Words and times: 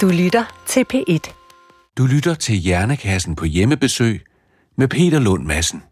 Du 0.00 0.08
lytter 0.08 0.44
til 0.66 0.84
P1. 0.94 1.18
Du 1.98 2.06
lytter 2.06 2.34
til 2.34 2.54
Hjernekassen 2.54 3.36
på 3.36 3.44
hjemmebesøg 3.44 4.22
med 4.76 4.88
Peter 4.88 5.18
Lund 5.18 5.44
Madsen. 5.44 5.82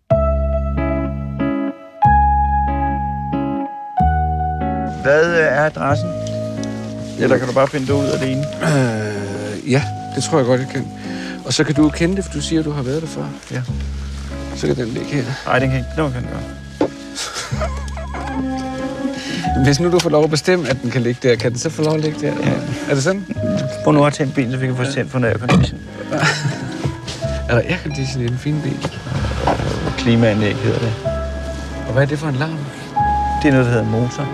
Hvad 5.03 5.35
er 5.35 5.65
adressen? 5.65 6.09
Eller 7.19 7.39
kan 7.39 7.47
du 7.49 7.55
bare 7.55 7.69
finde 7.69 7.87
det 7.87 7.93
ud 7.93 8.07
alene? 8.21 8.45
Øh, 8.63 9.71
ja, 9.71 9.83
det 10.17 10.25
tror 10.25 10.39
jeg 10.39 10.47
godt, 10.47 10.61
jeg 10.61 10.69
kan. 10.69 10.89
Og 11.45 11.53
så 11.53 11.65
kan 11.65 11.75
du 11.75 11.89
kende 11.89 12.17
det, 12.17 12.25
for 12.25 12.33
du 12.33 12.41
siger, 12.41 12.61
at 12.61 12.65
du 12.65 12.71
har 12.71 12.83
været 12.83 13.03
der 13.03 13.09
før. 13.09 13.27
Ja. 13.51 13.63
Så 14.57 14.67
kan 14.67 14.77
den 14.77 14.89
ligge 14.89 15.09
her. 15.09 15.25
Nej, 15.47 15.59
den 15.59 15.71
kan 15.71 15.79
ikke. 15.79 15.91
Den 15.97 16.13
kan 16.13 16.23
den 16.23 16.31
gøre. 16.31 16.91
Hvis 19.65 19.81
nu 19.81 19.93
du 19.93 19.99
får 19.99 20.11
lov 20.11 20.25
at 20.25 20.31
bestemme, 20.31 20.69
at 20.69 20.77
den 20.83 20.91
kan 20.91 21.03
ligge 21.03 21.29
der, 21.29 21.37
kan 21.37 21.51
den 21.51 21.59
så 21.59 21.71
få 21.71 21.83
lov 21.83 21.95
at 21.95 22.01
ligge 22.01 22.21
der? 22.21 22.27
Ja. 22.27 22.53
Er 22.91 22.95
det 22.95 23.03
sådan? 23.03 23.27
Prøv 23.85 23.93
nu 23.95 24.05
at 24.05 24.13
tænde 24.13 24.33
bilen, 24.33 24.53
så 24.53 24.59
vi 24.59 24.67
kan 24.67 24.77
få 24.77 24.85
tændt 24.85 25.11
for 25.11 25.19
en 25.19 25.25
aircondition. 25.25 25.81
Er 27.49 27.55
der 27.55 27.63
aircondition 27.69 28.25
i 28.25 28.27
den 28.27 28.37
fine 28.39 28.61
bil? 28.63 28.91
Klimaanlæg 29.99 30.55
hedder 30.57 30.79
det. 30.79 30.93
Og 31.87 31.93
hvad 31.93 32.03
er 32.03 32.07
det 32.07 32.19
for 32.19 32.29
en 32.29 32.35
larm? 32.35 32.59
Det 33.43 33.49
er 33.49 33.53
noget, 33.53 33.67
der 33.67 33.73
hedder 33.73 33.85
motor. 33.91 34.29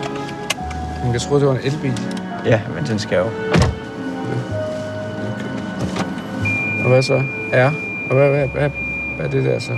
Man 1.03 1.13
kan 1.13 1.21
tro, 1.21 1.39
det 1.39 1.47
var 1.47 1.55
en 1.55 1.61
elbil. 1.65 2.01
Ja, 2.45 2.61
men 2.75 2.87
den 2.87 2.99
skal 2.99 3.19
jo. 3.19 3.25
Og 6.85 6.89
hvad 6.89 7.03
så? 7.03 7.23
R? 7.53 7.71
Og 8.11 8.17
hvad, 8.17 8.29
hvad, 8.31 8.49
hvad, 8.49 8.71
hvad 9.17 9.27
er 9.27 9.31
det 9.31 9.45
der 9.45 9.59
så? 9.59 9.73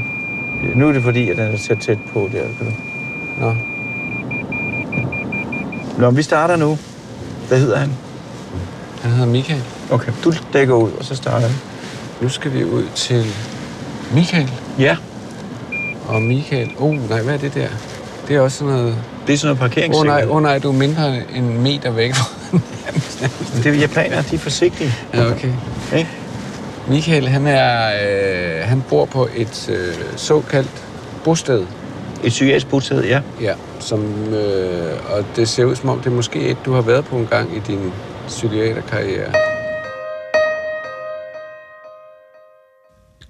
Ja, 0.64 0.68
Nu 0.74 0.88
er 0.88 0.92
det 0.92 1.02
fordi, 1.02 1.30
at 1.30 1.36
den 1.36 1.52
er 1.52 1.56
tæt 1.56 1.78
tæt 1.78 1.98
på 2.12 2.30
der. 2.32 2.42
Kan 2.42 2.66
du? 2.66 2.72
Nå, 3.40 3.54
Nå, 6.00 6.10
vi 6.10 6.22
starter 6.22 6.56
nu. 6.56 6.78
Hvad 7.48 7.58
hedder 7.58 7.76
han? 7.78 7.92
han 9.02 9.10
hedder 9.10 9.26
Michael. 9.26 9.62
Okay, 9.90 10.12
du 10.24 10.32
dækker 10.52 10.74
ud, 10.74 10.90
og 10.90 11.04
så 11.04 11.14
starter 11.14 11.48
vi. 11.48 11.54
Nu 12.20 12.28
skal 12.28 12.52
vi 12.52 12.64
ud 12.64 12.84
til 12.94 13.24
Michael. 14.14 14.50
Ja, 14.78 14.96
Og 16.08 16.22
Michael... 16.22 16.70
Oh, 16.78 17.08
nej, 17.10 17.22
hvad 17.22 17.34
er 17.34 17.38
det 17.38 17.54
der? 17.54 17.68
Det 18.28 18.36
er 18.36 18.40
også 18.40 18.58
sådan 18.58 18.74
noget... 18.74 18.96
det 19.26 19.32
er 19.32 19.38
sådan 19.38 19.56
noget 19.56 19.90
Åh 19.92 19.96
oh, 19.96 20.02
nej, 20.06 20.20
parkeringssikkerhed. 20.20 20.30
oh, 20.30 20.42
nej, 20.42 20.58
du 20.58 20.68
er 20.68 20.72
mindre 20.72 21.16
end 21.16 21.46
en 21.46 21.62
meter 21.62 21.90
væk. 21.90 22.14
Det 23.62 23.66
er 23.66 23.72
japanere, 23.72 24.22
de 24.30 24.34
er 24.34 24.38
forsigtige. 24.38 24.94
ja, 25.14 25.30
okay. 25.30 25.52
Ikke? 25.96 26.10
Michael, 26.88 27.28
han, 27.28 27.46
er, 27.46 27.90
øh, 28.62 28.68
han 28.68 28.84
bor 28.88 29.04
på 29.04 29.28
et 29.36 29.68
øh, 29.72 29.94
såkaldt 30.16 30.84
bosted. 31.24 31.66
Et 32.24 32.28
psykiatrisk 32.28 32.68
bosted, 32.70 33.04
ja. 33.04 33.22
Ja, 33.40 33.54
som, 33.80 34.34
øh, 34.34 35.12
og 35.12 35.24
det 35.36 35.48
ser 35.48 35.64
ud 35.64 35.76
som 35.76 35.88
om, 35.88 35.98
det 35.98 36.06
er 36.06 36.14
måske 36.14 36.38
et, 36.48 36.56
du 36.64 36.72
har 36.72 36.80
været 36.80 37.04
på 37.04 37.16
en 37.16 37.26
gang 37.26 37.56
i 37.56 37.60
din 37.66 37.92
psykiaterkarriere. 38.26 39.32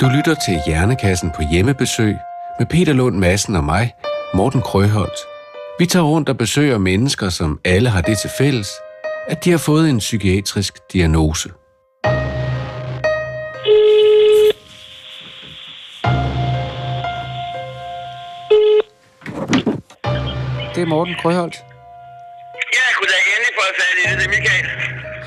Du 0.00 0.06
lytter 0.16 0.34
til 0.46 0.60
Hjernekassen 0.66 1.30
på 1.36 1.42
hjemmebesøg 1.52 2.16
med 2.58 2.66
Peter 2.66 2.92
Lund 2.92 3.16
Madsen 3.16 3.56
og 3.56 3.64
mig, 3.64 3.94
Morten 4.34 4.60
Krøholt. 4.60 5.18
Vi 5.78 5.86
tager 5.86 6.04
rundt 6.04 6.28
og 6.28 6.38
besøger 6.38 6.78
mennesker, 6.78 7.28
som 7.28 7.60
alle 7.64 7.88
har 7.88 8.00
det 8.00 8.18
til 8.18 8.30
fælles, 8.38 8.68
at 9.28 9.44
de 9.44 9.50
har 9.50 9.58
fået 9.58 9.90
en 9.90 9.98
psykiatrisk 9.98 10.74
diagnose. 10.92 11.50
Det 20.80 20.86
er 20.86 20.90
Morten 20.90 21.14
Krøholt. 21.22 21.56
Ja, 22.76 22.86
goddag. 22.98 23.22
Endelig 23.32 23.52
fået 23.58 23.74
fat 23.80 23.96
i 24.00 24.04
det, 24.10 24.18
det 24.18 24.24
er 24.24 24.32
Michael. 24.36 24.66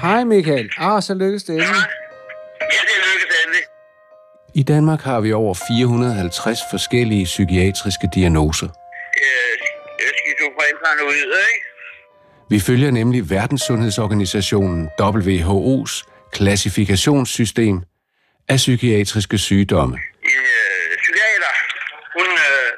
Hej 0.02 0.24
Michael. 0.24 0.70
Ah, 0.78 1.02
så 1.04 1.14
lykkes 1.14 1.44
det 1.44 1.54
endelig. 1.54 1.84
Ja, 2.76 2.82
det 2.90 2.96
lykkes 3.08 3.28
endelig. 3.44 3.64
I 4.56 4.64
Danmark 4.64 5.02
har 5.02 5.20
vi 5.22 5.34
over 5.34 5.54
450 5.54 6.60
forskellige 6.72 7.26
psykiatriske 7.26 8.08
diagnoser. 8.16 8.68
Øh, 9.24 9.54
skizofren 10.20 10.76
paranoid, 10.84 11.34
ikke? 11.54 11.66
Vi 12.50 12.60
følger 12.60 12.92
nemlig 12.92 13.30
Verdenssundhedsorganisationen 13.30 14.90
WHO's 15.02 15.94
klassifikationssystem 16.32 17.82
af 18.50 18.56
psykiatriske 18.56 19.38
sygdomme. 19.38 19.96
En 19.96 20.46
øh, 20.58 20.98
psykiater, 21.04 21.54
hun, 22.18 22.28
øh, 22.48 22.70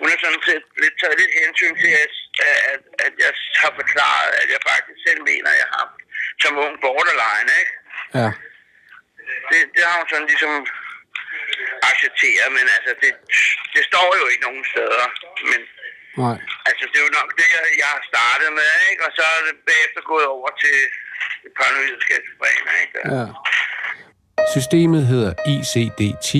hun 0.00 0.08
har 0.12 0.15
sådan 0.26 0.46
set 0.50 0.64
lidt 0.82 0.96
taget 1.00 1.16
lidt 1.20 1.32
hensyn 1.42 1.74
til, 1.82 1.92
at, 2.04 2.14
at, 2.72 2.82
at 3.06 3.12
jeg 3.24 3.32
har 3.62 3.72
forklaret, 3.80 4.30
at 4.40 4.48
jeg 4.54 4.60
faktisk 4.70 4.98
selv 5.06 5.20
mener, 5.30 5.48
at 5.54 5.58
jeg 5.62 5.70
har 5.76 5.86
som 6.42 6.52
ung 6.64 6.74
borderline, 6.84 7.50
ikke? 7.62 7.74
Ja. 8.20 8.30
Det, 9.50 9.60
det 9.74 9.82
har 9.88 9.96
hun 10.00 10.08
sådan 10.12 10.28
ligesom 10.32 10.52
accepteret, 11.90 12.48
men 12.56 12.64
altså, 12.76 12.92
det, 13.02 13.12
det 13.74 13.82
står 13.90 14.08
jo 14.20 14.24
ikke 14.32 14.44
nogen 14.48 14.64
steder. 14.72 15.06
Men 15.50 15.60
Nej. 16.24 16.36
Altså, 16.68 16.84
det 16.90 16.96
er 17.00 17.06
jo 17.08 17.14
nok 17.20 17.30
det, 17.38 17.46
jeg, 17.56 17.62
jeg 17.82 17.88
har 17.94 18.02
startet 18.12 18.50
med, 18.60 18.70
ikke? 18.90 19.02
Og 19.06 19.12
så 19.18 19.24
er 19.36 19.40
det 19.46 19.54
bagefter 19.70 20.00
gået 20.12 20.26
over 20.36 20.50
til 20.62 20.76
det 21.42 21.50
paranoide 21.58 21.98
skizofren, 22.04 22.66
ikke? 22.82 22.98
Ja. 23.16 23.26
Systemet 24.54 25.02
hedder 25.12 25.32
ICD-10 25.54 26.32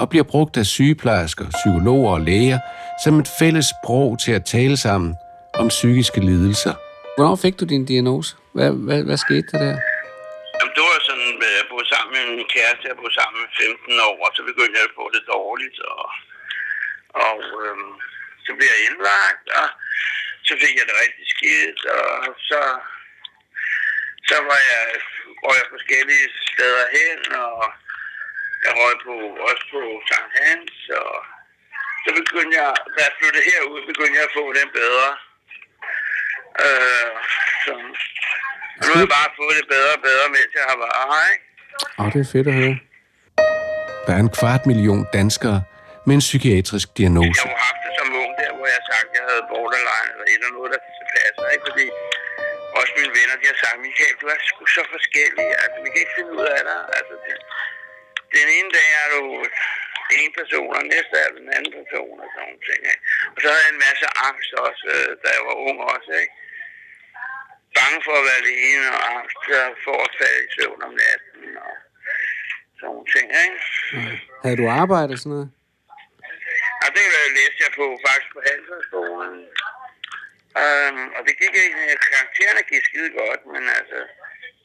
og 0.00 0.06
bliver 0.12 0.26
brugt 0.32 0.54
af 0.62 0.66
sygeplejersker, 0.76 1.46
psykologer 1.58 2.12
og 2.16 2.20
læger 2.30 2.58
som 3.04 3.14
et 3.22 3.30
fælles 3.40 3.66
sprog 3.74 4.08
til 4.24 4.32
at 4.38 4.44
tale 4.56 4.76
sammen 4.86 5.10
om 5.60 5.66
psykiske 5.76 6.20
lidelser. 6.30 6.74
Hvornår 7.14 7.36
fik 7.44 7.54
du 7.60 7.64
din 7.72 7.84
diagnose? 7.92 8.30
Hvad, 8.56 8.70
hvad, 8.86 9.00
hvad 9.08 9.18
skete 9.26 9.48
der 9.52 9.60
der? 9.66 9.76
Jamen, 10.56 10.72
det 10.76 10.82
var 10.90 10.98
sådan, 11.08 11.30
at 11.46 11.52
jeg 11.58 11.66
boede 11.70 11.88
sammen 11.94 12.10
med 12.16 12.24
min 12.30 12.48
kæreste, 12.54 12.88
jeg 12.90 12.96
boede 13.00 13.16
sammen 13.20 13.38
med 13.42 13.50
15 13.64 14.06
år, 14.08 14.16
og 14.26 14.30
så 14.36 14.42
begyndte 14.50 14.76
jeg 14.78 14.86
at 14.90 14.96
få 15.00 15.04
det 15.16 15.22
dårligt, 15.34 15.78
og, 15.94 16.06
og 17.26 17.38
øhm, 17.62 17.92
så 18.44 18.50
blev 18.56 18.68
jeg 18.74 18.80
indlagt, 18.88 19.46
og 19.60 19.66
så 20.46 20.52
fik 20.62 20.74
jeg 20.78 20.86
det 20.88 20.96
rigtig 21.04 21.26
skidt, 21.34 21.80
og 21.98 22.10
så, 22.48 22.60
så 24.28 24.36
var 24.48 24.60
jeg, 24.72 24.86
røg 25.42 25.54
jeg 25.60 25.68
forskellige 25.76 26.26
steder 26.52 26.84
hen, 26.98 27.20
og 27.46 27.58
jeg 28.64 28.72
røg 28.80 28.94
på, 29.06 29.14
også 29.48 29.64
på 29.72 29.80
Sankt 30.08 30.34
Hans, 30.40 30.76
og 31.02 31.14
så 32.04 32.08
begyndte 32.20 32.54
jeg, 32.60 32.68
da 32.94 33.00
jeg 33.06 33.12
flyttede 33.18 33.44
herud, 33.50 33.80
begyndte 33.90 34.16
jeg 34.18 34.26
at 34.28 34.34
få 34.38 34.44
det 34.58 34.66
bedre. 34.80 35.08
Øh, 36.64 37.12
så, 37.64 37.72
nu 38.84 38.88
har 38.94 39.02
jeg 39.04 39.12
bare 39.18 39.30
fået 39.40 39.54
det 39.60 39.66
bedre 39.74 39.92
og 39.98 40.02
bedre, 40.08 40.26
mens 40.36 40.50
jeg 40.58 40.64
har 40.70 40.78
været 40.84 41.04
her, 41.12 41.24
ikke? 41.34 41.44
Åh, 42.00 42.08
det 42.14 42.20
er 42.24 42.30
fedt 42.36 42.46
at 42.52 42.56
høre. 42.60 42.76
Der 44.06 44.12
er 44.16 44.22
en 44.26 44.32
kvart 44.38 44.62
million 44.70 45.00
danskere 45.18 45.58
med 46.06 46.14
en 46.18 46.24
psykiatrisk 46.28 46.88
diagnose. 47.00 47.40
Jeg 47.40 47.54
har 47.54 47.62
haft 47.68 47.80
det 47.86 47.92
som 47.98 48.08
ung 48.22 48.32
der, 48.40 48.50
hvor 48.56 48.66
jeg 48.70 48.76
har 48.80 48.86
sagt, 48.92 49.06
at 49.10 49.14
jeg 49.18 49.24
havde 49.30 49.44
borderline 49.52 50.08
eller 50.12 50.26
et 50.32 50.38
eller 50.40 50.52
noget, 50.58 50.68
der 50.74 50.80
kan 50.84 51.06
passe, 51.16 51.42
ikke? 51.54 51.64
Fordi 51.68 51.86
også 52.78 52.92
mine 52.98 53.12
venner, 53.18 53.36
de 53.40 53.46
har 53.52 53.58
sagt, 53.64 53.76
Michael, 53.86 54.14
du 54.22 54.26
er 54.34 54.38
sgu 54.48 54.62
så 54.78 54.82
forskellig. 54.94 55.46
Altså, 55.62 55.76
vi 55.84 55.88
kan 55.92 56.00
ikke 56.04 56.16
finde 56.18 56.32
ud 56.38 56.46
af 56.56 56.62
dig. 56.68 56.80
Altså, 56.98 57.14
det, 57.24 57.34
den 58.36 58.46
ene 58.56 58.70
dag 58.78 58.88
er 59.02 59.06
du 59.14 59.22
en 60.20 60.32
person, 60.40 60.70
og 60.78 60.82
næste 60.94 61.14
er 61.24 61.28
du 61.32 61.38
en 61.44 61.52
anden 61.56 61.72
person, 61.78 62.14
og 62.22 62.28
sådan 62.30 62.42
nogle 62.42 62.60
ting, 62.68 62.80
ikke? 62.92 63.02
Og 63.34 63.38
så 63.42 63.46
havde 63.50 63.64
jeg 63.66 63.74
en 63.76 63.84
masse 63.88 64.06
angst 64.28 64.50
også, 64.66 64.84
øh, 64.96 65.10
da 65.22 65.28
jeg 65.36 65.42
var 65.48 65.56
ung 65.68 65.78
også, 65.94 66.12
ikke? 66.22 66.34
Bange 67.78 67.98
for 68.06 68.14
at 68.20 68.24
være 68.28 68.40
alene, 68.44 68.86
og 68.96 69.00
angst 69.14 69.38
for 69.84 69.96
at 70.06 70.12
falde 70.20 70.40
i 70.46 70.48
søvn 70.56 70.80
om 70.88 70.92
natten, 71.02 71.42
og 71.66 71.74
sådan 72.78 72.86
nogle 72.88 73.04
ting, 73.14 73.26
ikke? 73.44 73.58
Havde 74.44 74.58
du 74.62 74.66
arbejdet 74.82 75.16
sådan 75.18 75.34
noget? 75.36 75.48
Og 76.84 76.88
det 76.96 77.04
læste 77.38 77.60
jeg 77.64 77.72
på 77.78 77.84
faktisk 78.06 78.30
på 78.34 78.40
Handelshøjskolen. 78.46 79.36
Um, 80.62 80.98
og 81.16 81.20
det 81.26 81.34
gik 81.40 81.54
egentlig, 81.62 81.86
karaktererne 82.08 82.62
gik 82.70 82.82
skide 82.88 83.10
godt, 83.20 83.42
men 83.54 83.62
altså, 83.78 83.98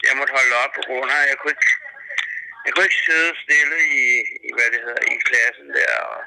jeg 0.06 0.14
måtte 0.18 0.36
holde 0.38 0.56
op 0.64 0.72
på 0.78 0.84
grund 0.88 1.10
af, 1.16 1.20
at 1.24 1.30
jeg 1.32 1.38
kunne 1.38 1.54
ikke, 1.56 1.70
jeg 2.68 2.74
kunne 2.76 2.88
ikke 2.90 3.02
sidde 3.10 3.30
stille 3.46 3.78
i, 4.02 4.04
i, 4.48 4.50
hvad 4.58 4.68
det 4.74 4.80
hedder, 4.86 5.04
i 5.14 5.16
klassen 5.30 5.68
der, 5.78 5.94
og 6.12 6.20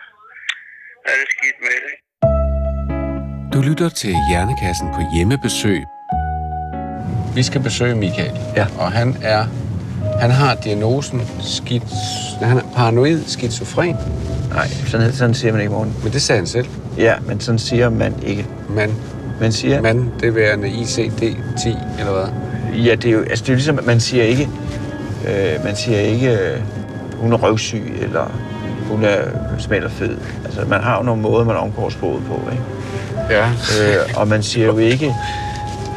have 1.07 1.19
det 1.23 1.29
skidt 1.37 1.59
med 1.67 1.79
det. 1.87 1.95
Du 3.55 3.59
lytter 3.69 3.89
til 3.89 4.13
Hjernekassen 4.29 4.89
på 4.97 5.01
hjemmebesøg. 5.15 5.81
Vi 7.35 7.43
skal 7.43 7.61
besøge 7.69 7.95
Michael. 7.95 8.33
Ja. 8.57 8.67
Og 8.79 8.93
han 8.93 9.09
er... 9.23 9.43
Han 10.21 10.31
har 10.31 10.55
diagnosen 10.55 11.21
skiz... 11.57 11.83
Han 12.43 12.57
er 12.59 12.73
paranoid 12.77 13.25
skizofren. 13.27 13.97
Nej, 14.51 14.67
sådan, 14.67 15.13
sådan 15.13 15.35
siger 15.35 15.53
man 15.53 15.61
ikke, 15.61 15.73
Morten. 15.73 15.95
Men 16.03 16.13
det 16.13 16.23
sagde 16.23 16.39
han 16.39 16.47
selv. 16.47 16.67
Ja, 16.97 17.15
men 17.21 17.41
sådan 17.41 17.59
siger 17.59 17.89
man 17.89 18.23
ikke. 18.23 18.47
Man, 18.69 18.91
Man 19.41 19.53
siger... 19.53 19.83
man 19.83 20.13
det 20.21 20.35
værende 20.35 20.69
ICD-10, 20.69 21.69
eller 21.99 22.13
hvad? 22.13 22.29
Ja, 22.85 22.95
det 22.95 23.05
er 23.05 23.13
jo, 23.13 23.21
altså, 23.21 23.43
det 23.45 23.49
er 23.49 23.53
jo 23.53 23.57
ligesom, 23.57 23.79
at 23.79 23.87
man 23.87 24.01
siger 24.01 24.25
ikke, 24.25 24.49
øh, 25.29 25.65
man 25.65 25.77
siger 25.77 26.01
ikke, 26.01 26.31
øh, 26.31 26.61
hun 27.21 27.33
er 27.33 27.37
røvsyg, 27.37 27.93
eller 28.03 28.31
hun 28.91 29.05
er 29.05 29.19
smal 29.59 29.85
og 29.85 29.91
fed. 29.91 30.17
Altså, 30.45 30.65
man 30.69 30.81
har 30.81 30.97
jo 30.97 31.03
nogle 31.03 31.23
måder, 31.23 31.45
man 31.45 31.57
omgår 31.57 31.89
sproget 31.89 32.23
på, 32.25 32.41
ikke? 32.53 32.63
Ja. 33.31 33.49
Øh, 33.49 33.97
og 34.17 34.29
man 34.29 34.43
siger 34.43 34.67
jo 34.67 34.79
ikke, 34.79 35.15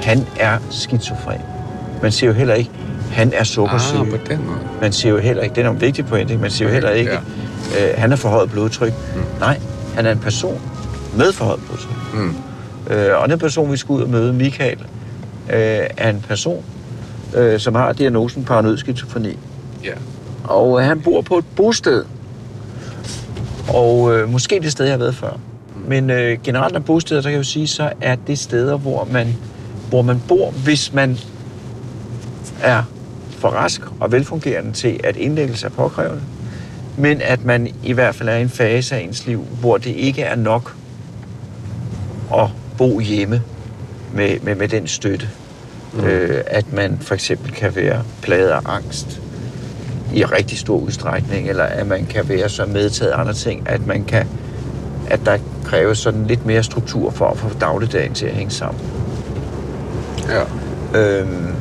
han 0.03 0.27
er 0.39 0.57
skizofren. 0.69 1.41
Man 2.01 2.11
siger 2.11 2.29
jo 2.29 2.35
heller 2.35 2.53
ikke, 2.53 2.71
han 3.11 3.33
er 3.35 3.43
sukkersyg. 3.43 3.99
Ah, 3.99 4.09
på 4.09 4.17
den 4.29 4.45
måde. 4.47 4.59
Man 4.81 4.91
siger 4.93 5.13
jo 5.13 5.19
heller 5.19 5.43
ikke, 5.43 5.55
det 5.55 5.65
er 5.65 5.69
en 5.69 5.81
vigtig 5.81 6.05
pointe, 6.05 6.37
man 6.37 6.51
siger 6.51 6.67
jo 6.67 6.73
heller 6.73 6.89
ikke, 6.89 7.11
ja. 7.75 7.91
øh, 7.91 7.99
han 7.99 8.11
er 8.11 8.15
forhøjet 8.15 8.51
blodtryk. 8.51 8.93
Mm. 9.15 9.21
Nej, 9.39 9.59
han 9.95 10.05
er 10.05 10.11
en 10.11 10.19
person 10.19 10.61
med 11.17 11.33
forhøjet 11.33 11.59
blodtryk. 11.65 12.13
Mm. 12.13 12.35
Øh, 12.93 13.21
og 13.21 13.29
den 13.29 13.39
person, 13.39 13.71
vi 13.71 13.77
skal 13.77 13.93
ud 13.93 14.01
og 14.01 14.09
møde, 14.09 14.33
Michael, 14.33 14.77
øh, 15.49 15.87
er 15.97 16.09
en 16.09 16.25
person, 16.27 16.63
øh, 17.35 17.59
som 17.59 17.75
har 17.75 17.94
diagnosen 17.94 18.44
paranoid 18.44 18.77
skizofreni. 18.77 19.38
Ja. 19.83 19.94
Og 20.44 20.80
øh, 20.80 20.85
han 20.85 21.01
bor 21.01 21.21
på 21.21 21.38
et 21.38 21.45
bosted. 21.56 22.06
Og 23.74 24.15
øh, 24.15 24.30
måske 24.30 24.59
det 24.59 24.71
sted, 24.71 24.85
jeg 24.85 24.94
har 24.94 24.97
været 24.97 25.15
før. 25.15 25.39
Men 25.88 26.09
øh, 26.09 26.38
generelt 26.44 26.75
af 26.75 26.85
bosteder, 26.85 27.21
så 27.21 27.25
kan 27.25 27.31
jeg 27.31 27.38
jo 27.38 27.44
sige, 27.44 27.68
så 27.68 27.91
er 28.01 28.15
det 28.15 28.39
steder, 28.39 28.77
hvor 28.77 29.07
man, 29.12 29.35
hvor 29.89 30.01
man 30.01 30.21
bor, 30.27 30.51
hvis 30.51 30.94
man 30.94 31.18
er 32.62 32.83
for 33.30 33.50
rask 33.50 33.81
og 34.00 34.12
velfungerende 34.12 34.71
til, 34.71 35.00
at 35.03 35.15
indlæggelse 35.15 35.65
er 35.65 35.69
påkrævende. 35.69 36.21
Men 36.97 37.21
at 37.21 37.45
man 37.45 37.68
i 37.83 37.94
hvert 37.94 38.15
fald 38.15 38.29
er 38.29 38.36
i 38.36 38.41
en 38.41 38.50
fase 38.50 38.95
af 38.95 39.00
ens 39.00 39.27
liv, 39.27 39.45
hvor 39.59 39.77
det 39.77 39.89
ikke 39.89 40.21
er 40.21 40.36
nok 40.36 40.75
at 42.33 42.47
bo 42.77 43.00
hjemme 43.00 43.41
med, 44.13 44.39
med, 44.39 44.56
med 44.56 44.68
den 44.68 44.88
støtte. 44.88 45.29
Mm. 45.93 46.03
Øh, 46.03 46.43
at 46.47 46.73
man 46.73 46.97
for 47.01 47.13
eksempel 47.13 47.51
kan 47.51 47.75
være 47.75 48.03
plaget 48.21 48.49
af 48.49 48.59
angst 48.65 49.21
i 50.13 50.25
rigtig 50.25 50.57
stor 50.57 50.77
udstrækning, 50.77 51.49
eller 51.49 51.63
at 51.63 51.87
man 51.87 52.05
kan 52.05 52.29
være 52.29 52.49
så 52.49 52.65
medtaget 52.65 53.11
af 53.11 53.19
andre 53.19 53.33
ting, 53.33 53.69
at 53.69 53.87
man 53.87 54.03
kan 54.03 54.27
at 55.07 55.19
der 55.25 55.37
kræves 55.63 55.97
sådan 55.97 56.25
lidt 56.25 56.45
mere 56.45 56.63
struktur 56.63 57.11
for 57.11 57.29
at 57.29 57.37
få 57.37 57.49
dagligdagen 57.61 58.13
til 58.13 58.25
at 58.25 58.33
hænge 58.33 58.51
sammen. 58.51 58.81
Ja. 60.29 60.43
Øhm, 60.99 61.55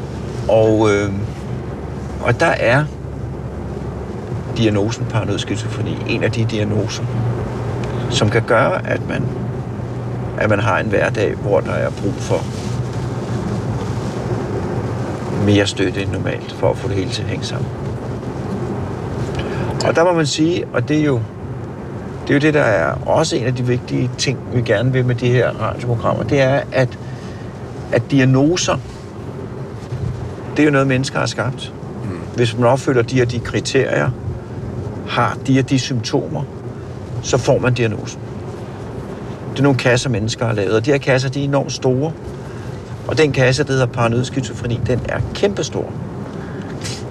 og, 0.49 0.91
øhm, 0.91 1.21
og 2.21 2.41
der 2.41 2.47
er 2.47 2.85
diagnosen 4.57 5.05
paranoid 5.05 5.39
skizofreni 5.39 5.97
en 6.09 6.23
af 6.23 6.33
de 6.33 6.45
diagnoser, 6.45 7.05
som 8.11 8.31
kan 8.31 8.43
gøre, 8.43 8.87
at 8.87 9.09
man, 9.09 9.25
at 10.39 10.51
man 10.51 10.59
har 10.59 10.79
en 10.79 10.87
hverdag, 10.87 11.35
hvor 11.35 11.61
der 11.61 11.73
er 11.73 11.91
brug 11.91 12.15
for 12.15 12.45
mere 15.45 15.67
støtte 15.67 16.03
end 16.03 16.11
normalt, 16.11 16.53
for 16.53 16.71
at 16.71 16.79
få 16.79 16.89
det 16.89 16.97
hele 16.97 17.11
til 17.11 17.23
at 17.23 17.29
hænge 17.29 17.45
sammen. 17.45 17.69
Og 19.87 19.97
der 19.97 20.05
må 20.05 20.13
man 20.13 20.27
sige, 20.27 20.65
og 20.73 20.89
det 20.89 20.99
er 21.01 21.05
jo 21.05 21.21
det, 22.23 22.31
er 22.31 22.35
jo 22.35 22.41
det 22.41 22.55
der 22.55 22.63
er 22.63 22.95
også 23.07 23.37
en 23.37 23.45
af 23.45 23.55
de 23.55 23.67
vigtige 23.67 24.11
ting, 24.19 24.39
vi 24.55 24.61
gerne 24.61 24.93
vil 24.93 25.07
med 25.07 25.15
de 25.15 25.29
her 25.29 25.51
radioprogrammer, 25.51 26.23
det 26.23 26.41
er, 26.41 26.61
at, 26.73 26.99
at 27.93 28.03
diagnoser, 28.11 28.77
det 30.57 30.63
er 30.63 30.65
jo 30.65 30.71
noget, 30.71 30.87
mennesker 30.87 31.19
har 31.19 31.27
skabt. 31.27 31.73
Mm. 32.05 32.11
Hvis 32.37 32.57
man 32.57 32.65
opfylder 32.65 33.03
de 33.03 33.17
her 33.17 33.25
de 33.25 33.41
kriterier, 33.41 34.11
har 35.09 35.39
de 35.47 35.53
her 35.53 35.63
de 35.63 35.79
symptomer, 35.79 36.43
så 37.23 37.39
får 37.39 37.59
man 37.59 37.75
diagnosen. 37.75 38.21
Det 39.53 39.59
er 39.59 39.63
nogle 39.63 39.79
kasser, 39.79 40.11
mennesker 40.11 40.47
har 40.47 40.53
lavet, 40.53 40.77
og 40.77 40.87
de 40.87 40.91
her 40.91 40.99
kasser, 40.99 41.29
de 41.29 41.41
er 41.41 41.45
enormt 41.45 41.73
store. 41.73 42.13
Og 43.09 43.19
den 43.19 43.33
kasse, 43.33 43.65
der 43.65 43.73
hedder 43.73 43.87
paranoid 43.87 44.25
skizofreni, 44.25 44.81
den 44.87 45.01
er 45.09 45.21
kæmpestor. 45.35 45.93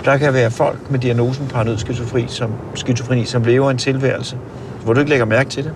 Der 0.06 0.18
kan 0.18 0.34
være 0.34 0.52
folk 0.52 0.92
med 0.92 1.00
diagnosen 1.00 1.48
paranoid 1.48 1.78
skizofreni, 1.78 2.28
som, 2.28 2.52
skizofreni, 2.76 3.26
som 3.26 3.44
lever 3.44 3.72
en 3.72 3.78
tilværelse, 3.78 4.38
hvor 4.84 4.94
du 4.94 5.00
ikke 5.00 5.10
lægger 5.10 5.26
mærke 5.26 5.50
til 5.50 5.64
det. 5.64 5.74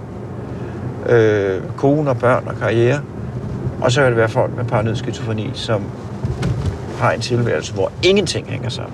Øh, 1.14 1.62
kone 1.78 2.10
og 2.10 2.18
børn 2.18 2.44
og 2.48 2.56
karriere. 2.60 3.02
Og 3.82 3.92
så 3.92 4.02
kan 4.02 4.10
det 4.10 4.18
være 4.18 4.30
folk 4.30 4.58
med 4.58 4.66
paranoid 4.66 4.96
skizofreni, 4.96 5.52
som 5.54 5.82
har 7.00 7.12
en 7.12 7.22
tilværelse, 7.22 7.74
hvor 7.74 7.92
ingenting 8.04 8.48
hænger 8.48 8.70
sammen. 8.70 8.94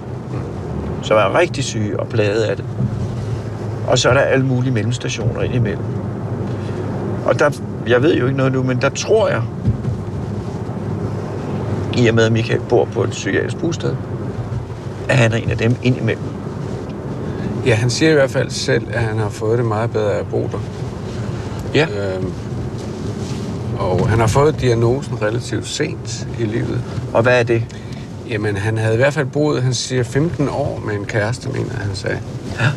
Som 1.02 1.18
er 1.18 1.40
rigtig 1.40 1.64
syge 1.64 2.00
og 2.00 2.08
plaget 2.08 2.42
af 2.42 2.56
det. 2.56 2.66
Og 3.88 3.98
så 3.98 4.10
er 4.10 4.14
der 4.14 4.22
alle 4.22 4.46
mulige 4.46 4.72
mellemstationer 4.72 5.42
indimellem. 5.42 5.84
Og 7.26 7.40
der, 7.40 7.50
jeg 7.88 8.04
ved 8.04 8.16
jo 8.16 8.26
ikke 8.26 8.38
noget 8.38 8.54
nu, 8.54 8.64
men 8.64 8.82
der 8.82 8.90
tror 8.90 9.28
jeg, 9.28 9.42
i 11.98 12.08
og 12.08 12.16
med 12.16 12.24
at 12.24 12.32
Michael 12.32 12.62
bor 12.70 12.86
på 12.86 13.04
et 13.04 13.10
psykiatrisk 13.10 13.58
bosted, 13.58 13.96
at 15.10 15.18
han 15.18 15.32
er 15.32 15.38
en 15.38 15.50
af 15.50 15.58
dem 15.58 15.76
indimellem. 15.84 16.24
Ja, 17.66 17.76
han 17.76 17.90
siger 17.90 18.12
i 18.12 18.14
hvert 18.14 18.32
fald 18.32 18.50
selv, 18.50 18.88
at 18.94 19.02
han 19.02 19.18
har 19.18 19.30
fået 19.30 19.58
det 19.58 19.66
meget 19.66 19.92
bedre 19.92 20.14
af 20.14 20.20
at 20.20 20.28
bo 20.28 20.50
der. 20.52 20.60
Ja. 21.74 21.88
Øhm, 21.88 22.34
og 23.80 24.10
han 24.10 24.20
har 24.20 24.28
fået 24.28 24.62
diagnosen 24.62 25.22
relativt 25.22 25.68
sent 25.68 26.28
i 26.40 26.44
livet. 26.44 26.82
Og 27.14 27.24
hvad 27.24 27.40
er 27.40 27.44
det? 27.44 27.64
Jamen, 28.30 28.58
han 28.58 28.78
havde 28.78 28.94
i 28.94 28.98
hvert 28.98 29.14
fald 29.14 29.26
boet, 29.26 29.64
han 29.64 29.74
siger, 29.74 30.04
15 30.04 30.50
år 30.50 30.84
med 30.86 30.96
en 30.96 31.06
kæreste, 31.06 31.50
mener 31.50 31.74
han 31.78 31.96
sagde. 31.96 32.20
Ja. 32.60 32.68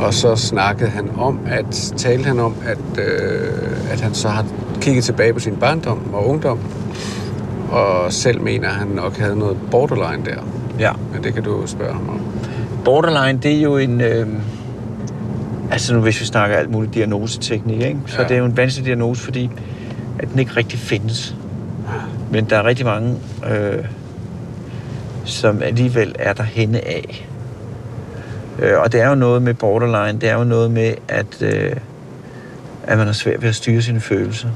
Og 0.00 0.14
så 0.14 0.36
snakkede 0.36 0.90
han 0.90 1.10
om, 1.18 1.40
at 1.46 1.92
talte 1.96 2.24
han 2.24 2.38
om, 2.38 2.54
at, 2.64 2.98
øh, 2.98 3.92
at 3.92 4.00
han 4.00 4.14
så 4.14 4.28
har 4.28 4.46
kigget 4.80 5.04
tilbage 5.04 5.32
på 5.32 5.40
sin 5.40 5.56
barndom 5.56 6.14
og 6.14 6.28
ungdom, 6.28 6.58
og 7.70 8.12
selv 8.12 8.40
mener, 8.40 8.68
at 8.68 8.74
han 8.74 8.88
nok 8.88 9.16
havde 9.18 9.36
noget 9.38 9.56
borderline 9.70 10.24
der. 10.24 10.36
Ja. 10.78 10.92
Men 11.12 11.24
det 11.24 11.34
kan 11.34 11.42
du 11.42 11.66
spørge 11.66 11.92
ham 11.92 12.08
om. 12.08 12.20
Borderline, 12.84 13.38
det 13.42 13.56
er 13.56 13.62
jo 13.62 13.76
en... 13.76 14.00
Øh, 14.00 14.28
altså 15.70 15.94
nu, 15.94 16.00
hvis 16.00 16.20
vi 16.20 16.24
snakker 16.26 16.56
alt 16.56 16.70
muligt 16.70 16.94
diagnoseteknik, 16.94 17.80
ikke? 17.82 17.98
så 18.06 18.22
Ja. 18.22 18.28
det 18.28 18.34
er 18.34 18.38
jo 18.38 18.44
en 18.44 18.56
vanskelig 18.56 18.86
diagnose, 18.86 19.22
fordi 19.22 19.50
at 20.18 20.28
den 20.32 20.38
ikke 20.38 20.56
rigtig 20.56 20.78
findes. 20.78 21.36
Men 22.30 22.44
der 22.44 22.56
er 22.56 22.64
rigtig 22.64 22.86
mange, 22.86 23.16
øh, 23.50 23.84
som 25.24 25.62
alligevel 25.62 26.14
er 26.18 26.32
der 26.32 26.42
henne 26.42 26.78
af. 26.78 27.28
Øh, 28.58 28.72
og 28.78 28.92
det 28.92 29.00
er 29.00 29.08
jo 29.08 29.14
noget 29.14 29.42
med 29.42 29.54
borderline, 29.54 30.20
det 30.20 30.28
er 30.28 30.38
jo 30.38 30.44
noget 30.44 30.70
med, 30.70 30.94
at, 31.08 31.42
øh, 31.42 31.72
at 32.82 32.98
man 32.98 33.06
har 33.06 33.14
svært 33.14 33.42
ved 33.42 33.48
at 33.48 33.54
styre 33.54 33.82
sine 33.82 34.00
følelser. 34.00 34.48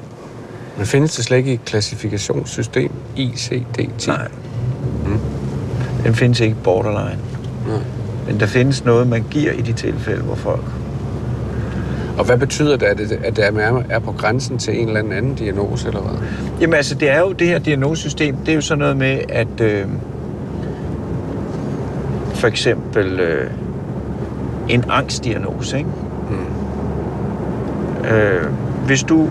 Men 0.76 0.86
findes 0.86 1.16
det 1.16 1.24
slet 1.24 1.36
ikke 1.36 1.50
i 1.50 1.54
et 1.54 1.64
klassifikationssystem? 1.64 2.90
ICD-10? 3.16 4.06
Nej. 4.06 4.28
Den 6.04 6.14
findes 6.14 6.40
ikke 6.40 6.56
borderline. 6.64 7.18
Nej. 7.68 7.78
Men 8.26 8.40
der 8.40 8.46
findes 8.46 8.84
noget, 8.84 9.06
man 9.06 9.24
giver 9.30 9.52
i 9.52 9.60
de 9.60 9.72
tilfælde, 9.72 10.22
hvor 10.22 10.34
folk 10.34 10.64
Og 12.18 12.24
hvad 12.24 12.38
betyder 12.38 12.76
det, 12.76 12.86
at 12.86 12.98
det, 12.98 13.12
at 13.24 13.36
det 13.36 13.46
er, 13.46 13.82
er 13.90 13.98
på 13.98 14.12
grænsen 14.12 14.58
til 14.58 14.80
en 14.80 14.86
eller 14.86 15.00
anden 15.00 15.12
anden 15.12 15.34
diagnose, 15.34 15.88
eller 15.88 16.00
hvad? 16.00 16.18
Jamen 16.60 16.74
altså, 16.74 16.94
det 16.94 17.10
er 17.10 17.20
jo 17.20 17.32
det 17.32 17.46
her 17.46 17.58
diagnosesystem, 17.58 18.36
det 18.36 18.48
er 18.48 18.54
jo 18.54 18.60
sådan 18.60 18.78
noget 18.78 18.96
med, 18.96 19.18
at 19.28 19.60
øh, 19.60 19.86
for 22.34 22.46
eksempel 22.46 23.20
øh, 23.20 23.50
en 24.68 24.84
angstdiagnose, 24.90 25.78
ikke? 25.78 25.90
Mm. 26.30 28.06
Øh, 28.06 28.52
hvis 28.86 29.02
du 29.02 29.28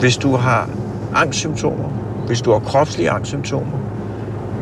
hvis 0.00 0.16
du 0.16 0.36
har 0.36 0.68
angstsymptomer, 1.14 1.88
hvis 2.26 2.40
du 2.40 2.52
har 2.52 2.58
kropslige 2.58 3.10
angstsymptomer, 3.10 3.78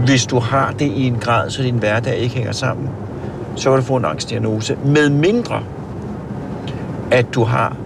hvis 0.05 0.27
du 0.27 0.39
har 0.39 0.73
det 0.79 0.87
i 0.87 1.07
en 1.07 1.17
grad, 1.21 1.51
så 1.51 1.63
din 1.63 1.79
hverdag 1.79 2.17
ikke 2.17 2.35
hænger 2.35 2.53
sammen, 2.53 2.89
så 3.57 3.71
kan 3.71 3.79
du 3.79 3.85
få 3.85 3.97
en 3.97 4.05
angstdiagnose, 4.05 4.77
med 4.85 5.11
mindre 5.11 5.63
at 7.11 7.35
du 7.35 7.45
har 7.45 7.77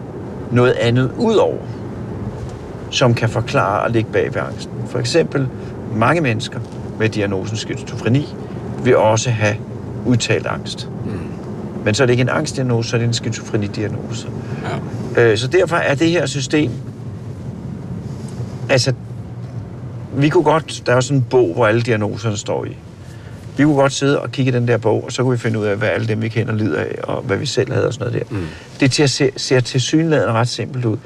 noget 0.50 0.72
andet 0.72 1.10
udover, 1.18 1.62
som 2.90 3.14
kan 3.14 3.28
forklare 3.28 3.82
og 3.82 3.90
ligge 3.90 4.12
bag 4.12 4.34
ved 4.34 4.42
angsten. 4.42 4.72
For 4.86 4.98
eksempel, 4.98 5.48
mange 5.94 6.20
mennesker 6.20 6.60
med 6.98 7.08
diagnosen 7.08 7.56
skizofreni 7.56 8.34
vil 8.84 8.96
også 8.96 9.30
have 9.30 9.56
udtalt 10.06 10.46
angst. 10.46 10.88
Mm. 11.04 11.10
Men 11.84 11.94
så 11.94 12.02
er 12.02 12.06
det 12.06 12.12
ikke 12.12 12.20
en 12.20 12.28
angstdiagnose, 12.28 12.90
så 12.90 12.96
er 12.96 12.98
det 12.98 13.06
en 13.06 13.14
skizofrenidiagnose. 13.14 14.28
Ja. 15.16 15.22
Øh, 15.22 15.38
så 15.38 15.46
derfor 15.48 15.76
er 15.76 15.94
det 15.94 16.10
her 16.10 16.26
system... 16.26 16.70
Altså, 18.68 18.92
vi 20.16 20.28
kunne 20.28 20.44
godt... 20.44 20.82
Der 20.86 20.92
er 20.92 20.96
jo 20.96 21.00
sådan 21.00 21.18
en 21.18 21.26
bog, 21.30 21.54
hvor 21.54 21.66
alle 21.66 21.82
diagnoserne 21.82 22.36
står 22.36 22.64
i. 22.64 22.76
Vi 23.56 23.64
kunne 23.64 23.76
godt 23.76 23.92
sidde 23.92 24.20
og 24.20 24.32
kigge 24.32 24.52
i 24.52 24.54
den 24.54 24.68
der 24.68 24.78
bog, 24.78 25.04
og 25.04 25.12
så 25.12 25.22
kunne 25.22 25.32
vi 25.32 25.38
finde 25.38 25.58
ud 25.58 25.64
af, 25.64 25.76
hvad 25.76 25.88
alle 25.88 26.08
dem, 26.08 26.22
vi 26.22 26.28
kender, 26.28 26.54
lider 26.54 26.80
af, 26.80 26.98
og 27.02 27.22
hvad 27.22 27.36
vi 27.36 27.46
selv 27.46 27.72
havde 27.72 27.86
og 27.86 27.94
sådan 27.94 28.12
noget 28.12 28.28
der. 28.30 28.36
Mm. 28.36 28.46
Det 28.80 28.90
til 28.90 29.02
at 29.02 29.10
se, 29.10 29.30
ser 29.36 29.60
til 29.60 29.80
synligheden 29.80 30.32
ret 30.32 30.48
simpelt 30.48 30.84
ud. 30.84 30.96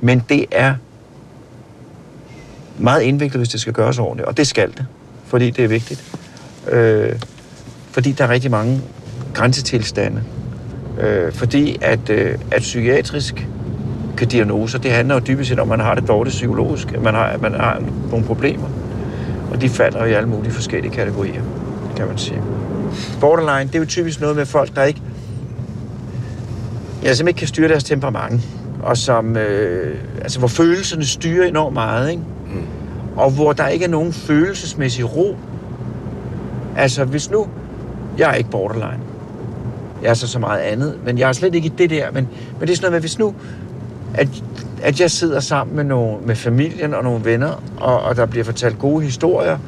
Men 0.00 0.22
det 0.28 0.46
er 0.50 0.74
meget 2.78 3.02
indviklet, 3.02 3.40
hvis 3.40 3.48
det 3.48 3.60
skal 3.60 3.72
gøres 3.72 3.98
ordentligt. 3.98 4.28
Og 4.28 4.36
det 4.36 4.46
skal 4.46 4.70
det, 4.70 4.86
fordi 5.26 5.50
det 5.50 5.64
er 5.64 5.68
vigtigt. 5.68 6.04
Øh, 6.70 7.12
fordi 7.90 8.12
der 8.12 8.24
er 8.24 8.28
rigtig 8.28 8.50
mange 8.50 8.80
grænsetilstande. 9.34 10.22
Øh, 11.00 11.32
fordi 11.32 11.78
at, 11.80 12.10
øh, 12.10 12.38
at 12.50 12.60
psykiatrisk 12.60 13.48
diagnoser, 14.20 14.78
det 14.78 14.90
handler 14.90 15.14
jo 15.14 15.20
dybest 15.20 15.48
set 15.48 15.58
om, 15.58 15.72
at 15.72 15.78
man 15.78 15.86
har 15.86 15.94
det 15.94 16.08
dårligt 16.08 16.34
psykologisk, 16.34 16.92
at 16.92 17.02
man 17.02 17.14
har, 17.14 17.24
at 17.24 17.42
man 17.42 17.54
har 17.54 17.82
nogle 18.10 18.26
problemer. 18.26 18.66
Og 19.52 19.60
de 19.60 19.68
falder 19.68 19.98
jo 19.98 20.04
i 20.04 20.12
alle 20.12 20.28
mulige 20.28 20.52
forskellige 20.52 20.92
kategorier, 20.92 21.42
kan 21.96 22.06
man 22.06 22.18
sige. 22.18 22.42
Borderline, 23.20 23.66
det 23.66 23.74
er 23.74 23.78
jo 23.78 23.86
typisk 23.86 24.20
noget 24.20 24.36
med 24.36 24.46
folk, 24.46 24.74
der 24.76 24.82
ikke, 24.82 25.02
ja, 27.02 27.14
som 27.14 27.28
ikke 27.28 27.38
kan 27.38 27.48
styre 27.48 27.68
deres 27.68 27.84
temperament, 27.84 28.40
og 28.82 28.96
som, 28.96 29.36
øh, 29.36 29.96
altså 30.22 30.38
hvor 30.38 30.48
følelserne 30.48 31.04
styrer 31.04 31.48
enormt 31.48 31.74
meget, 31.74 32.10
ikke? 32.10 32.22
Mm. 32.54 32.62
og 33.16 33.30
hvor 33.30 33.52
der 33.52 33.66
ikke 33.68 33.84
er 33.84 33.88
nogen 33.88 34.12
følelsesmæssig 34.12 35.16
ro. 35.16 35.36
Altså, 36.76 37.04
hvis 37.04 37.30
nu... 37.30 37.46
Jeg 38.18 38.30
er 38.30 38.34
ikke 38.34 38.50
borderline. 38.50 38.98
Jeg 40.02 40.10
er 40.10 40.14
så 40.14 40.28
så 40.28 40.38
meget 40.38 40.60
andet, 40.60 40.98
men 41.04 41.18
jeg 41.18 41.28
er 41.28 41.32
slet 41.32 41.54
ikke 41.54 41.66
i 41.66 41.72
det 41.78 41.90
der. 41.90 42.10
Men, 42.10 42.28
men 42.58 42.68
det 42.68 42.70
er 42.70 42.76
sådan 42.76 42.86
noget 42.86 42.92
med, 42.92 43.00
hvis 43.00 43.18
nu... 43.18 43.34
At, 44.14 44.28
at 44.82 45.00
jeg 45.00 45.10
sidder 45.10 45.40
sammen 45.40 45.76
med, 45.76 45.84
nogle, 45.84 46.16
med 46.26 46.36
familien 46.36 46.94
og 46.94 47.04
nogle 47.04 47.24
venner, 47.24 47.62
og, 47.76 48.02
og 48.02 48.16
der 48.16 48.26
bliver 48.26 48.44
fortalt 48.44 48.78
gode 48.78 49.04
historier, 49.04 49.58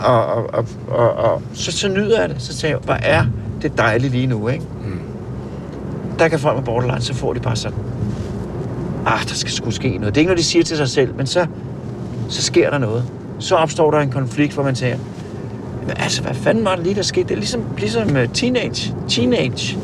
og, 0.00 0.24
og, 0.26 0.44
og, 0.52 0.66
og, 0.88 1.12
og 1.12 1.42
så, 1.52 1.72
så 1.72 1.88
nyder 1.88 2.20
jeg 2.20 2.28
det. 2.28 2.36
Så 2.38 2.54
tænker 2.56 2.76
jeg, 2.76 2.84
hvor 2.84 2.94
er 2.94 3.24
det 3.62 3.78
dejligt 3.78 4.12
lige 4.12 4.26
nu, 4.26 4.48
ikke? 4.48 4.64
Mm. 4.84 5.00
Der 6.18 6.28
kan 6.28 6.38
folk 6.38 6.56
med 6.56 6.64
borderline, 6.64 7.00
så 7.00 7.14
får 7.14 7.32
de 7.32 7.40
bare 7.40 7.56
sådan, 7.56 7.78
ah, 9.06 9.28
der 9.28 9.34
skal 9.34 9.52
sgu 9.52 9.70
ske 9.70 9.98
noget. 9.98 10.14
Det 10.14 10.16
er 10.16 10.20
ikke 10.20 10.28
noget, 10.28 10.38
de 10.38 10.44
siger 10.44 10.62
til 10.64 10.76
sig 10.76 10.88
selv, 10.88 11.14
men 11.14 11.26
så, 11.26 11.46
så 12.28 12.42
sker 12.42 12.70
der 12.70 12.78
noget. 12.78 13.04
Så 13.38 13.54
opstår 13.54 13.90
der 13.90 13.98
en 13.98 14.10
konflikt, 14.10 14.54
hvor 14.54 14.62
man 14.62 14.74
tænker, 14.74 14.98
men 15.86 15.96
altså, 15.96 16.22
hvad 16.22 16.34
fanden 16.34 16.64
var 16.64 16.74
det 16.74 16.84
lige, 16.84 16.94
der 16.94 17.02
skete? 17.02 17.28
Det 17.28 17.34
er 17.34 17.38
ligesom, 17.38 17.62
ligesom 17.78 18.16
øh, 18.16 18.28
teenage. 18.28 18.94
Teenage. 19.08 19.78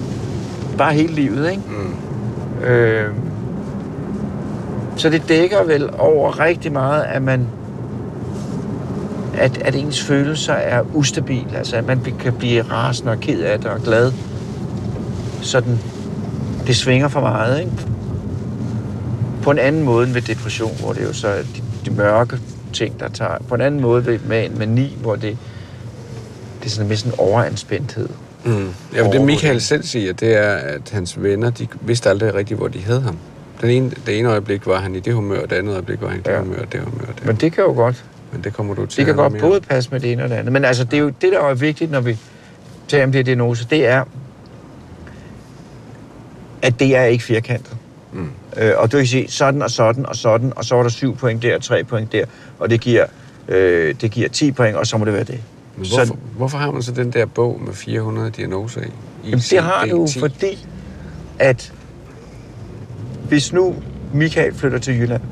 Bare 0.78 0.94
hele 0.94 1.14
livet, 1.14 1.50
ikke? 1.50 1.62
Mm. 1.68 1.94
Øh, 2.64 3.08
så 4.96 5.10
det 5.10 5.28
dækker 5.28 5.64
vel 5.64 5.90
over 5.98 6.40
rigtig 6.40 6.72
meget, 6.72 7.02
at 7.02 7.22
man 7.22 7.46
at, 9.40 9.58
at 9.58 9.74
ens 9.74 10.02
følelser 10.02 10.52
er 10.52 10.82
ustabile, 10.94 11.56
Altså, 11.56 11.76
at 11.76 11.86
man 11.86 12.00
kan 12.18 12.32
blive 12.32 12.62
rasende 12.62 13.12
og 13.12 13.20
ked 13.20 13.42
af 13.42 13.58
det 13.58 13.70
og 13.70 13.80
glad. 13.80 14.12
Sådan, 15.42 15.78
det 16.66 16.76
svinger 16.76 17.08
for 17.08 17.20
meget, 17.20 17.60
ikke? 17.60 17.72
På 19.42 19.50
en 19.50 19.58
anden 19.58 19.82
måde 19.82 20.06
end 20.06 20.12
ved 20.12 20.22
depression, 20.22 20.76
hvor 20.80 20.92
det 20.92 21.02
jo 21.02 21.12
så 21.12 21.28
er 21.28 21.42
de, 21.42 21.62
de 21.84 21.90
mørke 21.90 22.38
ting, 22.72 23.00
der 23.00 23.08
tager. 23.08 23.38
På 23.48 23.54
en 23.54 23.60
anden 23.60 23.80
måde 23.80 24.06
ved, 24.06 24.18
med 24.18 24.44
en 24.44 24.58
mani, 24.58 24.96
hvor 25.00 25.14
det, 25.14 25.38
det 26.60 26.66
er 26.66 26.70
sådan 26.70 26.88
mere 26.88 26.96
sådan 26.96 27.18
overanspændthed. 27.18 28.08
Mm. 28.44 28.68
Ja, 28.94 29.02
men 29.02 29.12
det 29.12 29.20
Michael 29.20 29.60
selv 29.60 29.82
siger, 29.82 30.12
det 30.12 30.36
er, 30.36 30.52
at 30.52 30.90
hans 30.92 31.22
venner, 31.22 31.50
de 31.50 31.68
vidste 31.80 32.10
aldrig 32.10 32.34
rigtigt, 32.34 32.58
hvor 32.58 32.68
de 32.68 32.82
havde 32.82 33.00
ham. 33.00 33.16
Den 33.60 33.70
ene, 33.70 33.90
det 34.06 34.18
ene 34.18 34.28
øjeblik 34.28 34.66
var 34.66 34.80
han 34.80 34.94
i 34.94 35.00
det 35.00 35.14
humør, 35.14 35.42
og 35.42 35.50
det 35.50 35.56
andet 35.56 35.72
øjeblik 35.72 36.00
var 36.02 36.08
han 36.08 36.18
i 36.18 36.22
det 36.22 36.30
Ja. 36.30 36.38
humør, 36.40 36.58
og 36.58 36.72
det 36.72 36.80
humør. 36.80 37.04
Det. 37.16 37.26
Men 37.26 37.36
det 37.36 37.52
kan 37.52 37.64
jo 37.64 37.72
godt 37.72 38.04
Men 38.32 38.44
det 38.44 38.52
kommer 38.52 38.74
du 38.74 38.86
til 38.86 38.96
Det 38.96 39.06
kan 39.06 39.14
godt 39.16 39.32
mere. 39.32 39.42
både 39.42 39.60
passe 39.60 39.90
med 39.90 40.00
det 40.00 40.12
ene 40.12 40.22
og 40.24 40.28
det 40.30 40.34
andet. 40.36 40.52
Men 40.52 40.64
altså, 40.64 40.84
det 40.84 40.94
er 40.94 40.98
jo 41.00 41.08
det, 41.08 41.32
der 41.32 41.40
er 41.40 41.54
vigtigt, 41.54 41.90
når 41.90 42.00
vi 42.00 42.18
taler 42.88 43.04
om 43.04 43.12
det 43.12 43.18
her 43.18 43.24
diagnose, 43.24 43.66
det 43.70 43.86
er, 43.86 44.04
at 46.62 46.80
det 46.80 46.96
er 46.96 47.04
ikke 47.04 47.24
firkantet. 47.24 47.76
Mm. 48.12 48.30
Øh, 48.56 48.72
og 48.76 48.92
du 48.92 48.96
kan 48.96 49.06
sige 49.06 49.30
sådan 49.30 49.62
og 49.62 49.70
sådan 49.70 50.06
og 50.06 50.16
sådan, 50.16 50.52
og 50.56 50.64
så 50.64 50.76
er 50.76 50.82
der 50.82 50.90
syv 50.90 51.16
point 51.16 51.42
der, 51.42 51.58
tre 51.58 51.84
point 51.84 52.12
der, 52.12 52.24
og 52.58 52.70
det 52.70 52.80
giver, 52.80 53.06
øh, 53.48 53.94
det 54.00 54.10
giver 54.10 54.28
10 54.28 54.52
point, 54.52 54.76
og 54.76 54.86
så 54.86 54.96
må 54.98 55.04
det 55.04 55.14
være 55.14 55.24
det. 55.24 55.40
Men 55.80 55.86
Så- 55.86 55.96
hvorfor, 55.96 56.16
hvorfor 56.36 56.58
har 56.58 56.70
man 56.70 56.82
så 56.82 56.92
den 56.92 57.12
der 57.12 57.26
bog 57.26 57.60
med 57.66 57.72
400 57.72 58.30
diagnoser 58.30 58.80
i? 58.80 58.84
Jamen, 59.24 59.38
det 59.38 59.58
har 59.62 59.86
du, 59.90 60.04
ICD-10? 60.04 60.20
fordi 60.20 60.66
at 61.38 61.72
hvis 63.28 63.52
nu 63.52 63.74
Michael 64.14 64.54
flytter 64.54 64.78
til 64.78 64.98
Jylland, 65.00 65.22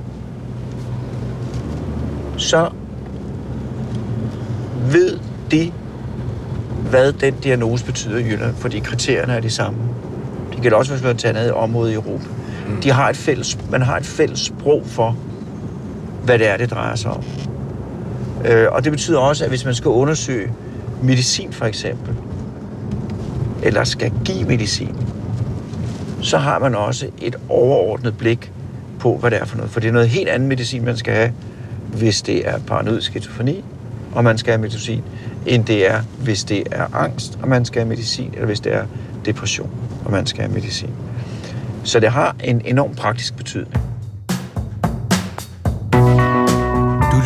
så 2.37 2.71
ved 4.90 5.19
de, 5.50 5.73
hvad 6.90 7.12
den 7.12 7.35
diagnose 7.35 7.85
betyder 7.85 8.19
i 8.19 8.23
Jylland, 8.25 8.55
fordi 8.55 8.78
kriterierne 8.78 9.33
er 9.33 9.40
de 9.40 9.50
samme. 9.50 9.78
De 10.57 10.61
kan 10.62 10.73
også 10.75 10.93
være 10.93 11.00
slået 11.00 11.19
til 11.19 11.28
andet 11.28 11.52
område 11.52 11.90
i 11.90 11.95
Europa. 11.95 12.25
Mm. 12.69 12.81
De 12.83 12.90
har 12.93 13.09
et 13.11 13.17
fælles, 13.17 13.59
man 13.71 13.83
har 13.83 13.97
et 13.97 14.07
fælles 14.07 14.40
sprog 14.40 14.83
for, 14.87 15.17
hvad 16.25 16.38
det 16.38 16.49
er, 16.49 16.57
det 16.57 16.71
drejer 16.71 16.95
sig 16.95 17.11
om. 17.11 17.23
Øh, 18.45 18.66
og 18.71 18.85
det 18.85 18.92
betyder 18.92 19.18
også, 19.18 19.45
at 19.45 19.50
hvis 19.50 19.64
man 19.64 19.75
skal 19.75 19.88
undersøge 19.88 20.52
medicin 21.02 21.52
for 21.52 21.64
eksempel, 21.64 22.14
eller 23.62 23.85
skal 23.85 24.12
give 24.25 24.45
medicin, 24.45 24.97
så 26.21 26.38
har 26.38 26.59
man 26.59 26.75
også 26.75 27.07
et 27.23 27.37
overordnet 27.49 28.18
blik 28.18 28.52
på, 28.99 29.16
hvad 29.16 29.30
det 29.30 29.40
er 29.40 29.45
for 29.45 29.57
noget. 29.57 29.71
For 29.71 29.80
det 29.80 29.88
er 29.88 29.92
noget 29.92 30.09
helt 30.09 30.28
andet 30.28 30.49
medicin, 30.49 30.85
man 30.85 30.97
skal 30.97 31.14
have, 31.14 31.33
hvis 31.92 32.23
det 32.23 32.49
er 32.49 32.59
paranoid 32.66 33.00
skizofreni, 33.00 33.64
og 34.14 34.25
man 34.25 34.38
skal 34.38 34.52
have 34.52 34.61
medicin, 34.61 35.02
end 35.47 35.64
det 35.64 35.90
er, 35.90 36.02
hvis 36.23 36.45
det 36.45 36.62
er 36.71 36.95
angst, 36.95 37.38
og 37.42 37.49
man 37.49 37.64
skal 37.64 37.83
have 37.83 37.88
medicin, 37.88 38.30
eller 38.33 38.47
hvis 38.47 38.61
det 38.61 38.75
er 38.75 38.85
depression, 39.25 39.71
og 40.04 40.12
man 40.12 40.26
skal 40.26 40.42
have 40.42 40.54
medicin. 40.54 40.90
Så 41.85 42.00
det 42.00 42.11
har 42.11 42.37
en 42.45 42.62
enorm 42.64 42.95
praktisk 42.95 43.37
betydning. 43.37 43.88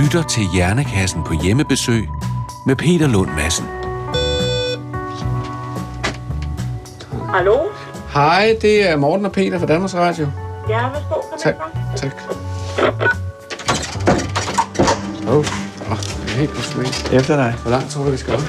Lytter 0.02 0.22
til 0.22 0.42
Hjernekassen 0.54 1.24
på 1.24 1.34
hjemmebesøg 1.42 2.08
med 2.66 2.76
Peter 2.76 3.06
Lund 3.06 3.30
Madsen. 3.30 3.66
Hallo? 7.28 7.58
Hej, 8.14 8.56
det 8.62 8.90
er 8.90 8.96
Morten 8.96 9.26
og 9.26 9.32
Peter 9.32 9.58
fra 9.58 9.66
Danmarks 9.66 9.94
Radio. 9.94 10.26
Ja, 10.68 10.88
værsgo, 10.88 11.36
Tak. 11.42 11.54
Tak. 11.96 12.12
Åh, 15.28 15.34
oh, 15.34 15.44
oh, 15.90 15.96
det 15.96 16.32
er 16.32 16.38
helt 16.38 16.50
på. 16.50 16.80
Efter 17.16 17.36
dig. 17.36 17.54
Hvor 17.62 17.70
langt 17.70 17.90
tror 17.90 18.04
du, 18.04 18.10
vi 18.10 18.16
skal 18.16 18.34
op? 18.34 18.40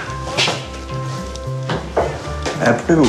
Apropos. 2.62 3.08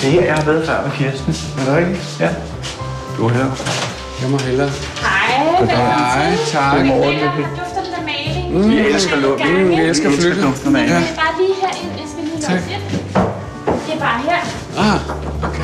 Det 0.00 0.08
er 0.08 0.10
her, 0.10 0.24
jeg 0.24 0.34
har 0.34 0.44
været 0.44 0.66
før 0.66 0.82
med 0.82 0.90
Kirsten. 0.92 1.34
Er 1.58 1.64
det 1.64 1.76
rigtigt? 1.76 2.20
Ja. 2.20 2.30
Du 3.16 3.26
er 3.26 3.30
her. 3.30 3.44
Jeg 4.22 4.30
må 4.30 4.38
hellere. 4.38 4.91
Hej, 5.42 5.60
velkommen 5.60 5.86
Hej, 5.86 6.30
til. 6.30 6.52
tak. 6.52 6.76
Godmorgen. 6.76 7.14
Peter, 7.14 7.32
dufter 7.58 7.82
lidt 7.84 7.94
af 7.98 8.04
maling. 8.04 8.68
Vi 8.70 8.78
elsker 8.78 9.16
lugt. 9.16 9.40
Mm, 9.44 9.68
vi 9.68 9.74
elsker 9.74 10.08
Vi 10.08 10.14
elsker 10.14 10.20
flytte. 10.20 10.42
duften 10.46 10.66
af 10.66 10.72
maling. 10.72 10.90
Ja. 10.90 10.96
Det 11.00 11.08
er 11.10 11.14
bare 11.14 11.34
lige 11.40 11.54
herind. 11.62 11.90
Jeg 12.00 12.08
skal 12.12 12.24
lige 12.24 12.34
låse 12.34 12.52
ind. 12.74 12.82
Det 13.86 13.94
er 13.94 13.98
bare 13.98 14.18
her. 14.28 14.40
Ah, 14.78 15.00
okay. 15.48 15.62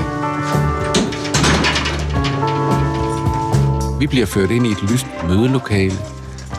Vi 4.01 4.07
bliver 4.07 4.27
ført 4.27 4.51
ind 4.51 4.67
i 4.67 4.71
et 4.71 4.83
lyst 4.83 5.07
mødelokale, 5.29 5.93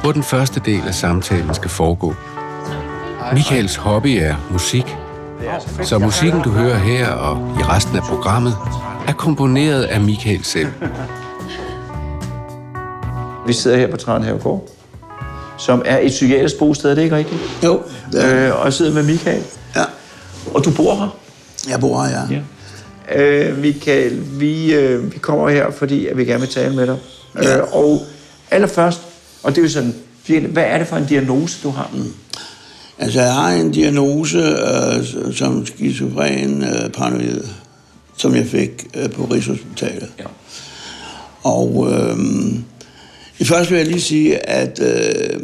hvor 0.01 0.11
den 0.11 0.23
første 0.23 0.61
del 0.65 0.81
af 0.87 0.93
samtalen 0.95 1.53
skal 1.53 1.69
foregå. 1.69 2.13
Michaels 3.33 3.75
hobby 3.75 4.17
er 4.21 4.35
musik, 4.51 4.97
så 5.81 5.97
musikken 5.99 6.41
du 6.41 6.49
hører 6.49 6.77
her 6.77 7.07
og 7.11 7.37
i 7.59 7.63
resten 7.63 7.95
af 7.97 8.03
programmet 8.03 8.55
er 9.07 9.13
komponeret 9.13 9.83
af 9.83 10.01
Michael 10.01 10.43
selv. 10.43 10.67
Vi 13.49 13.53
sidder 13.53 13.77
her 13.77 13.87
på 13.91 13.97
Tranhavegård, 13.97 14.69
som 15.57 15.81
er 15.85 15.97
et 15.99 16.07
psykiatrisk 16.11 16.57
bosted, 16.59 16.91
er 16.91 16.95
det 16.95 17.01
ikke 17.01 17.15
rigtigt? 17.15 17.41
Jo, 17.63 17.81
det 18.11 18.23
er, 18.25 18.47
Øh, 18.49 18.59
og 18.59 18.65
jeg 18.65 18.73
sidder 18.73 18.93
med 18.93 19.03
Michael. 19.03 19.43
ja. 19.75 19.83
Og 20.53 20.65
du 20.65 20.71
bor 20.71 20.95
her? 20.95 21.17
Jeg 21.69 21.79
bor 21.79 22.03
her, 22.03 22.19
ja. 22.31 22.41
Ja. 23.15 23.21
Øh, 23.21 23.57
Michael, 23.57 24.39
vi, 24.39 24.73
øh, 24.73 25.13
vi 25.13 25.17
kommer 25.17 25.49
her, 25.49 25.71
fordi 25.71 26.07
at 26.07 26.17
vi 26.17 26.25
gerne 26.25 26.39
vil 26.39 26.49
tale 26.49 26.75
med 26.75 26.87
dig. 26.87 26.97
Ja. 27.43 27.57
Øh, 27.57 27.63
og 27.75 28.01
allerførst, 28.51 29.01
og 29.43 29.51
det 29.51 29.57
er 29.57 29.61
jo 29.63 29.69
sådan, 29.69 29.95
hvad 30.47 30.63
er 30.63 30.77
det 30.77 30.87
for 30.87 30.95
en 30.97 31.05
diagnose, 31.05 31.57
du 31.63 31.69
har? 31.69 31.89
Mm. 31.93 32.13
Altså, 32.99 33.21
jeg 33.21 33.33
har 33.33 33.49
en 33.51 33.71
diagnose 33.71 34.37
øh, 34.37 35.33
som 35.35 35.65
skizofren 35.65 36.63
øh, 36.63 36.89
paranoid, 36.89 37.43
som 38.17 38.35
jeg 38.35 38.45
fik 38.47 38.87
øh, 38.93 39.09
på 39.11 39.23
Rigshospitalet. 39.25 40.09
Ja. 40.19 40.23
Og 41.43 41.87
øh, 41.91 42.17
først 43.45 43.71
vil 43.71 43.77
jeg 43.77 43.87
lige 43.87 44.01
sige, 44.01 44.49
at 44.49 44.79
øh, 44.81 45.41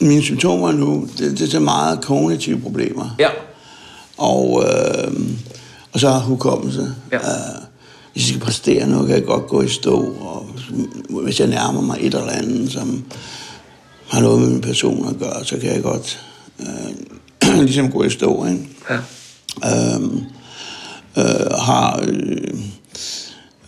mine 0.00 0.22
symptomer 0.22 0.72
nu, 0.72 1.08
det, 1.18 1.38
det 1.38 1.46
er 1.46 1.50
så 1.50 1.60
meget 1.60 2.00
kognitive 2.00 2.60
problemer. 2.60 3.16
Ja. 3.18 3.28
Og, 4.16 4.64
øh, 4.64 5.20
og 5.92 6.00
så 6.00 6.10
hukommelse. 6.10 6.94
Ja. 7.12 7.16
Øh, 7.16 7.62
hvis 8.12 8.22
jeg 8.22 8.28
skal 8.28 8.40
præstere 8.40 8.88
noget, 8.88 9.06
kan 9.06 9.16
jeg 9.16 9.24
godt 9.24 9.46
gå 9.46 9.62
i 9.62 9.68
stå. 9.68 10.16
Og 10.20 10.46
hvis 11.22 11.40
jeg 11.40 11.48
nærmer 11.48 11.80
mig 11.80 11.98
et 12.00 12.14
eller 12.14 12.30
andet, 12.30 12.72
som 12.72 13.04
har 14.08 14.20
noget 14.20 14.40
med 14.40 14.48
min 14.48 14.60
person 14.60 15.08
at 15.08 15.18
gøre, 15.18 15.44
så 15.44 15.58
kan 15.58 15.74
jeg 15.74 15.82
godt 15.82 16.20
øh, 16.60 17.58
ligesom 17.66 17.90
gå 17.90 18.02
i 18.02 18.10
stå. 18.10 18.46
Ikke? 18.46 18.68
Ja. 18.90 18.98
Øhm, 19.94 20.24
øh, 21.18 21.50
har 21.58 22.00
øh, 22.02 22.54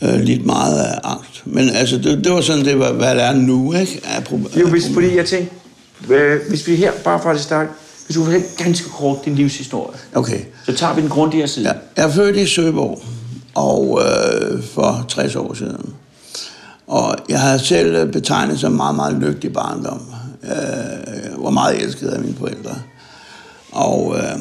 øh, 0.03 0.21
lidt 0.21 0.47
meget 0.47 0.79
af 0.85 0.99
angst. 1.05 1.43
Men 1.47 1.69
altså, 1.69 1.99
det, 1.99 2.25
det 2.25 2.33
var 2.33 2.41
sådan, 2.41 2.65
det 2.65 2.79
var, 2.79 2.93
hvad 2.93 3.15
det 3.15 3.23
er 3.25 3.33
nu, 3.33 3.73
ikke? 3.73 4.01
Af 4.05 4.23
pro- 4.23 4.59
Jo, 4.61 4.69
hvis, 4.69 4.85
fordi 4.95 5.17
jeg 5.17 5.27
tænkte, 5.27 5.55
øh, 6.15 6.41
hvis 6.49 6.67
vi 6.67 6.77
her, 6.77 6.93
bare 7.05 7.21
fra 7.23 7.33
det 7.33 7.41
start, 7.41 7.67
hvis 8.07 8.17
du 8.17 8.25
fortæller 8.25 8.47
ganske 8.59 8.89
kort 8.91 9.25
din 9.25 9.35
livshistorie, 9.35 9.97
Okay. 10.15 10.41
så 10.67 10.73
tager 10.75 10.95
vi 10.95 11.01
den 11.01 11.09
grundigere 11.11 11.49
side. 11.49 11.69
Ja, 11.69 11.75
jeg 11.97 12.05
er 12.09 12.13
født 12.13 12.37
i 12.37 12.47
Søborg 12.47 13.03
og 13.55 14.03
øh, 14.05 14.63
for 14.65 15.05
60 15.09 15.37
år 15.37 15.55
siden. 15.55 15.93
Og 16.87 17.17
jeg 17.29 17.41
har 17.41 17.59
selv 17.59 17.95
øh, 17.97 18.13
betegnet 18.13 18.61
som 18.61 18.73
meget, 18.73 18.97
meget 18.97 19.17
lykkelig 19.21 19.53
barndom. 19.53 20.01
Øh, 20.45 20.51
jeg 20.51 21.33
var 21.39 21.51
meget 21.51 21.83
elsket 21.83 22.09
af 22.09 22.21
mine 22.21 22.35
forældre. 22.39 22.75
Og, 23.73 24.17
øh, 24.19 24.39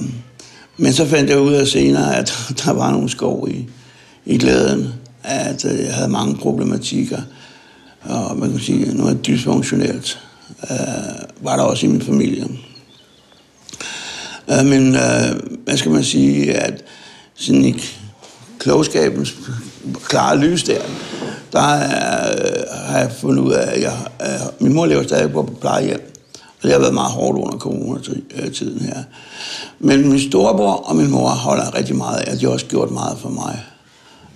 men 0.78 0.94
så 0.94 1.06
fandt 1.06 1.30
jeg 1.30 1.40
ud 1.40 1.54
af 1.54 1.68
senere, 1.68 2.16
at 2.16 2.34
der 2.66 2.72
var 2.72 2.92
nogle 2.92 3.10
skov 3.10 3.48
i, 3.50 3.70
i 4.26 4.38
glæden, 4.38 4.94
at 5.24 5.66
øh, 5.66 5.80
jeg 5.80 5.94
havde 5.94 6.10
mange 6.10 6.36
problematikker. 6.36 7.22
og 8.02 8.38
man 8.38 8.52
kan 8.52 8.60
sige, 8.60 8.98
noget 8.98 9.28
dysfunktionelt, 9.28 10.20
øh, 10.72 11.46
var 11.46 11.56
der 11.56 11.64
også 11.64 11.86
i 11.86 11.90
min 11.90 12.02
familie. 12.02 12.48
Øh, 14.52 14.66
men 14.66 14.96
øh, 14.96 15.40
hvad 15.64 15.78
skal 15.78 15.92
man 15.92 16.04
sige, 16.04 16.54
at 16.54 16.84
sådan 17.36 17.66
i 17.66 17.84
klogskabens 18.60 19.36
klare 20.04 20.38
lys 20.38 20.64
der, 20.64 20.82
der 21.52 21.76
øh, 21.76 22.64
har 22.72 23.00
jeg 23.00 23.12
fundet 23.12 23.44
ud 23.44 23.52
af, 23.52 23.76
at 23.76 23.82
jeg, 23.82 23.94
øh, 24.22 24.62
min 24.62 24.74
mor 24.74 24.86
lever 24.86 25.04
stadig 25.04 25.32
på 25.32 25.58
plejehjem. 25.62 26.10
Og 26.34 26.64
det 26.64 26.72
har 26.72 26.80
været 26.80 26.94
meget 26.94 27.12
hårdt 27.12 27.38
under 27.38 27.58
coronatiden 27.58 28.80
her. 28.80 29.04
Men 29.80 30.10
min 30.10 30.20
storebror 30.20 30.74
og 30.74 30.96
min 30.96 31.12
mor 31.12 31.30
holder 31.30 31.76
rigtig 31.76 31.96
meget 31.96 32.18
af, 32.18 32.32
at 32.32 32.40
de 32.40 32.46
har 32.46 32.52
også 32.52 32.66
gjort 32.66 32.92
meget 32.92 33.18
for 33.20 33.30
mig. 33.30 33.64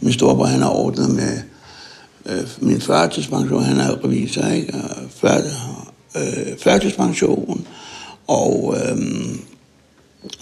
Min 0.02 0.14
storebror, 0.14 0.46
han 0.46 0.62
har 0.62 0.70
ordnet 0.70 1.10
med 1.10 1.40
øh, 2.26 2.48
min 2.62 2.82
førtidspension, 2.82 3.64
han 3.64 3.80
er 3.80 4.06
revisor, 4.06 4.46
ikke? 4.46 4.74
Før, 5.10 5.38
øh, 6.16 6.58
førtidspension, 6.64 7.68
og 8.28 8.76
øh, 8.78 8.98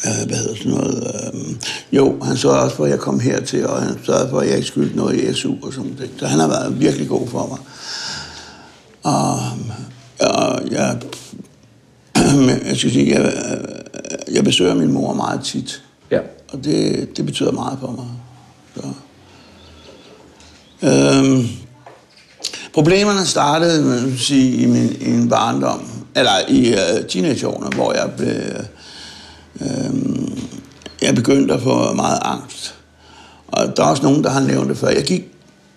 øh, 0.06 0.28
hvad 0.28 0.38
hedder 0.38 0.56
sådan 0.56 0.72
noget, 0.72 1.32
øh, 1.34 1.56
jo, 1.92 2.24
han 2.24 2.38
sørgede 2.38 2.62
også 2.62 2.76
for, 2.76 2.86
at 2.86 2.92
jeg 2.92 3.00
kom 3.00 3.20
hertil, 3.20 3.68
og 3.68 3.82
han 3.82 4.00
sørgede 4.04 4.30
for, 4.30 4.40
at 4.40 4.48
jeg 4.48 4.56
ikke 4.56 4.68
skyldte 4.68 4.98
noget 4.98 5.16
i 5.16 5.34
SU 5.34 5.54
og 5.64 5.74
sådan 5.74 5.92
noget. 5.92 6.12
Så 6.18 6.28
han 6.28 6.40
har 6.40 6.48
været 6.48 6.80
virkelig 6.80 7.08
god 7.08 7.28
for 7.28 7.48
mig. 7.48 7.60
Og, 9.04 9.40
og 10.20 10.72
jeg, 10.72 11.02
jeg 12.68 12.78
skal 12.78 12.92
sige, 12.92 13.20
jeg, 13.20 13.34
jeg 14.32 14.44
besøger 14.44 14.74
min 14.74 14.92
mor 14.92 15.14
meget 15.14 15.44
tit. 15.44 15.84
Ja. 16.12 16.20
Og 16.54 16.64
det, 16.64 17.10
det 17.18 17.26
betyder 17.26 17.52
meget 17.52 17.78
for 17.82 17.92
mig. 17.92 18.08
Så. 18.76 18.82
Øhm, 20.86 21.48
problemerne 22.74 23.26
startede 23.26 23.86
man 23.86 24.06
vil 24.06 24.20
sige, 24.20 24.58
i, 24.58 24.66
min, 24.66 24.98
i 25.02 25.10
min 25.10 25.30
barndom, 25.30 25.82
eller 26.16 26.32
i 26.48 26.74
uh, 26.74 27.08
teenageårene, 27.08 27.76
hvor 27.76 27.94
jeg 27.94 28.12
blev... 28.18 28.42
Øhm, 29.62 30.38
jeg 31.02 31.16
begyndte 31.16 31.54
at 31.54 31.62
få 31.62 31.94
meget 31.94 32.20
angst. 32.22 32.76
Og 33.48 33.78
der 33.78 33.84
er 33.84 33.88
også 33.88 34.04
nogen, 34.04 34.24
der 34.24 34.30
har 34.30 34.40
nævnt 34.40 34.70
det 34.70 34.78
før. 34.78 34.88
Jeg 34.88 35.04
gik, 35.04 35.24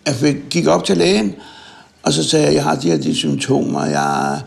jeg 0.06 0.14
fik, 0.14 0.36
gik 0.50 0.66
op 0.66 0.84
til 0.84 0.96
lægen, 0.96 1.34
og 2.02 2.12
så 2.12 2.24
sagde 2.24 2.46
jeg, 2.46 2.54
jeg 2.54 2.62
har 2.62 2.74
de 2.74 2.90
her 2.90 2.98
de 2.98 3.14
symptomer. 3.14 3.84
Jeg, 3.84 4.40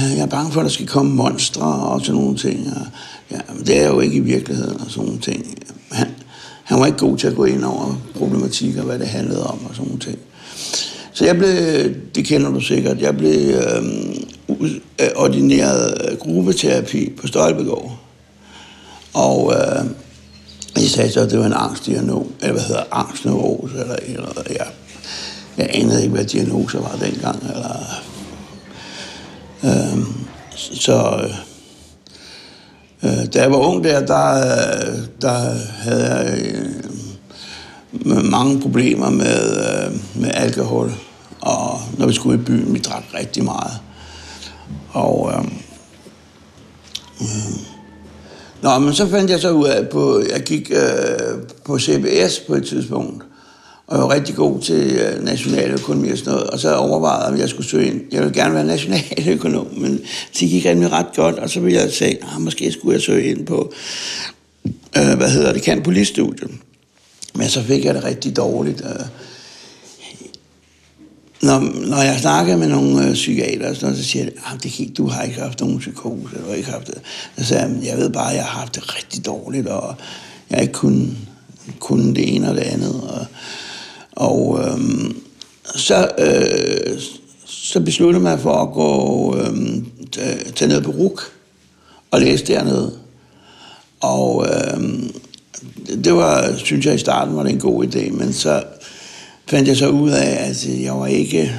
jeg 0.00 0.18
er 0.18 0.26
bange 0.26 0.52
for, 0.52 0.60
at 0.60 0.64
der 0.64 0.70
skal 0.70 0.86
komme 0.86 1.14
monstre 1.14 1.66
og 1.66 2.00
sådan 2.00 2.20
nogle 2.20 2.36
ting. 2.36 2.72
Og, 2.76 2.86
ja, 3.30 3.38
det 3.66 3.82
er 3.82 3.88
jo 3.88 4.00
ikke 4.00 4.16
i 4.16 4.20
virkeligheden 4.20 4.80
og 4.80 4.90
sådan 4.90 5.04
nogle 5.04 5.20
ting. 5.20 5.58
Han, 5.90 6.08
han 6.66 6.80
var 6.80 6.86
ikke 6.86 6.98
god 6.98 7.18
til 7.18 7.26
at 7.26 7.36
gå 7.36 7.44
ind 7.44 7.64
over 7.64 7.94
problematikker, 8.14 8.82
hvad 8.82 8.98
det 8.98 9.06
handlede 9.06 9.46
om 9.46 9.66
og 9.68 9.74
sådan 9.74 9.86
nogle 9.86 10.00
ting. 10.00 10.18
Så 11.12 11.24
jeg 11.24 11.36
blev, 11.36 11.48
det 12.14 12.24
kender 12.24 12.50
du 12.50 12.60
sikkert, 12.60 13.00
jeg 13.00 13.16
blev 13.16 13.54
øhm, 13.54 14.14
øh, 15.00 15.08
ordineret 15.16 16.16
gruppeterapi 16.20 17.12
på 17.20 17.26
Stolpegård. 17.26 17.98
Og 19.14 19.54
øh, 19.54 19.84
jeg 20.76 20.90
sagde 20.90 21.12
så, 21.12 21.20
at 21.20 21.30
det 21.30 21.38
var 21.38 21.46
en 21.46 21.52
angstdiagnose, 21.52 22.30
eller 22.40 22.52
hvad 22.52 22.62
hedder 22.62 22.82
angstneurose, 22.92 23.78
eller, 23.78 23.96
eller 24.06 24.42
ja. 24.50 24.64
Jeg 25.56 25.70
anede 25.72 26.02
ikke, 26.02 26.14
hvad 26.14 26.24
diagnoser 26.24 26.80
var 26.80 26.98
dengang, 27.02 27.42
eller... 27.54 28.02
Øhm, 29.64 30.00
øh, 30.00 30.06
så... 30.54 31.28
Øh, 33.06 33.32
da 33.34 33.40
jeg 33.42 33.50
var 33.50 33.56
ung 33.56 33.84
der, 33.84 34.06
der, 34.06 34.44
der 35.20 35.38
havde 35.78 36.14
jeg 36.14 36.38
øh, 38.06 38.24
mange 38.30 38.60
problemer 38.60 39.10
med, 39.10 39.56
øh, 39.56 40.20
med 40.20 40.30
alkohol. 40.34 40.92
Og 41.40 41.80
når 41.98 42.06
vi 42.06 42.12
skulle 42.12 42.40
i 42.40 42.44
byen, 42.44 42.74
vi 42.74 42.78
drak 42.78 43.04
rigtig 43.14 43.44
meget. 43.44 43.72
Og... 44.90 45.32
Øh, 45.32 45.44
øh, 47.20 47.60
Nå, 48.62 48.78
men 48.78 48.94
så 48.94 49.08
fandt 49.08 49.30
jeg 49.30 49.40
så 49.40 49.50
ud 49.50 49.66
af, 49.66 49.88
på, 49.88 50.22
jeg 50.32 50.42
gik 50.42 50.70
øh, 50.70 51.38
på 51.64 51.78
CBS 51.78 52.40
på 52.46 52.54
et 52.54 52.66
tidspunkt, 52.66 53.24
og 53.86 53.96
jeg 53.96 54.02
var 54.02 54.14
rigtig 54.14 54.34
god 54.34 54.60
til 54.60 54.92
øh, 54.92 55.24
nationaløkonomi 55.24 56.10
og 56.10 56.18
sådan 56.18 56.32
noget, 56.32 56.50
og 56.50 56.58
så 56.58 56.74
overvejede 56.74 57.24
jeg, 57.24 57.32
om 57.32 57.38
jeg 57.38 57.48
skulle 57.48 57.68
søge 57.68 57.86
ind. 57.86 58.00
Jeg 58.12 58.20
ville 58.20 58.34
gerne 58.34 58.54
være 58.54 58.64
nationaløkonom, 58.64 59.66
men 59.76 60.00
det 60.40 60.48
gik 60.50 60.64
rimelig 60.64 60.92
ret 60.92 61.06
godt, 61.16 61.38
og 61.38 61.50
så 61.50 61.60
ville 61.60 61.80
jeg 61.80 61.92
sige, 61.92 62.10
at 62.10 62.40
måske 62.40 62.72
skulle 62.72 62.94
jeg 62.94 63.02
søge 63.02 63.24
ind 63.24 63.46
på, 63.46 63.72
øh, 64.98 65.16
hvad 65.16 65.30
hedder 65.30 65.52
det, 65.52 65.62
kan 65.62 65.82
politistudiet. 65.82 66.50
Men 67.34 67.48
så 67.48 67.62
fik 67.62 67.84
jeg 67.84 67.94
det 67.94 68.04
rigtig 68.04 68.36
dårligt. 68.36 68.80
Øh. 68.80 69.06
Når, 71.42 71.86
når 71.86 72.02
jeg 72.02 72.20
snakker 72.20 72.56
med 72.56 72.68
nogle 72.68 73.06
øh, 73.06 73.14
psykiater, 73.14 73.74
så, 73.74 73.94
så 73.96 74.04
siger 74.04 74.24
de, 74.24 74.30
at 74.30 74.62
det 74.62 74.78
ikke, 74.78 74.92
du 74.92 75.06
har 75.06 75.22
ikke 75.22 75.40
haft 75.40 75.60
nogen 75.60 75.78
psykose, 75.78 76.36
du 76.36 76.48
har 76.48 76.54
ikke 76.54 76.70
haft 76.70 76.86
det. 76.86 76.98
Så 77.38 77.44
sagde 77.44 77.62
jeg, 77.62 77.86
jeg 77.86 77.98
ved 77.98 78.10
bare, 78.10 78.30
at 78.30 78.36
jeg 78.36 78.44
har 78.44 78.60
haft 78.60 78.74
det 78.74 78.96
rigtig 78.96 79.26
dårligt, 79.26 79.66
og 79.66 79.94
jeg 80.50 80.62
ikke 80.62 80.72
kunne, 80.72 81.16
kunne 81.80 82.14
det 82.14 82.36
ene 82.36 82.48
og 82.48 82.54
det 82.54 82.62
andet. 82.62 82.94
Og, 83.02 83.26
og 84.16 84.60
øh, 84.64 84.80
så, 85.74 86.08
øh, 86.18 87.00
så 87.46 87.80
besluttede 87.80 88.22
man 88.22 88.32
mig 88.32 88.40
for 88.40 88.52
at 88.52 88.72
gå 88.72 89.36
øh, 89.36 90.54
til 90.54 90.68
ned 90.68 90.82
på 90.82 90.90
RUK 90.90 91.22
og 92.10 92.20
læse 92.20 92.46
dernede. 92.46 92.92
Og 94.00 94.46
øh, 94.46 94.82
det 96.04 96.14
var, 96.14 96.56
synes 96.56 96.86
jeg 96.86 96.94
i 96.94 96.98
starten 96.98 97.36
var 97.36 97.42
det 97.42 97.52
en 97.52 97.60
god 97.60 97.84
idé, 97.84 98.10
men 98.10 98.32
så 98.32 98.62
fandt 99.46 99.68
jeg 99.68 99.76
så 99.76 99.88
ud 99.88 100.10
af, 100.10 100.48
at 100.48 100.68
jeg 100.82 100.94
var 100.94 101.06
ikke, 101.06 101.52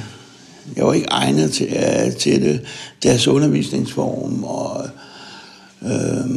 jeg 0.76 0.86
var 0.86 0.92
ikke 0.92 1.08
egnet 1.10 1.52
til, 1.52 1.66
uh, 1.66 2.16
til 2.16 2.42
det, 2.42 2.60
deres 3.02 3.28
undervisningsform, 3.28 4.44
og 4.44 4.88
øh, 5.82 6.30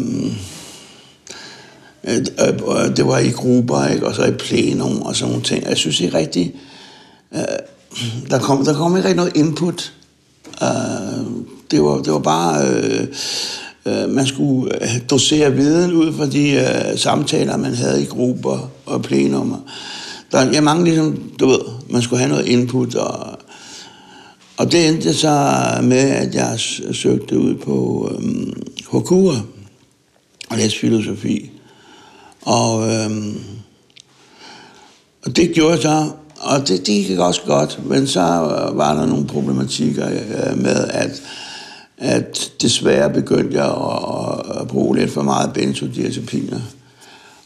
det 2.95 3.07
var 3.07 3.17
i 3.17 3.29
grupper, 3.29 3.87
ikke? 3.87 4.07
og 4.07 4.15
så 4.15 4.25
i 4.25 4.31
plenum 4.31 5.01
og 5.01 5.15
sådan 5.15 5.31
nogle 5.31 5.45
ting. 5.45 5.65
Jeg 5.65 5.77
synes 5.77 5.99
ikke 5.99 6.17
rigtig, 6.17 6.55
øh, 7.35 7.41
der, 8.29 8.39
kom, 8.39 8.65
der 8.65 8.73
kom 8.73 8.97
ikke 8.97 9.07
rigtig 9.07 9.17
noget 9.17 9.37
input. 9.37 9.93
Øh, 10.61 11.25
det, 11.71 11.83
var, 11.83 11.97
det 11.97 12.13
var 12.13 12.19
bare, 12.19 12.67
øh, 12.67 14.09
man 14.09 14.27
skulle 14.27 14.71
dosere 15.09 15.53
viden 15.53 15.93
ud 15.93 16.13
fra 16.13 16.25
de 16.25 16.97
samtaler, 16.97 17.57
man 17.57 17.73
havde 17.73 18.01
i 18.01 18.05
grupper 18.05 18.71
og 18.85 19.01
plenummer. 19.01 19.57
Der, 20.31 20.51
jeg 20.51 20.63
mange 20.63 20.83
ligesom, 20.83 21.31
du 21.39 21.47
ved, 21.47 21.59
man 21.89 22.01
skulle 22.01 22.19
have 22.19 22.31
noget 22.31 22.47
input, 22.47 22.95
og, 22.95 23.39
og 24.57 24.71
det 24.71 24.87
endte 24.87 25.13
så 25.13 25.55
med, 25.83 25.97
at 25.97 26.35
jeg 26.35 26.59
søgte 26.91 27.39
ud 27.39 27.55
på 27.55 28.09
øhm, 28.13 28.53
HKU'er 28.93 29.39
og 30.49 30.57
læste 30.57 30.79
filosofi. 30.79 31.50
Og, 32.41 32.89
øhm, 32.93 33.39
og 35.25 35.35
det 35.35 35.51
gjorde 35.53 35.71
jeg 35.71 35.81
så, 35.81 36.09
og 36.39 36.67
det, 36.67 36.87
det 36.87 37.05
gik 37.05 37.19
også 37.19 37.41
godt, 37.45 37.79
men 37.85 38.07
så 38.07 38.19
var 38.73 38.93
der 38.93 39.05
nogle 39.05 39.27
problematikker 39.27 40.07
øh, 40.09 40.57
med, 40.57 40.87
at, 40.89 41.21
at 41.97 42.51
desværre 42.61 43.09
begyndte 43.09 43.57
jeg 43.57 43.65
at, 43.65 44.61
at 44.61 44.67
bruge 44.67 44.97
lidt 44.97 45.11
for 45.11 45.21
meget 45.21 45.53
benzodiazepiner. 45.53 46.59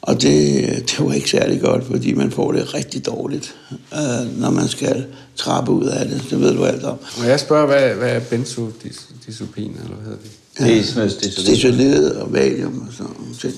Og 0.01 0.21
det, 0.21 0.67
det 0.89 1.05
var 1.05 1.13
ikke 1.13 1.29
særlig 1.29 1.61
godt, 1.61 1.83
fordi 1.85 2.13
man 2.13 2.31
får 2.31 2.51
det 2.51 2.73
rigtig 2.73 3.05
dårligt, 3.05 3.55
øh, 3.71 4.39
når 4.39 4.49
man 4.49 4.67
skal 4.67 5.05
trappe 5.35 5.71
ud 5.71 5.85
af 5.85 6.07
det. 6.07 6.23
Det 6.29 6.41
ved 6.41 6.55
du 6.55 6.65
alt 6.65 6.83
om. 6.83 6.97
Og 7.19 7.27
jeg 7.27 7.39
spørger, 7.39 7.65
hvad, 7.65 7.95
hvad 7.95 8.09
er 8.09 8.19
benzodiazepin, 8.19 9.71
eller 9.71 9.95
hvad 9.95 10.05
hedder 10.05 10.17
det? 10.23 10.31
Ja. 10.59 10.65
Det 10.65 10.77
er 10.77 10.83
sådan 10.83 10.97
noget 10.97 11.33
stesolid 11.33 12.09
og 12.09 12.33
valium 12.33 12.87
og 12.87 12.93
sådan 12.93 13.13
noget 13.19 13.37
ting. 13.39 13.53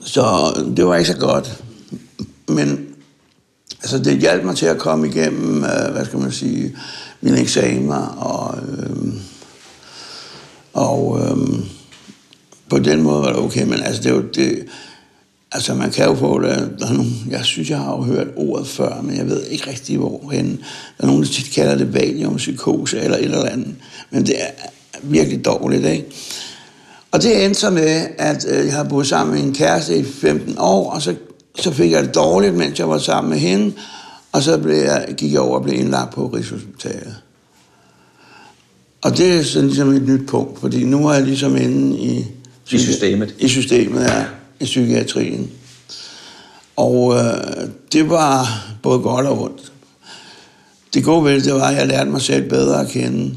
Så 0.00 0.52
det 0.76 0.86
var 0.86 0.96
ikke 0.96 1.10
så 1.10 1.16
godt. 1.16 1.62
Men 2.48 2.86
altså, 3.82 3.98
det 3.98 4.20
hjalp 4.20 4.44
mig 4.44 4.56
til 4.56 4.66
at 4.66 4.78
komme 4.78 5.08
igennem, 5.08 5.64
øh, 5.64 5.92
hvad 5.92 6.04
skal 6.04 6.18
man 6.18 6.32
sige, 6.32 6.76
mine 7.20 7.40
eksamener 7.40 8.06
og... 8.06 8.58
Øh, 8.58 9.12
og 10.72 11.20
øh, 11.20 11.64
på 12.68 12.78
den 12.78 13.02
måde 13.02 13.22
var 13.22 13.28
det 13.28 13.36
okay, 13.36 13.62
men 13.62 13.82
altså, 13.82 14.02
det 14.02 14.10
er 14.10 14.14
jo 14.14 14.22
det, 14.34 14.66
altså 15.52 15.74
man 15.74 15.90
kan 15.90 16.06
jo 16.06 16.14
få 16.14 16.40
det, 16.40 16.74
der 16.78 16.86
er 16.86 16.92
nogle, 16.92 17.10
jeg 17.30 17.44
synes, 17.44 17.70
jeg 17.70 17.78
har 17.78 17.96
jo 17.96 18.02
hørt 18.02 18.26
ordet 18.36 18.66
før, 18.66 19.00
men 19.02 19.16
jeg 19.16 19.26
ved 19.26 19.44
ikke 19.46 19.70
rigtig, 19.70 19.96
hvorhen. 19.96 20.56
Der 20.98 21.04
er 21.04 21.06
nogen, 21.06 21.22
der 21.22 21.28
tit 21.28 21.52
kalder 21.54 21.74
det 21.76 21.94
valiumpsykose 21.94 23.00
eller 23.00 23.16
et 23.16 23.24
eller 23.24 23.44
andet, 23.44 23.74
men 24.10 24.26
det 24.26 24.42
er 24.42 24.50
virkelig 25.02 25.44
dårligt, 25.44 25.86
ikke? 25.86 26.06
Og 27.10 27.22
det 27.22 27.44
endte 27.44 27.60
så 27.60 27.70
med, 27.70 28.06
at 28.18 28.46
øh, 28.48 28.66
jeg 28.66 28.74
har 28.74 28.84
boet 28.84 29.06
sammen 29.06 29.34
med 29.36 29.44
en 29.44 29.54
kæreste 29.54 29.98
i 29.98 30.04
15 30.04 30.54
år, 30.58 30.90
og 30.90 31.02
så, 31.02 31.14
så 31.58 31.72
fik 31.72 31.92
jeg 31.92 32.04
det 32.04 32.14
dårligt, 32.14 32.54
mens 32.54 32.78
jeg 32.78 32.88
var 32.88 32.98
sammen 32.98 33.30
med 33.30 33.38
hende, 33.38 33.72
og 34.32 34.42
så 34.42 34.58
blev 34.58 34.76
jeg, 34.76 35.14
gik 35.16 35.32
jeg 35.32 35.40
over 35.40 35.58
og 35.58 35.62
blev 35.62 35.78
indlagt 35.78 36.14
på 36.14 36.26
Rigshospitalet. 36.26 37.16
Og 39.02 39.18
det 39.18 39.38
er 39.38 39.42
sådan 39.42 39.68
ligesom 39.68 39.92
et 39.92 40.08
nyt 40.08 40.28
punkt, 40.28 40.60
fordi 40.60 40.84
nu 40.84 41.08
er 41.08 41.14
jeg 41.14 41.22
ligesom 41.22 41.56
inde 41.56 41.98
i 41.98 42.26
i 42.70 42.78
systemet? 42.78 43.34
I 43.38 43.48
systemet, 43.48 44.02
ja. 44.02 44.24
I 44.60 44.64
psykiatrien. 44.64 45.50
Og 46.76 47.14
øh, 47.14 47.68
det 47.92 48.10
var 48.10 48.64
både 48.82 48.98
godt 48.98 49.26
og 49.26 49.42
ondt. 49.42 49.72
det 50.94 51.04
gode 51.04 51.24
ved 51.24 51.34
det, 51.34 51.44
det 51.44 51.54
var, 51.54 51.68
at 51.68 51.76
jeg 51.76 51.86
lærte 51.86 52.10
mig 52.10 52.20
selv 52.20 52.48
bedre 52.48 52.80
at 52.80 52.88
kende. 52.88 53.36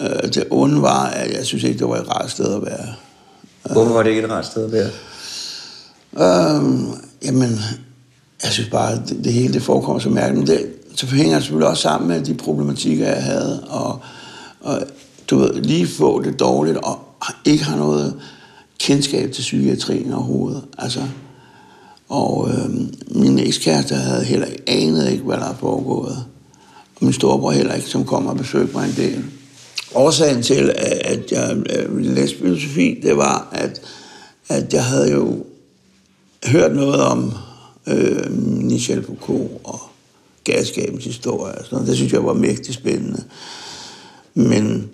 Øh, 0.00 0.34
det 0.34 0.44
onde 0.50 0.82
var, 0.82 1.06
at 1.06 1.36
jeg 1.36 1.46
synes 1.46 1.64
ikke, 1.64 1.78
det 1.78 1.88
var 1.88 1.96
et 1.96 2.08
rart 2.08 2.30
sted 2.30 2.54
at 2.54 2.62
være. 2.62 2.94
Hvorfor 3.72 3.92
var 3.92 4.02
det 4.02 4.10
ikke 4.10 4.22
et 4.22 4.30
rart 4.30 4.46
sted 4.46 4.64
at 4.64 4.72
være? 4.72 4.90
Øhm, 6.12 6.86
jamen, 7.24 7.50
jeg 8.42 8.52
synes 8.52 8.70
bare, 8.70 8.92
at 8.92 9.00
det, 9.08 9.24
det 9.24 9.32
hele 9.32 9.54
det 9.54 9.62
forekommer 9.62 10.00
så 10.00 10.08
mærkeligt. 10.08 10.48
Men 10.48 10.58
det, 10.58 10.72
så 10.94 11.06
hænger 11.06 11.34
det 11.34 11.42
selvfølgelig 11.42 11.68
også 11.68 11.82
sammen 11.82 12.08
med 12.08 12.20
de 12.20 12.34
problematikker, 12.34 13.06
jeg 13.06 13.22
havde. 13.22 13.64
Og, 13.68 14.00
og 14.60 14.82
du 15.30 15.38
ved, 15.38 15.54
lige 15.54 15.86
få 15.86 16.22
det 16.22 16.40
dårligt, 16.40 16.76
og 16.76 16.98
ikke 17.44 17.64
har 17.64 17.76
noget 17.76 18.14
kendskab 18.78 19.32
til 19.32 19.42
psykiatrien 19.42 20.12
overhovedet. 20.12 20.62
Altså, 20.78 21.00
og 22.08 22.50
øhm, 22.50 22.94
min 23.10 23.38
ekskæreste 23.38 23.94
havde 23.94 24.24
heller 24.24 24.46
ikke 24.46 24.62
anet 24.66 25.10
ikke, 25.10 25.24
hvad 25.24 25.36
der 25.36 25.48
er 25.48 25.54
foregået. 25.54 26.24
Og 26.96 27.04
min 27.04 27.12
storebror 27.12 27.50
heller 27.50 27.74
ikke, 27.74 27.88
som 27.88 28.04
kom 28.04 28.26
og 28.26 28.36
besøgte 28.36 28.76
mig 28.76 28.88
en 28.88 28.96
del. 28.96 29.24
Årsagen 29.94 30.42
til, 30.42 30.72
at 31.04 31.32
jeg 31.32 31.56
læste 31.56 32.14
læse 32.14 32.36
filosofi, 32.36 33.00
det 33.02 33.16
var, 33.16 33.48
at, 33.52 33.82
at 34.48 34.72
jeg 34.72 34.84
havde 34.84 35.12
jo 35.12 35.44
hørt 36.46 36.74
noget 36.74 37.00
om 37.00 37.32
øh, 37.86 38.32
Michel 38.62 39.04
Foucault 39.04 39.50
og 39.64 39.80
galskabens 40.44 41.04
historie. 41.04 41.54
Og 41.54 41.64
sådan 41.64 41.76
noget. 41.76 41.88
Det 41.88 41.96
synes 41.96 42.12
jeg 42.12 42.24
var 42.24 42.32
mægtig 42.32 42.74
spændende. 42.74 43.24
Men 44.34 44.90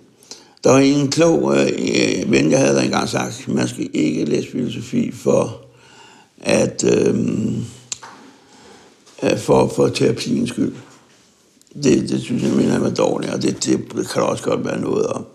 der 0.63 0.71
var 0.71 0.79
en 0.79 1.11
klog 1.11 1.57
øh, 1.57 2.31
ven, 2.31 2.51
jeg 2.51 2.59
havde 2.59 2.75
der 2.75 2.81
engang 2.81 3.09
sagt, 3.09 3.45
at 3.47 3.53
man 3.53 3.67
skal 3.67 3.89
ikke 3.93 4.25
læse 4.25 4.51
filosofi 4.51 5.11
for 5.11 5.61
at 6.41 6.83
øh, 6.83 7.15
øh 9.23 9.37
for, 9.37 9.67
for 9.75 9.87
terapiens 9.87 10.49
skyld. 10.49 10.73
Det, 11.83 12.09
det 12.09 12.21
synes 12.21 12.43
jeg, 12.43 12.51
mener 12.51 12.79
var 12.79 12.89
dårligt, 12.89 13.33
og 13.33 13.41
det, 13.41 13.65
det 13.65 13.87
kan 13.93 14.21
der 14.21 14.27
også 14.27 14.43
godt 14.43 14.65
være 14.65 14.79
noget 14.79 15.07
om. 15.07 15.25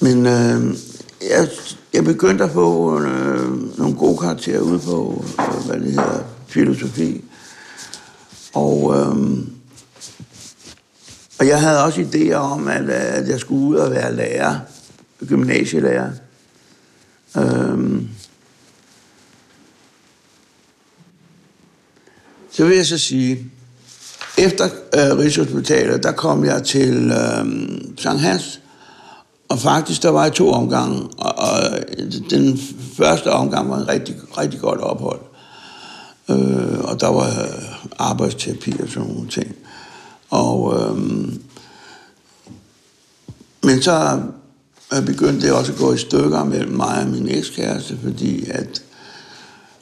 Men 0.00 0.26
øh, 0.26 0.76
jeg, 1.30 1.48
jeg 1.92 2.04
begyndte 2.04 2.44
at 2.44 2.50
få 2.50 3.00
øh, 3.00 3.78
nogle 3.78 3.96
gode 3.96 4.18
karakterer 4.18 4.60
ude 4.60 4.78
på, 4.78 5.24
øh, 5.40 5.66
hvad 5.66 5.80
det 5.80 5.86
hedder, 5.88 6.24
filosofi. 6.46 7.24
Og, 8.54 8.94
øh, 8.96 9.38
og 11.38 11.46
jeg 11.46 11.60
havde 11.60 11.84
også 11.84 12.00
idéer 12.00 12.34
om, 12.34 12.68
at, 12.68 12.82
øh, 12.82 12.90
at 12.90 13.28
jeg 13.28 13.40
skulle 13.40 13.66
ud 13.66 13.76
og 13.76 13.90
være 13.90 14.16
lærer, 14.16 14.58
gymnasielærer. 15.28 16.10
Øh, 17.36 18.02
så 22.50 22.64
vil 22.66 22.76
jeg 22.76 22.86
så 22.86 22.98
sige, 22.98 23.50
efter 24.38 24.64
øh, 24.94 25.18
Rigshospitalet, 25.18 26.02
der 26.02 26.12
kom 26.12 26.44
jeg 26.44 26.62
til 26.62 27.10
øh, 27.10 27.46
Sankt 27.98 28.20
Hans, 28.20 28.60
og 29.48 29.58
faktisk, 29.58 30.02
der 30.02 30.08
var 30.08 30.22
jeg 30.22 30.32
to 30.32 30.50
omgange, 30.50 31.02
og, 31.18 31.38
og 31.38 31.60
øh, 31.98 32.12
den 32.30 32.58
første 32.96 33.32
omgang 33.32 33.70
var 33.70 33.76
en 33.76 33.88
rigtig, 33.88 34.16
rigtig 34.38 34.60
godt 34.60 34.80
ophold. 34.80 35.20
Øh, 36.30 36.80
og 36.80 37.00
der 37.00 37.08
var 37.08 37.26
øh, 37.26 37.62
arbejdsterapi 37.98 38.74
og 38.82 38.88
sådan 38.88 39.08
nogle 39.08 39.28
ting. 39.28 39.56
Og, 40.30 40.80
øh, 40.80 40.96
men 43.62 43.82
så 43.82 44.20
begyndte 45.06 45.46
det 45.46 45.52
også 45.52 45.72
at 45.72 45.78
gå 45.78 45.92
i 45.92 45.98
stykker 45.98 46.44
mellem 46.44 46.72
mig 46.76 47.02
og 47.02 47.08
min 47.08 47.28
ekskæreste, 47.28 47.98
fordi 48.02 48.50
at 48.50 48.82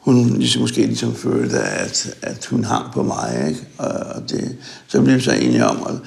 hun 0.00 0.36
ligesom, 0.38 0.62
måske 0.62 0.86
ligesom 0.86 1.14
følte, 1.14 1.58
at, 1.58 2.14
at 2.22 2.46
hun 2.46 2.64
hang 2.64 2.92
på 2.92 3.02
mig. 3.02 3.44
Ikke? 3.48 3.60
Og 3.78 4.30
det, 4.30 4.56
så 4.88 5.02
blev 5.02 5.14
vi 5.14 5.20
så 5.20 5.32
enige 5.32 5.64
om. 5.64 5.82
Og, 5.82 5.98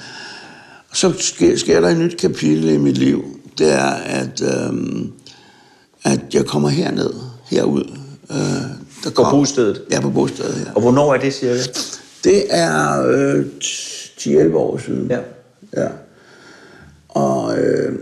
og 0.90 0.96
så 0.96 1.12
sker, 1.18 1.56
sker 1.56 1.80
der 1.80 1.88
et 1.88 1.98
nyt 1.98 2.16
kapitel 2.16 2.68
i 2.68 2.76
mit 2.76 2.98
liv. 2.98 3.24
Det 3.58 3.72
er, 3.72 3.90
at, 3.90 4.42
øhm, 4.42 5.12
at 6.04 6.20
jeg 6.34 6.44
kommer 6.46 6.68
herned, 6.68 7.10
herud. 7.50 7.98
Øh, 8.30 8.36
der 9.04 9.10
På 9.10 9.26
bostedet? 9.30 9.82
Ja, 9.90 10.00
på 10.00 10.10
bostedet 10.10 10.54
her. 10.54 10.72
Og 10.74 10.80
hvornår 10.80 11.14
er 11.14 11.20
det 11.20 11.34
cirka? 11.34 11.62
Det 12.24 12.44
er 12.50 13.06
øh, 13.08 13.44
10-11 14.50 14.56
år 14.56 14.78
siden. 14.78 15.10
Ja. 15.10 15.18
ja. 15.76 15.88
Og 17.08 17.58
øh, 17.58 17.98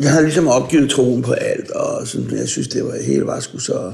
jeg 0.00 0.10
havde 0.10 0.24
ligesom 0.24 0.48
opgivet 0.48 0.90
troen 0.90 1.22
på 1.22 1.32
alt, 1.32 1.70
og 1.70 2.06
sådan, 2.06 2.38
jeg 2.38 2.48
synes, 2.48 2.68
det 2.68 2.84
var 2.84 3.02
helt 3.06 3.26
var 3.26 3.40
sgu 3.40 3.58
så... 3.58 3.78
Øh, 3.86 3.92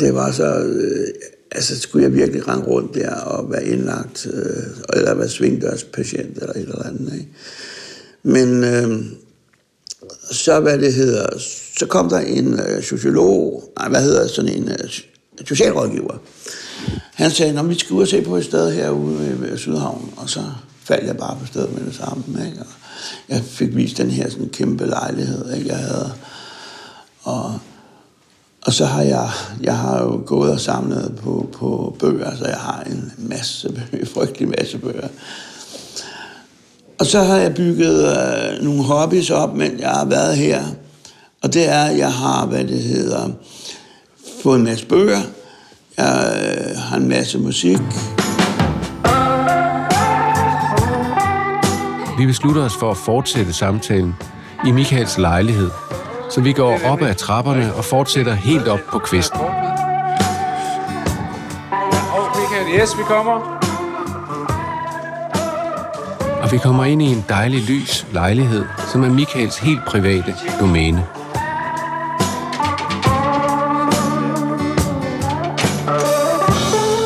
det 0.00 0.14
var 0.14 0.32
så... 0.32 0.58
Øh, 0.58 1.08
altså, 1.50 1.80
skulle 1.80 2.04
jeg 2.04 2.14
virkelig 2.14 2.48
rende 2.48 2.66
rundt 2.66 2.94
der 2.94 3.14
og 3.14 3.50
være 3.50 3.66
indlagt, 3.66 4.26
øh, 4.32 4.66
eller 4.92 5.14
være 5.14 5.28
svingdørspatient 5.28 6.36
eller 6.36 6.52
et 6.52 6.62
eller 6.62 6.82
andet, 6.82 7.12
ikke? 7.12 7.28
Men 8.22 8.64
øh, 8.64 9.04
så, 10.30 10.60
hvad 10.60 10.78
det 10.78 10.94
hedder, 10.94 11.26
så 11.78 11.86
kom 11.86 12.08
der 12.08 12.18
en 12.18 12.60
øh, 12.60 12.82
sociolog, 12.82 13.72
nej, 13.78 13.88
hvad 13.88 14.02
hedder 14.02 14.26
sådan 14.26 14.52
en 14.52 14.68
øh, 14.68 14.90
socialrådgiver. 15.44 16.18
Han 17.14 17.30
sagde, 17.30 17.58
at 17.58 17.68
vi 17.68 17.78
skal 17.78 17.94
ud 17.94 18.02
og 18.02 18.08
se 18.08 18.22
på 18.22 18.36
et 18.36 18.44
sted 18.44 18.72
herude 18.72 19.18
ved, 19.18 19.34
ved 19.34 19.58
Sydhavn, 19.58 20.12
og 20.16 20.30
så 20.30 20.40
faldt 20.84 21.06
jeg 21.06 21.16
bare 21.16 21.38
på 21.40 21.46
stedet 21.46 21.74
med 21.74 21.86
det 21.86 21.94
samme. 21.94 22.24
Ikke? 22.46 22.60
Og 22.60 22.66
jeg 23.28 23.42
fik 23.44 23.76
vist 23.76 23.96
den 23.96 24.10
her 24.10 24.30
sådan 24.30 24.48
kæmpe 24.48 24.86
lejlighed, 24.86 25.54
ikke? 25.54 25.68
jeg 25.68 25.76
havde. 25.76 26.12
Og, 27.22 27.58
og 28.66 28.72
så 28.72 28.84
har 28.84 29.02
jeg, 29.02 29.30
jeg 29.60 29.76
har 29.76 30.02
jo 30.02 30.22
gået 30.26 30.52
og 30.52 30.60
samlet 30.60 31.20
på, 31.22 31.48
på 31.52 31.96
bøger, 32.00 32.36
så 32.36 32.44
jeg 32.44 32.56
har 32.56 32.82
en 32.86 33.12
masse 33.18 33.72
bøger, 33.92 34.06
frygtelig 34.06 34.48
masse 34.48 34.78
bøger. 34.78 35.08
Og 36.98 37.06
så 37.06 37.22
har 37.22 37.36
jeg 37.36 37.54
bygget 37.54 38.08
øh, 38.08 38.64
nogle 38.64 38.82
hobbies 38.82 39.30
op, 39.30 39.54
men 39.54 39.80
jeg 39.80 39.90
har 39.90 40.04
været 40.04 40.36
her. 40.36 40.62
Og 41.42 41.54
det 41.54 41.68
er, 41.68 41.84
at 41.84 41.98
jeg 41.98 42.12
har, 42.12 42.46
hvad 42.46 42.64
det 42.64 42.82
hedder, 42.82 43.28
fået 44.42 44.58
en 44.58 44.64
masse 44.64 44.86
bøger. 44.86 45.20
Jeg 45.96 46.66
øh, 46.70 46.76
har 46.76 46.96
en 46.96 47.08
masse 47.08 47.38
musik. 47.38 47.78
Vi 52.18 52.26
beslutter 52.26 52.62
os 52.62 52.74
for 52.80 52.90
at 52.90 52.96
fortsætte 52.96 53.52
samtalen 53.52 54.14
i 54.66 54.70
Michaels 54.70 55.18
lejlighed, 55.18 55.70
så 56.30 56.40
vi 56.40 56.52
går 56.52 56.78
op 56.84 57.02
ad 57.02 57.14
trapperne 57.14 57.74
og 57.74 57.84
fortsætter 57.84 58.34
helt 58.34 58.68
op 58.68 58.80
på 58.92 58.98
kvisten. 58.98 59.40
Yes, 62.74 62.98
vi 62.98 63.02
kommer. 63.02 63.58
Og 66.42 66.52
vi 66.52 66.58
kommer 66.58 66.84
ind 66.84 67.02
i 67.02 67.04
en 67.04 67.24
dejlig 67.28 67.62
lys 67.62 68.06
lejlighed, 68.12 68.64
som 68.92 69.04
er 69.04 69.08
Michaels 69.08 69.58
helt 69.58 69.84
private 69.86 70.34
domæne. 70.60 71.06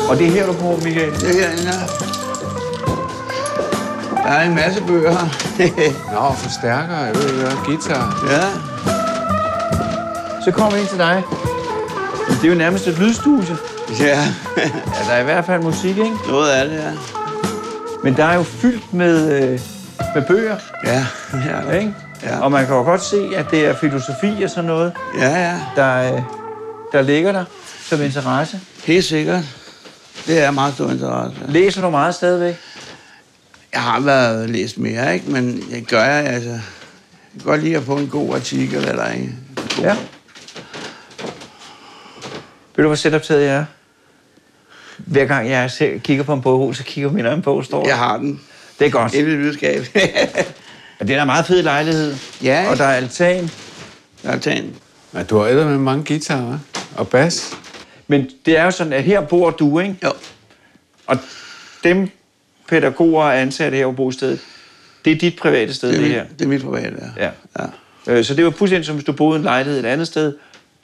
Og 0.09 0.17
det 0.17 0.27
er 0.27 0.31
her, 0.31 0.45
du 0.45 0.53
bor, 0.53 0.75
Michael? 0.83 1.11
Det 1.11 1.29
er 1.29 1.33
herinde 1.33 1.63
her. 1.63 1.87
Der 4.23 4.29
er 4.31 4.49
en 4.49 4.55
masse 4.55 4.83
bøger 4.87 5.11
her. 5.11 5.91
Nå, 6.13 6.33
forstærker, 6.33 6.97
jeg 6.97 7.15
ved 7.15 7.51
guitar. 7.65 8.25
ja. 8.29 8.72
Så 10.45 10.51
kommer 10.51 10.71
vi 10.73 10.79
ind 10.79 10.87
til 10.89 10.97
dig. 10.97 11.23
Men 12.29 12.37
Det 12.37 12.43
er 12.43 12.49
jo 12.49 12.55
nærmest 12.55 12.87
et 12.87 12.99
lydstudie. 12.99 13.57
Ja, 13.99 14.27
Ja, 14.57 14.71
der 15.07 15.11
er 15.13 15.21
i 15.21 15.23
hvert 15.23 15.45
fald 15.45 15.63
musik, 15.63 15.89
ikke? 15.97 16.15
noget 16.27 16.49
af 16.49 16.69
det, 16.69 16.75
ja. 16.75 16.91
Men 18.03 18.17
der 18.17 18.25
er 18.25 18.35
jo 18.35 18.43
fyldt 18.43 18.93
med, 18.93 19.41
øh, 19.43 19.59
med 20.15 20.21
bøger, 20.27 20.55
Ja, 20.85 21.05
ja. 21.33 21.71
ikke? 21.71 21.93
Ja. 22.23 22.39
Og 22.39 22.51
man 22.51 22.65
kan 22.65 22.75
jo 22.75 22.81
godt 22.83 23.03
se, 23.03 23.29
at 23.35 23.45
det 23.51 23.65
er 23.65 23.75
filosofi 23.75 24.43
og 24.43 24.49
sådan 24.49 24.63
noget, 24.65 24.91
Ja, 25.17 25.29
ja. 25.49 25.59
der, 25.75 26.13
øh, 26.15 26.21
der 26.91 27.01
ligger 27.01 27.31
der 27.31 27.45
som 27.89 28.01
interesse. 28.01 28.59
Helt 28.85 29.05
sikkert. 29.05 29.43
Det 30.27 30.43
er 30.43 30.51
meget 30.51 30.73
stor 30.73 30.89
interesse. 30.89 31.37
Læser 31.47 31.81
du 31.81 31.89
meget 31.89 32.15
stadigvæk? 32.15 32.55
Jeg 33.73 33.81
har 33.81 33.99
været 33.99 34.49
læst 34.49 34.77
mere, 34.77 35.13
ikke? 35.13 35.31
Men 35.31 35.63
jeg 35.71 35.81
gør 35.81 36.03
jeg, 36.03 36.25
altså... 36.25 36.49
Jeg 36.49 37.41
kan 37.41 37.51
godt 37.51 37.63
lide 37.63 37.77
at 37.77 37.83
få 37.83 37.95
en 37.97 38.07
god 38.07 38.35
artikel, 38.35 38.87
eller 38.87 39.05
en 39.05 39.39
god... 39.77 39.83
Ja. 39.85 39.95
Ved 42.75 42.83
du, 42.83 42.89
hvad 42.89 42.97
setuptaget 42.97 43.49
er? 43.49 43.65
Hver 44.97 45.25
gang 45.25 45.49
jeg 45.49 45.71
ser, 45.71 45.97
kigger 45.97 46.23
på 46.23 46.33
en 46.33 46.41
bog, 46.41 46.75
så 46.75 46.83
kigger 46.83 47.11
min 47.11 47.25
egen 47.25 47.41
bog, 47.41 47.65
står 47.65 47.81
der. 47.83 47.89
Jeg 47.89 47.97
har 47.97 48.17
den. 48.17 48.41
Det 48.79 48.87
er 48.87 48.91
godt. 48.91 49.13
Et 49.15 49.23
lydskab. 49.25 49.85
Og 50.99 51.07
det 51.07 51.15
er 51.15 51.21
en 51.21 51.25
meget 51.27 51.45
fed 51.45 51.63
lejlighed. 51.63 52.15
Ja? 52.43 52.65
Og 52.71 52.77
der 52.77 52.83
er 52.83 52.93
altan. 52.95 53.49
jeg 54.23 54.31
har 54.31 54.39
taget 54.39 54.63
den. 54.63 54.75
Ja, 55.13 55.23
du 55.23 55.37
har 55.37 55.45
æder 55.45 55.65
med 55.67 55.77
mange 55.77 56.03
guitarer 56.07 56.59
og 56.95 57.07
bas. 57.07 57.53
Men 58.07 58.29
det 58.45 58.57
er 58.57 58.63
jo 58.63 58.71
sådan, 58.71 58.93
at 58.93 59.03
her 59.03 59.21
bor 59.21 59.49
du, 59.49 59.79
ikke? 59.79 59.95
Jo. 60.03 60.11
Og 61.07 61.17
dem 61.83 62.09
pædagoger 62.67 63.23
og 63.23 63.41
ansatte 63.41 63.77
her 63.77 63.85
på 63.85 63.91
bostedet, 63.91 64.39
det 65.05 65.13
er 65.13 65.17
dit 65.17 65.35
private 65.35 65.73
sted, 65.73 65.91
Det 65.91 65.99
det, 65.99 66.05
er, 66.07 66.11
her. 66.13 66.23
mit, 66.23 66.39
det 66.39 66.45
er 66.45 66.49
mit 66.49 66.61
private, 66.63 66.95
ja. 67.17 67.23
Ja. 67.25 67.31
ja. 68.07 68.13
Øh, 68.17 68.25
Så 68.25 68.33
det 68.33 68.45
var 68.45 68.51
fuldstændig 68.51 68.85
som 68.85 68.95
hvis 68.95 69.05
du 69.05 69.11
boede 69.11 69.35
i 69.35 69.39
en 69.39 69.43
lejlighed 69.43 69.79
et 69.79 69.85
andet 69.85 70.07
sted. 70.07 70.33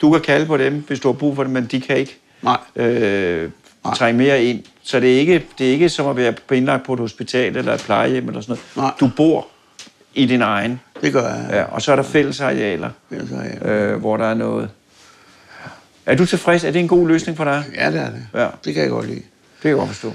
Du 0.00 0.10
kan 0.12 0.20
kalde 0.20 0.46
på 0.46 0.56
dem, 0.56 0.84
hvis 0.86 1.00
du 1.00 1.08
har 1.08 1.12
brug 1.12 1.36
for 1.36 1.42
det, 1.42 1.52
men 1.52 1.64
de 1.66 1.80
kan 1.80 1.96
ikke 1.96 2.18
Nej. 2.42 2.56
øh, 2.76 3.50
trænge 3.96 4.18
mere 4.18 4.44
ind. 4.44 4.62
Så 4.82 5.00
det 5.00 5.14
er, 5.14 5.18
ikke, 5.18 5.46
det 5.58 5.66
er 5.68 5.70
ikke 5.72 5.88
som 5.88 6.06
at 6.06 6.16
være 6.16 6.32
på 6.48 6.54
indlagt 6.54 6.84
på 6.86 6.92
et 6.94 7.00
hospital 7.00 7.56
eller 7.56 7.74
et 7.74 7.80
plejehjem 7.80 8.28
eller 8.28 8.40
sådan 8.40 8.52
noget. 8.76 8.76
Nej. 8.76 8.92
Du 9.00 9.10
bor 9.16 9.46
i 10.14 10.26
din 10.26 10.42
egen. 10.42 10.80
Det 11.02 11.12
gør 11.12 11.28
jeg. 11.34 11.46
Ja, 11.50 11.62
og 11.64 11.82
så 11.82 11.92
er 11.92 11.96
der 11.96 12.02
fællesarealer, 12.02 12.90
Fælles 13.10 13.32
arealer. 13.32 13.92
øh, 13.94 14.00
hvor 14.00 14.16
der 14.16 14.24
er 14.26 14.34
noget. 14.34 14.68
Er 16.06 16.14
du 16.16 16.26
tilfreds? 16.26 16.64
Er 16.64 16.70
det 16.70 16.80
en 16.80 16.88
god 16.88 17.08
løsning 17.08 17.36
for 17.36 17.44
dig? 17.44 17.64
Ja, 17.74 17.90
det 17.90 18.00
er 18.00 18.10
det. 18.10 18.26
Ja. 18.34 18.46
Det 18.64 18.74
kan 18.74 18.82
jeg 18.82 18.90
godt 18.90 19.06
lide. 19.06 19.16
Det 19.16 19.62
kan 19.62 19.68
jeg 19.68 19.76
godt 19.78 19.88
forstå. 19.88 20.12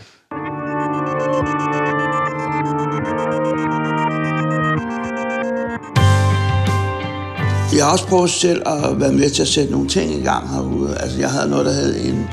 Har 7.86 7.92
også 7.92 8.08
prøvet 8.08 8.30
selv 8.30 8.62
at 8.66 9.00
være 9.00 9.12
med 9.12 9.30
til 9.30 9.42
at 9.42 9.48
sætte 9.48 9.72
nogle 9.72 9.90
ting 9.90 10.14
i 10.14 10.22
gang 10.22 10.50
herude. 10.50 10.98
Altså, 10.98 11.20
jeg 11.20 11.32
havde 11.32 11.50
noget, 11.50 11.66
der 11.66 11.72
hed 11.72 12.06
en, 12.06 12.28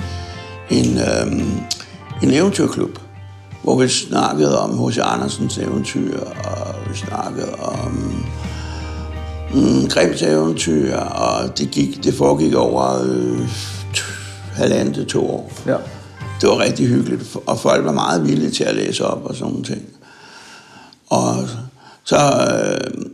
en, 0.70 0.98
øhm, 0.98 1.60
en 2.22 2.30
eventyrklub, 2.30 2.98
hvor 3.62 3.78
vi 3.78 3.88
snakkede 3.88 4.60
om 4.60 4.88
H.C. 4.88 4.98
Andersens 4.98 5.58
eventyr, 5.58 6.20
og 6.20 6.74
vi 6.90 6.96
snakkede 6.96 7.54
om 7.54 7.92
mm, 9.54 9.88
Grebs 9.88 10.22
eventyr, 10.22 10.96
og 10.96 11.58
det, 11.58 11.70
gik, 11.70 12.04
det 12.04 12.14
foregik 12.14 12.54
over 12.54 13.02
øh, 13.04 13.48
halvandet 14.52 14.94
til 14.94 15.06
to 15.06 15.30
år. 15.30 15.52
Ja. 15.66 15.76
Det 16.40 16.48
var 16.48 16.58
rigtig 16.58 16.86
hyggeligt, 16.86 17.36
og 17.46 17.58
folk 17.58 17.84
var 17.84 17.92
meget 17.92 18.28
villige 18.28 18.50
til 18.50 18.64
at 18.64 18.74
læse 18.74 19.06
op 19.06 19.24
og 19.24 19.34
sådan 19.34 19.52
nogle 19.52 19.64
ting. 19.64 19.82
Og 21.10 21.34
så, 22.04 22.16
øh, 22.16 23.04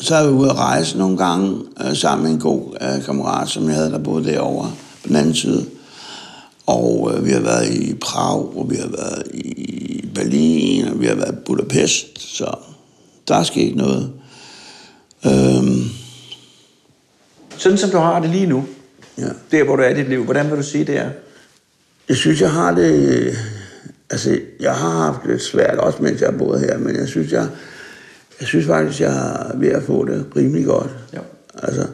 så 0.00 0.14
er 0.14 0.26
vi 0.26 0.32
ude 0.32 0.50
at 0.50 0.56
rejse 0.56 0.98
nogle 0.98 1.16
gange 1.16 1.60
øh, 1.84 1.96
sammen 1.96 2.24
med 2.24 2.32
en 2.32 2.40
god 2.40 2.76
øh, 2.80 3.04
kammerat, 3.04 3.48
som 3.48 3.66
jeg 3.66 3.74
havde, 3.74 3.90
der 3.90 3.98
boede 3.98 4.24
derovre 4.24 4.72
på 5.02 5.08
den 5.08 5.16
anden 5.16 5.34
side. 5.34 5.66
Og 6.66 7.12
øh, 7.14 7.26
vi 7.26 7.30
har 7.30 7.40
været 7.40 7.74
i 7.74 7.94
Prag, 7.94 8.56
og 8.56 8.70
vi 8.70 8.76
har 8.76 8.88
været 8.88 9.22
i 9.34 10.08
Berlin, 10.14 10.88
og 10.88 11.00
vi 11.00 11.06
har 11.06 11.14
været 11.14 11.32
i 11.32 11.44
Budapest, 11.46 12.36
så 12.36 12.54
der 13.28 13.34
er 13.34 13.42
sket 13.42 13.76
noget. 13.76 14.12
Øhm, 15.26 15.84
Sådan 17.56 17.78
som 17.78 17.90
du 17.90 17.98
har 17.98 18.20
det 18.20 18.30
lige 18.30 18.46
nu, 18.46 18.64
ja. 19.18 19.28
der 19.50 19.64
hvor 19.64 19.76
du 19.76 19.82
er 19.82 19.88
i 19.88 19.94
dit 19.94 20.08
liv, 20.08 20.24
hvordan 20.24 20.50
vil 20.50 20.58
du 20.58 20.62
sige 20.62 20.84
det 20.84 20.96
er? 20.96 21.10
Jeg 22.08 22.16
synes, 22.16 22.40
jeg 22.40 22.50
har 22.52 22.74
det... 22.74 23.34
Altså, 24.10 24.38
jeg 24.60 24.74
har 24.74 24.90
haft 24.90 25.18
det 25.26 25.42
svært, 25.42 25.78
også 25.78 26.02
mens 26.02 26.20
jeg 26.20 26.30
har 26.30 26.38
boet 26.38 26.60
her, 26.60 26.78
men 26.78 26.96
jeg 26.96 27.08
synes, 27.08 27.32
jeg, 27.32 27.46
jeg 28.40 28.48
synes 28.48 28.66
faktisk, 28.66 29.00
jeg 29.00 29.16
er 29.16 29.56
ved 29.58 29.68
at 29.68 29.82
få 29.82 30.04
det 30.04 30.26
rimelig 30.36 30.66
godt. 30.66 30.90
Ja. 31.12 31.18
Altså, 31.62 31.86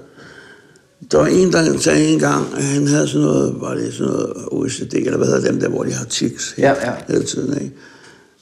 der 1.10 1.18
var 1.18 1.26
en, 1.26 1.52
der 1.52 1.78
sagde 1.78 2.08
en 2.08 2.18
gang, 2.18 2.54
at 2.56 2.64
han 2.64 2.86
havde 2.86 3.08
sådan 3.08 3.26
noget, 3.26 3.54
var 3.60 3.74
det 3.74 3.94
sådan 3.94 4.12
noget 4.12 4.32
OCD, 4.52 4.94
eller 4.94 5.16
hvad 5.16 5.26
hedder 5.26 5.50
dem 5.50 5.60
der, 5.60 5.68
hvor 5.68 5.82
de 5.82 5.92
har 5.92 6.04
tics 6.04 6.52
hele, 6.52 6.68
Ja, 6.68 6.90
ja. 6.90 6.94
hele 7.08 7.24
tiden, 7.24 7.62
ikke? 7.62 7.74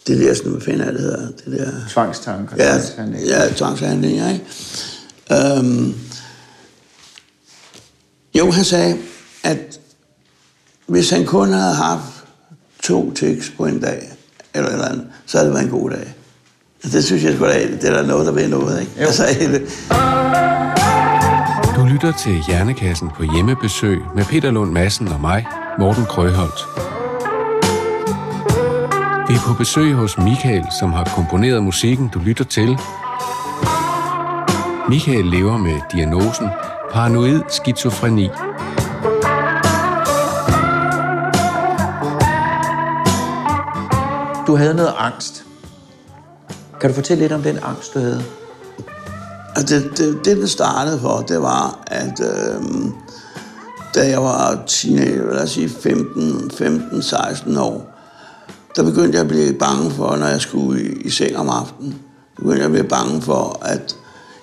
Det 0.07 0.21
der, 0.21 0.35
sådan, 0.35 0.53
hvad 0.53 0.61
fanden 0.61 0.81
er 0.81 0.91
det 0.93 1.01
hedder? 1.01 1.27
Det 1.45 1.59
der... 1.59 1.71
Tvangstanker. 1.91 2.57
Ja, 2.59 2.71
tvangshandlinger. 2.73 3.37
ja 3.37 3.53
tvangshandlinger, 3.57 4.33
ikke? 4.33 4.45
Øhm, 5.59 5.95
jo, 8.35 8.51
han 8.51 8.65
sagde, 8.65 8.97
at 9.43 9.81
hvis 10.87 11.11
han 11.11 11.27
kun 11.27 11.53
havde 11.53 11.75
haft 11.75 12.05
to 12.83 13.13
tics 13.13 13.53
på 13.57 13.67
en 13.67 13.81
dag, 13.81 14.13
eller, 14.55 14.71
eller 14.71 14.85
andet, 14.85 15.07
så 15.27 15.39
havde 15.39 15.47
det 15.49 15.55
været 15.55 15.65
en 15.65 15.71
god 15.81 15.91
dag. 15.91 16.15
Det 16.93 17.05
synes 17.05 17.25
jeg 17.25 17.35
sgu 17.35 17.45
da, 17.45 17.67
det 17.81 17.85
er 17.85 17.93
der 17.93 18.07
noget, 18.07 18.27
der 18.27 18.33
ved 18.33 18.49
noget, 18.49 18.81
ikke? 18.81 18.93
Jo. 19.01 19.07
Altså, 19.07 19.25
Du 21.77 21.85
lytter 21.85 22.13
til 22.13 22.43
Hjernekassen 22.49 23.11
på 23.17 23.23
hjemmebesøg 23.35 23.99
med 24.15 24.25
Peter 24.25 24.51
Lund 24.51 24.73
Madsen 24.73 25.09
og 25.09 25.21
mig, 25.21 25.47
Morten 25.79 26.05
Krøholt. 26.05 26.61
Vi 29.29 29.35
er 29.35 29.43
på 29.47 29.55
besøg 29.55 29.95
hos 29.95 30.19
Michael, 30.19 30.65
som 30.81 30.93
har 30.93 31.05
komponeret 31.05 31.63
musikken, 31.63 32.09
du 32.15 32.19
lytter 32.19 32.45
til. 32.45 32.79
Michael 34.89 35.25
lever 35.25 35.57
med 35.57 35.81
diagnosen 35.93 36.49
paranoid 36.93 37.41
skizofreni. 37.49 38.29
Du 44.47 44.57
havde 44.57 44.75
noget 44.75 44.95
angst. 44.99 45.44
Kan 46.85 46.91
du 46.91 46.95
fortælle 46.95 47.25
lidt 47.25 47.33
om 47.33 47.43
den 47.43 47.59
angst, 47.63 47.95
du 47.95 47.99
havde? 47.99 48.25
Altså, 49.57 49.75
det, 49.75 49.99
det, 49.99 50.25
det, 50.25 50.37
det 50.37 50.51
startede 50.51 51.01
for, 51.01 51.25
det 51.29 51.43
var, 51.43 51.85
at 51.87 52.21
øh, 52.21 52.63
da 53.95 54.09
jeg 54.09 54.23
var 54.23 54.63
teenager, 54.67 55.33
lad 55.33 55.43
os 55.43 55.51
sige 55.51 55.69
15, 55.69 56.51
15, 56.51 57.03
16 57.03 57.57
år, 57.57 57.91
der 58.77 58.83
begyndte 58.83 59.15
jeg 59.15 59.21
at 59.21 59.29
blive 59.29 59.53
bange 59.53 59.91
for, 59.91 60.17
når 60.17 60.27
jeg 60.27 60.41
skulle 60.41 60.83
i, 60.83 60.87
i 60.87 61.11
seng 61.11 61.37
om 61.37 61.49
aftenen. 61.49 61.95
Begyndte 62.37 62.59
jeg 62.59 62.67
at 62.67 62.73
blive 62.73 62.89
bange 62.89 63.23
for, 63.23 63.61
at 63.63 63.97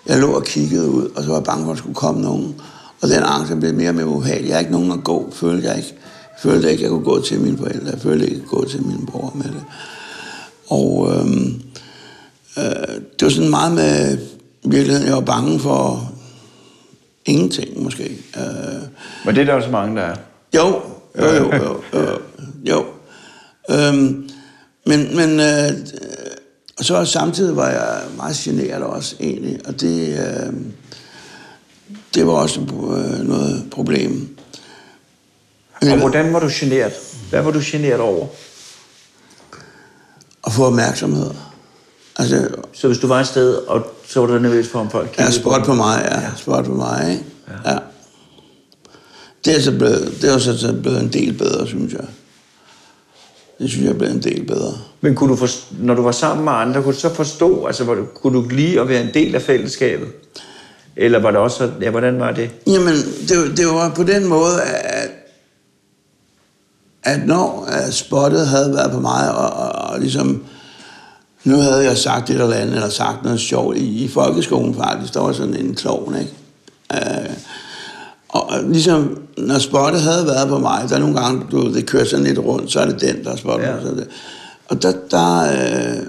jeg 0.08 0.20
lå 0.20 0.32
og 0.32 0.44
kiggede 0.44 0.90
ud, 0.90 1.10
og 1.16 1.24
så 1.24 1.30
var 1.30 1.36
jeg 1.36 1.44
bange 1.44 1.64
for, 1.64 1.72
at 1.72 1.76
der 1.76 1.82
skulle 1.82 1.96
komme 1.96 2.22
nogen. 2.22 2.56
Og 3.02 3.10
den 3.10 3.24
angst 3.24 3.60
blev 3.60 3.74
mere 3.74 3.90
og 3.90 3.96
mere 3.96 4.08
ubehagelig. 4.08 4.48
Jeg 4.48 4.56
havde 4.56 4.66
ikke 4.66 4.78
nogen 4.78 4.92
at 4.92 5.04
gå, 5.04 5.30
følte 5.34 5.68
jeg 5.68 5.78
ikke. 5.78 5.96
Jeg 6.32 6.52
følte 6.52 6.72
ikke, 6.72 6.82
at 6.82 6.84
jeg 6.84 6.90
kunne 6.90 7.06
gå 7.06 7.22
til 7.22 7.42
mine 7.42 7.58
forældre. 7.58 7.90
Jeg 7.90 8.00
følte 8.00 8.26
ikke, 8.26 8.36
at 8.36 8.42
jeg 8.42 8.48
kunne 8.48 8.62
gå 8.62 8.68
til 8.68 8.84
mine 8.84 9.06
bror 9.06 9.32
med 9.36 9.46
det. 9.46 9.64
Og 10.70 11.10
øhm, 11.14 11.62
øh, 12.58 12.96
det 13.20 13.22
var 13.22 13.30
sådan 13.30 13.50
meget 13.50 13.72
med 13.72 14.18
virkeligheden, 14.66 15.08
jeg 15.08 15.16
var 15.16 15.22
bange 15.22 15.60
for 15.60 16.12
ingenting 17.26 17.84
måske. 17.84 18.04
Øh, 18.38 18.82
Men 19.26 19.36
det 19.36 19.42
er 19.42 19.46
der 19.46 19.54
også 19.54 19.70
mange, 19.70 19.96
der 19.96 20.02
er. 20.02 20.16
jo, 20.56 20.82
jo, 21.20 21.26
jo, 21.26 21.54
jo, 21.54 21.82
jo, 21.94 22.20
jo. 22.66 22.86
Øhm, 23.70 24.30
men, 24.86 25.16
men 25.16 25.40
øh, 25.40 25.88
og 26.80 26.86
så 26.86 27.06
samtidig 27.06 27.56
var 27.56 27.70
jeg 27.70 28.02
meget 28.18 28.36
generet 28.36 28.84
også 28.84 29.16
egentlig, 29.20 29.60
og 29.68 29.82
det, 29.82 30.20
øh, 30.20 30.54
det 32.16 32.28
var 32.28 32.34
også 32.34 32.60
øh, 32.62 33.28
noget 33.28 33.68
problem. 33.72 34.38
Og 35.82 35.98
hvordan 35.98 36.34
var 36.34 36.40
du 36.40 36.50
generet? 36.54 36.94
Hvad 37.30 37.42
var 37.42 37.52
du 37.52 37.62
generet 37.64 38.00
over? 38.00 38.28
At 40.46 40.52
få 40.52 40.66
opmærksomhed. 40.66 41.32
Altså, 42.20 42.48
Så 42.74 42.88
hvis 42.88 43.00
du 43.00 43.08
var 43.08 43.20
et 43.20 43.28
sted, 43.28 43.54
og 43.56 43.86
så 44.08 44.20
var 44.20 44.28
du 44.28 44.40
nervøs 44.40 44.68
for, 44.68 44.80
om 44.80 44.90
folk 44.90 45.08
Ja, 45.08 45.12
kiggede 45.16 45.34
spot 45.40 45.56
dig? 45.58 45.66
på 45.66 45.74
mig, 45.74 46.08
ja. 46.12 46.22
Spot 46.38 46.66
på 46.66 46.74
mig, 46.74 47.08
ikke? 47.12 47.24
Ja. 47.66 47.78
Det 49.46 49.56
er, 49.58 49.62
så 49.62 49.72
blevet, 49.72 50.14
det 50.22 50.34
er 50.34 50.38
så, 50.38 50.58
så 50.58 50.74
blevet 50.82 51.02
en 51.02 51.08
del 51.14 51.34
bedre, 51.34 51.68
synes 51.68 51.94
jeg. 51.94 52.06
Det 53.60 53.70
synes 53.70 53.86
jeg 53.86 53.94
er 53.94 53.98
blevet 53.98 54.14
en 54.16 54.24
del 54.24 54.46
bedre. 54.48 54.74
Men 55.02 55.16
kunne 55.16 55.30
du 55.32 55.36
forstå, 55.36 55.76
når 55.80 55.94
du 55.94 56.02
var 56.02 56.12
sammen 56.12 56.44
med 56.46 56.54
andre, 56.54 56.84
kunne 56.84 56.94
du 56.94 57.00
så 57.00 57.14
forstå, 57.14 57.66
altså 57.66 57.84
var 57.84 57.94
du, 57.94 58.06
kunne 58.22 58.38
du 58.38 58.48
lide 58.50 58.82
at 58.82 58.90
være 58.90 59.02
en 59.02 59.14
del 59.14 59.36
af 59.36 59.42
fællesskabet? 59.42 60.08
Eller 60.96 61.20
var 61.20 61.32
det 61.32 61.40
også, 61.40 61.58
så- 61.58 61.72
ja, 61.82 61.90
hvordan 61.90 62.20
var 62.20 62.32
det? 62.32 62.50
Jamen, 62.68 62.94
det, 63.30 63.38
var- 63.38 63.56
det 63.56 63.68
var 63.68 63.90
på 63.96 64.04
den 64.04 64.26
måde, 64.28 64.62
at, 64.64 65.10
at 67.04 67.28
når 67.28 67.66
at 67.70 67.94
spottet 67.94 68.48
havde 68.48 68.74
været 68.74 68.92
på 68.92 69.00
mig, 69.00 69.36
og, 69.36 69.50
og, 69.50 69.72
og 69.72 70.00
ligesom, 70.00 70.44
nu 71.44 71.58
havde 71.58 71.84
jeg 71.84 71.98
sagt 71.98 72.30
et 72.30 72.42
eller 72.42 72.56
andet, 72.56 72.76
eller 72.76 72.90
sagt 72.90 73.24
noget 73.24 73.40
sjovt 73.40 73.78
i, 73.78 74.04
i 74.04 74.08
folkeskolen 74.08 74.76
faktisk, 74.76 75.14
der 75.14 75.20
var 75.20 75.34
sådan 75.34 75.56
en 75.56 75.76
klovn, 75.76 76.16
ikke? 76.16 76.34
Øh, 76.94 77.36
og, 78.30 78.50
og 78.50 78.64
ligesom, 78.64 79.18
når 79.38 79.60
spottet 79.60 80.02
havde 80.02 80.26
været 80.26 80.48
på 80.48 80.60
mig, 80.60 80.86
der 80.90 80.96
er 80.96 81.00
nogle 81.00 81.22
gange, 81.22 81.46
du, 81.52 81.74
det 81.74 81.86
kører 81.86 82.06
sådan 82.06 82.26
lidt 82.26 82.40
rundt, 82.40 82.72
så 82.72 82.80
er 82.80 82.86
det 82.86 83.02
den, 83.02 83.24
der 83.24 83.32
er 83.32 83.36
spottet. 83.36 83.68
Ja. 83.68 83.76
Det. 83.76 84.08
Og 84.70 84.82
der, 84.82 84.94
der 85.12 85.42
øh, 85.42 86.06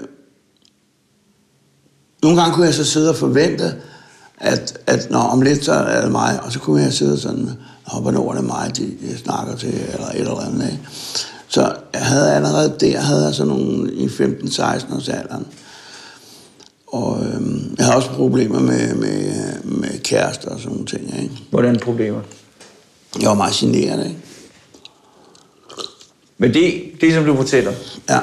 nogle 2.22 2.40
gange 2.40 2.54
kunne 2.54 2.66
jeg 2.66 2.74
så 2.74 2.84
sidde 2.84 3.10
og 3.10 3.16
forvente, 3.16 3.74
at, 4.38 4.78
at 4.86 5.10
når 5.10 5.20
om 5.20 5.42
lidt, 5.42 5.64
så 5.64 5.72
er 5.72 6.00
det 6.00 6.12
mig, 6.12 6.40
og 6.42 6.52
så 6.52 6.58
kunne 6.58 6.82
jeg 6.82 6.92
sidde 6.92 7.20
sådan, 7.20 7.50
Nå, 7.92 8.00
hvornår 8.00 8.30
er 8.30 8.34
det 8.34 8.44
mig, 8.44 8.72
de, 8.76 8.96
de 9.00 9.18
snakker 9.18 9.56
til, 9.56 9.74
eller 9.92 10.06
et 10.06 10.18
eller 10.18 10.40
andet. 10.40 10.72
Ikke? 10.72 10.88
Så 11.52 11.74
jeg 11.92 12.00
havde 12.00 12.34
allerede 12.34 12.74
der, 12.80 13.00
havde 13.00 13.24
jeg 13.24 13.34
sådan 13.34 13.52
nogle 13.52 13.92
i 13.92 14.06
15-16 14.06 14.96
års 14.96 15.08
alderen. 15.08 15.46
Og 16.86 17.24
øhm, 17.24 17.74
jeg 17.78 17.86
havde 17.86 17.96
også 17.96 18.10
problemer 18.10 18.60
med, 18.60 18.94
med, 18.94 19.32
med 19.64 20.02
kærester 20.02 20.50
og 20.50 20.58
sådan 20.58 20.72
nogle 20.72 20.86
ting. 20.86 21.22
Ikke? 21.22 21.34
Hvordan 21.50 21.78
problemer? 21.78 22.20
Jeg 23.20 23.28
var 23.28 23.34
meget 23.34 23.54
generet, 23.54 24.06
ikke? 24.06 24.18
Men 26.38 26.54
det, 26.54 26.82
det 27.00 27.14
som 27.14 27.24
du 27.24 27.36
fortæller, 27.36 27.72
Ja. 28.08 28.18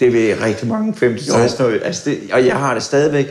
det 0.00 0.12
vil 0.12 0.36
rigtig 0.36 0.68
mange 0.68 1.16
15-16 1.16 1.34
år. 1.62 1.84
Altså 1.84 2.10
det, 2.10 2.18
og 2.32 2.46
jeg 2.46 2.56
har 2.56 2.74
det 2.74 2.82
stadigvæk. 2.82 3.26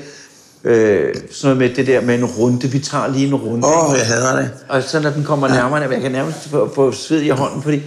Øh, 0.63 1.15
sådan 1.31 1.57
noget 1.57 1.57
med 1.57 1.75
det 1.75 1.87
der 1.87 2.01
med 2.01 2.15
en 2.15 2.25
runde. 2.25 2.67
Vi 2.67 2.79
tager 2.79 3.07
lige 3.07 3.27
en 3.27 3.35
runde. 3.35 3.67
Åh, 3.67 3.89
oh, 3.89 3.97
jeg 3.97 4.07
hader 4.07 4.35
det. 4.35 4.49
Og 4.69 4.83
så 4.83 4.99
når 4.99 5.09
den 5.09 5.23
kommer 5.23 5.47
nærmere, 5.47 5.81
jeg 5.81 6.01
kan 6.01 6.11
nærmest 6.11 6.49
få, 6.49 6.71
få 6.75 6.91
sved 6.91 7.21
i 7.21 7.29
hånden, 7.29 7.61
fordi, 7.61 7.81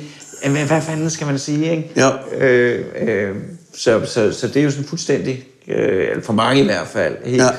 jamen, 0.44 0.66
hvad 0.66 0.82
fanden 0.82 1.10
skal 1.10 1.26
man 1.26 1.38
sige, 1.38 1.70
ikke? 1.70 1.90
Ja. 1.96 2.10
Øh, 2.38 2.84
øh, 3.00 3.36
så, 3.74 4.06
så, 4.06 4.32
så 4.32 4.48
det 4.48 4.56
er 4.56 4.62
jo 4.62 4.70
sådan 4.70 4.84
fuldstændig, 4.84 5.44
øh, 5.68 6.22
for 6.22 6.32
mange 6.32 6.62
i 6.62 6.64
hvert 6.64 6.88
fald, 6.88 7.16
helt. 7.24 7.42
Ja. 7.42 7.50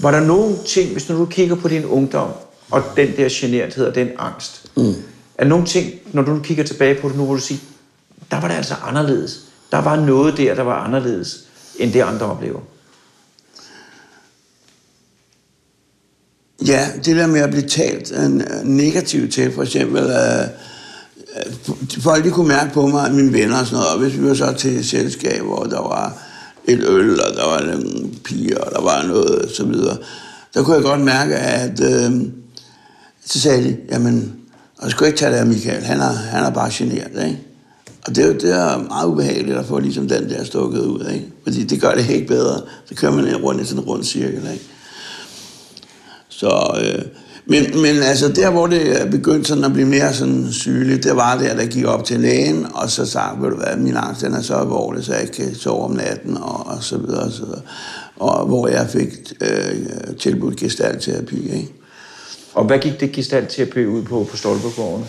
Var 0.00 0.10
der 0.10 0.20
nogle 0.20 0.56
ting, 0.66 0.92
hvis 0.92 1.08
nu 1.08 1.18
du 1.18 1.26
kigger 1.26 1.56
på 1.56 1.68
din 1.68 1.84
ungdom, 1.84 2.30
og 2.70 2.82
den 2.96 3.16
der 3.16 3.28
generthed 3.30 3.86
og 3.86 3.94
den 3.94 4.08
angst, 4.18 4.66
mm. 4.76 4.94
Er 5.42 5.44
nogle 5.44 5.66
ting, 5.66 5.94
når 6.12 6.22
du 6.22 6.34
nu 6.34 6.40
kigger 6.40 6.64
tilbage 6.64 7.00
på 7.00 7.08
det 7.08 7.16
nu, 7.16 7.24
hvor 7.24 7.34
du 7.34 7.40
siger, 7.40 7.60
der 8.30 8.40
var 8.40 8.48
det 8.48 8.54
altså 8.54 8.74
anderledes. 8.74 9.40
Der 9.72 9.78
var 9.78 9.96
noget 9.96 10.36
der, 10.36 10.54
der 10.54 10.62
var 10.62 10.84
anderledes, 10.84 11.44
end 11.78 11.92
det 11.92 12.00
andre 12.00 12.26
oplever. 12.26 12.60
Ja, 16.66 16.88
det 17.04 17.16
der 17.16 17.26
med 17.26 17.40
at 17.40 17.50
blive 17.50 17.68
talt 17.68 18.12
øh, 18.12 18.30
negativt 18.64 19.32
til, 19.32 19.52
for 19.52 19.62
eksempel, 19.62 20.02
øh, 20.02 20.48
folk 22.00 22.24
de 22.24 22.30
kunne 22.30 22.48
mærke 22.48 22.72
på 22.74 22.86
mig, 22.86 23.06
at 23.06 23.14
mine 23.14 23.32
venner 23.32 23.60
og 23.60 23.66
sådan 23.66 23.78
noget, 23.78 23.92
og 23.94 23.98
hvis 23.98 24.18
vi 24.20 24.28
var 24.28 24.34
så 24.34 24.52
til 24.52 24.76
et 24.78 24.86
selskab, 24.86 25.42
hvor 25.42 25.62
der 25.64 25.78
var 25.80 26.18
et 26.68 26.80
øl, 26.88 27.20
og 27.20 27.34
der 27.36 27.46
var 27.48 27.60
nogle 27.60 28.08
piger, 28.24 28.58
og 28.58 28.72
der 28.72 28.80
var 28.82 29.06
noget, 29.06 29.38
og 29.38 29.50
så 29.56 29.64
videre, 29.64 29.96
der 30.54 30.62
kunne 30.62 30.74
jeg 30.76 30.82
godt 30.82 31.00
mærke, 31.00 31.36
at 31.36 31.80
øh, 31.80 32.20
så 33.26 33.40
sagde 33.40 33.64
de, 33.64 33.76
jamen, 33.90 34.34
og 34.78 34.90
skulle 34.90 35.08
ikke 35.08 35.18
tage 35.18 35.32
det 35.32 35.38
af 35.38 35.46
Michael, 35.46 35.82
han 35.84 36.00
er, 36.00 36.12
han 36.12 36.44
er 36.44 36.50
bare 36.50 36.70
generet, 36.72 37.26
ikke? 37.26 37.38
Og 38.06 38.16
det, 38.16 38.24
er 38.24 38.28
jo- 38.28 38.32
det 38.38 38.50
er 38.54 38.78
meget 38.88 39.06
ubehageligt 39.06 39.56
at 39.58 39.66
få 39.66 39.78
ligesom 39.78 40.08
den 40.08 40.30
der 40.30 40.44
stukket 40.44 40.80
ud, 40.80 41.06
ikke? 41.14 41.26
Fordi 41.42 41.64
det 41.64 41.80
gør 41.80 41.94
det 41.94 42.10
ikke 42.10 42.26
bedre. 42.26 42.60
Så 42.88 42.94
kører 42.94 43.12
man 43.12 43.36
rundt 43.36 43.60
i 43.62 43.64
sådan 43.64 43.82
en 43.82 43.88
rund 43.88 44.04
cirkel, 44.04 44.48
ikke? 44.52 44.64
Så, 46.28 46.80
øh, 46.84 47.04
men, 47.46 47.82
men 47.82 48.02
altså 48.02 48.28
der, 48.28 48.50
hvor 48.50 48.66
det 48.66 49.08
begyndte 49.10 49.48
sådan 49.48 49.64
at 49.64 49.72
blive 49.72 49.88
mere 49.88 50.14
sådan 50.14 50.52
sygeligt, 50.52 51.04
det 51.04 51.16
var 51.16 51.38
der, 51.38 51.56
der 51.56 51.66
gik 51.66 51.84
op 51.84 52.04
til 52.04 52.20
lægen, 52.20 52.66
og 52.74 52.90
så 52.90 53.06
sagde, 53.06 53.28
ved 53.40 53.50
du 53.50 53.56
hvad, 53.56 53.76
min 53.76 53.96
angst 53.96 54.20
den 54.20 54.34
er 54.34 54.42
så 54.42 54.54
alvorlig, 54.54 55.04
så 55.04 55.12
jeg 55.12 55.22
ikke 55.22 55.34
kan 55.34 55.54
sove 55.54 55.84
om 55.84 55.90
natten, 55.90 56.36
og, 56.36 56.66
og 56.66 56.82
så 56.82 56.98
videre, 56.98 57.22
og 57.22 57.32
så 57.32 57.44
videre. 57.44 57.62
Og 58.16 58.46
hvor 58.46 58.68
jeg 58.68 58.88
fik 58.90 59.08
øh, 59.40 60.16
tilbudt 60.20 60.56
gestaltterapi, 60.56 61.50
ikke? 61.50 61.72
Og 62.54 62.64
hvad 62.64 62.78
gik 62.78 63.00
det 63.00 63.12
gestaltterapi 63.12 63.86
ud 63.86 64.02
på 64.02 64.26
på 64.30 64.36
Stolpegården? 64.36 65.04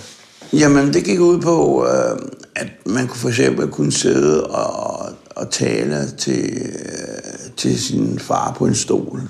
Jamen, 0.54 0.94
det 0.94 1.04
gik 1.04 1.20
ud 1.20 1.42
på, 1.42 1.88
øh, 1.88 2.20
at 2.56 2.68
man 2.86 3.08
kunne 3.08 3.20
for 3.20 3.30
eksempel 3.30 3.68
kunne 3.68 3.92
sidde 3.92 4.48
og, 4.48 5.10
og 5.36 5.50
tale 5.50 6.08
til, 6.18 6.62
øh, 6.66 7.52
til 7.58 7.80
sin 7.80 8.20
far 8.20 8.56
på 8.58 8.66
en 8.66 8.76
stol. 8.76 9.22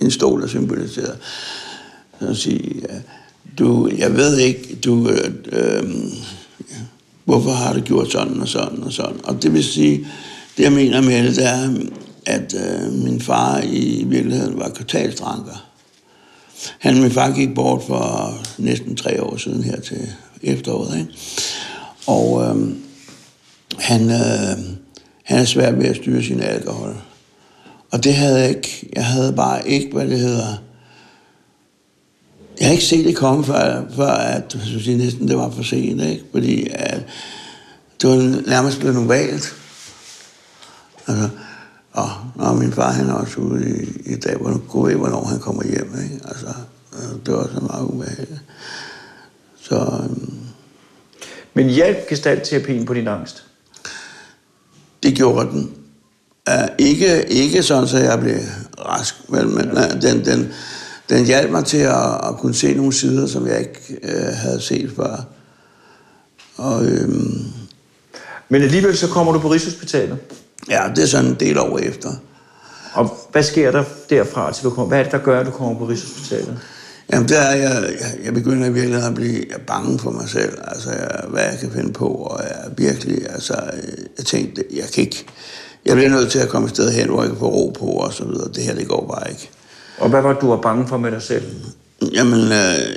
En 0.00 0.10
stol, 0.10 0.42
der 0.42 0.46
symboliserede. 0.46 1.16
Så 2.20 2.34
sige, 2.34 2.82
du, 3.58 3.90
jeg 3.98 4.16
ved 4.16 4.38
ikke, 4.38 4.76
du, 4.84 5.08
øh, 5.08 5.32
øh, 5.52 5.90
hvorfor 7.24 7.50
har 7.50 7.72
du 7.72 7.80
gjort 7.80 8.12
sådan 8.12 8.40
og 8.40 8.48
sådan 8.48 8.82
og 8.82 8.92
sådan. 8.92 9.24
Og 9.24 9.42
det 9.42 9.52
vil 9.52 9.64
sige, 9.64 10.06
det 10.56 10.62
jeg 10.62 10.72
mener 10.72 11.00
med 11.00 11.24
det, 11.24 11.36
det 11.36 11.46
er, 11.46 11.70
at 12.26 12.54
øh, 12.54 12.92
min 12.92 13.20
far 13.20 13.62
i 13.64 14.04
virkeligheden 14.06 14.58
var 14.58 14.68
kvartalsdranker. 14.68 15.66
Han, 16.78 17.02
min 17.02 17.10
far 17.10 17.34
gik 17.34 17.54
bort 17.54 17.82
for 17.86 18.34
næsten 18.58 18.96
tre 18.96 19.22
år 19.22 19.36
siden 19.36 19.62
her 19.62 19.80
til 19.80 20.08
efteråret, 20.42 20.98
ikke? 20.98 21.12
Og 22.06 22.42
øh, 22.42 22.68
han, 23.78 24.10
øh, 24.10 24.58
han 25.22 25.38
er 25.38 25.44
svært 25.44 25.78
ved 25.78 25.86
at 25.86 25.96
styre 25.96 26.22
sin 26.22 26.40
alkohol. 26.40 26.96
Og 27.90 28.04
det 28.04 28.14
havde 28.14 28.38
jeg 28.38 28.48
ikke. 28.48 28.88
Jeg 28.92 29.06
havde 29.06 29.32
bare 29.32 29.68
ikke, 29.68 29.92
hvad 29.92 30.06
det 30.06 30.18
hedder... 30.18 30.56
Jeg 32.60 32.68
har 32.68 32.72
ikke 32.72 32.84
set 32.84 33.04
det 33.04 33.16
komme, 33.16 33.44
før, 33.44 33.82
før 33.96 34.10
at, 34.10 34.54
jeg 34.54 34.62
synes, 34.62 34.88
næsten 34.88 35.28
det 35.28 35.36
var 35.36 35.50
for 35.50 35.62
sent, 35.62 36.02
ikke? 36.02 36.24
Fordi 36.32 36.68
at, 36.70 37.02
det 38.02 38.10
var 38.10 38.42
nærmest 38.46 38.78
blevet 38.78 38.94
normalt. 38.94 39.56
Altså, 41.06 41.28
og 41.92 42.08
når 42.36 42.54
min 42.54 42.72
far 42.72 42.92
han 42.92 43.08
er 43.08 43.12
også 43.12 43.40
ude 43.40 43.70
i, 43.70 44.12
i 44.12 44.16
dag, 44.16 44.36
hvor 44.36 44.50
du 44.50 44.82
ved, 44.82 44.94
hvornår 44.94 45.24
han 45.24 45.40
kommer 45.40 45.64
hjem. 45.64 45.94
Ikke? 46.02 46.20
Altså, 46.24 46.46
øh, 46.92 47.26
det 47.26 47.34
var 47.34 47.50
så 47.54 47.60
meget 47.60 47.84
ubehageligt. 47.84 48.40
Så 49.62 49.76
øhm, 49.76 50.38
Men 51.54 51.66
hjalp 51.66 52.08
gestaltterapien 52.08 52.86
på 52.86 52.94
din 52.94 53.08
angst? 53.08 53.44
det 55.02 55.14
gjorde 55.14 55.50
den. 55.50 55.70
Uh, 56.50 56.68
ikke, 56.78 57.24
ikke 57.28 57.62
sådan, 57.62 57.88
så 57.88 57.98
jeg 57.98 58.20
blev 58.20 58.36
rask, 58.78 59.14
vel, 59.28 59.48
men 59.48 59.70
uh, 59.72 60.02
den, 60.02 60.24
den, 60.24 60.52
den 61.10 61.26
hjalp 61.26 61.50
mig 61.50 61.64
til 61.64 61.76
at, 61.78 62.28
at 62.28 62.36
kunne 62.38 62.54
se 62.54 62.74
nogle 62.74 62.92
sider, 62.92 63.26
som 63.26 63.46
jeg 63.46 63.58
ikke 63.58 64.00
uh, 64.02 64.34
havde 64.34 64.60
set 64.60 64.92
før. 64.96 65.24
Og 66.56 66.84
øhm, 66.84 67.44
Men 68.48 68.62
alligevel 68.62 68.96
så 68.96 69.08
kommer 69.08 69.32
du 69.32 69.38
på 69.38 69.48
Rigshospitalet. 69.52 70.18
ja, 70.68 70.82
det 70.96 71.02
er 71.02 71.06
sådan 71.06 71.30
en 71.30 71.36
del 71.40 71.58
år 71.58 71.78
efter. 71.78 72.10
Og 72.92 73.16
hvad 73.32 73.42
sker 73.42 73.70
der 73.70 73.84
derfra 74.10 74.52
til 74.52 74.64
du 74.64 74.70
kommer? 74.70 74.88
Hvad 74.88 74.98
er 74.98 75.02
det, 75.02 75.12
der 75.12 75.18
gør, 75.18 75.40
at 75.40 75.46
du 75.46 75.50
kommer 75.50 75.78
på 75.78 75.84
Rigshospitalet? 75.84 76.58
Jamen, 77.12 77.28
der 77.28 77.38
er 77.40 77.56
jeg, 77.56 77.82
jeg, 78.00 78.24
jeg 78.24 78.34
begynder 78.34 78.66
i 78.66 78.72
virkeligheden 78.72 79.08
at 79.08 79.14
blive 79.14 79.44
bange 79.66 79.98
for 79.98 80.10
mig 80.10 80.28
selv, 80.28 80.58
altså 80.64 80.90
jeg, 80.90 81.20
hvad 81.28 81.42
jeg 81.42 81.58
kan 81.60 81.70
finde 81.70 81.92
på, 81.92 82.06
og 82.06 82.42
jeg 82.42 82.56
er 82.64 82.70
virkelig, 82.76 83.30
altså, 83.30 83.54
øh, 83.72 84.04
jeg 84.18 84.26
tænkte, 84.26 84.64
jeg 84.76 84.84
kan 84.94 85.04
ikke, 85.04 85.24
jeg 85.86 85.96
bliver 85.96 86.10
nødt 86.10 86.30
til 86.30 86.38
at 86.38 86.48
komme 86.48 86.66
et 86.66 86.74
sted 86.74 86.90
hen, 86.90 87.08
hvor 87.08 87.22
jeg 87.22 87.30
kan 87.30 87.38
få 87.38 87.48
ro 87.48 87.76
på, 87.78 87.86
og 87.86 88.12
så 88.12 88.24
videre, 88.24 88.48
det 88.54 88.62
her, 88.62 88.74
det 88.74 88.88
går 88.88 89.06
bare 89.06 89.30
ikke. 89.30 89.50
Og 90.00 90.08
hvad 90.08 90.22
var 90.22 90.32
du 90.32 90.48
var 90.48 90.56
bange 90.56 90.88
for 90.88 90.96
med 90.96 91.10
dig 91.10 91.22
selv? 91.22 91.44
Jamen, 92.12 92.40
øh, 92.40 92.96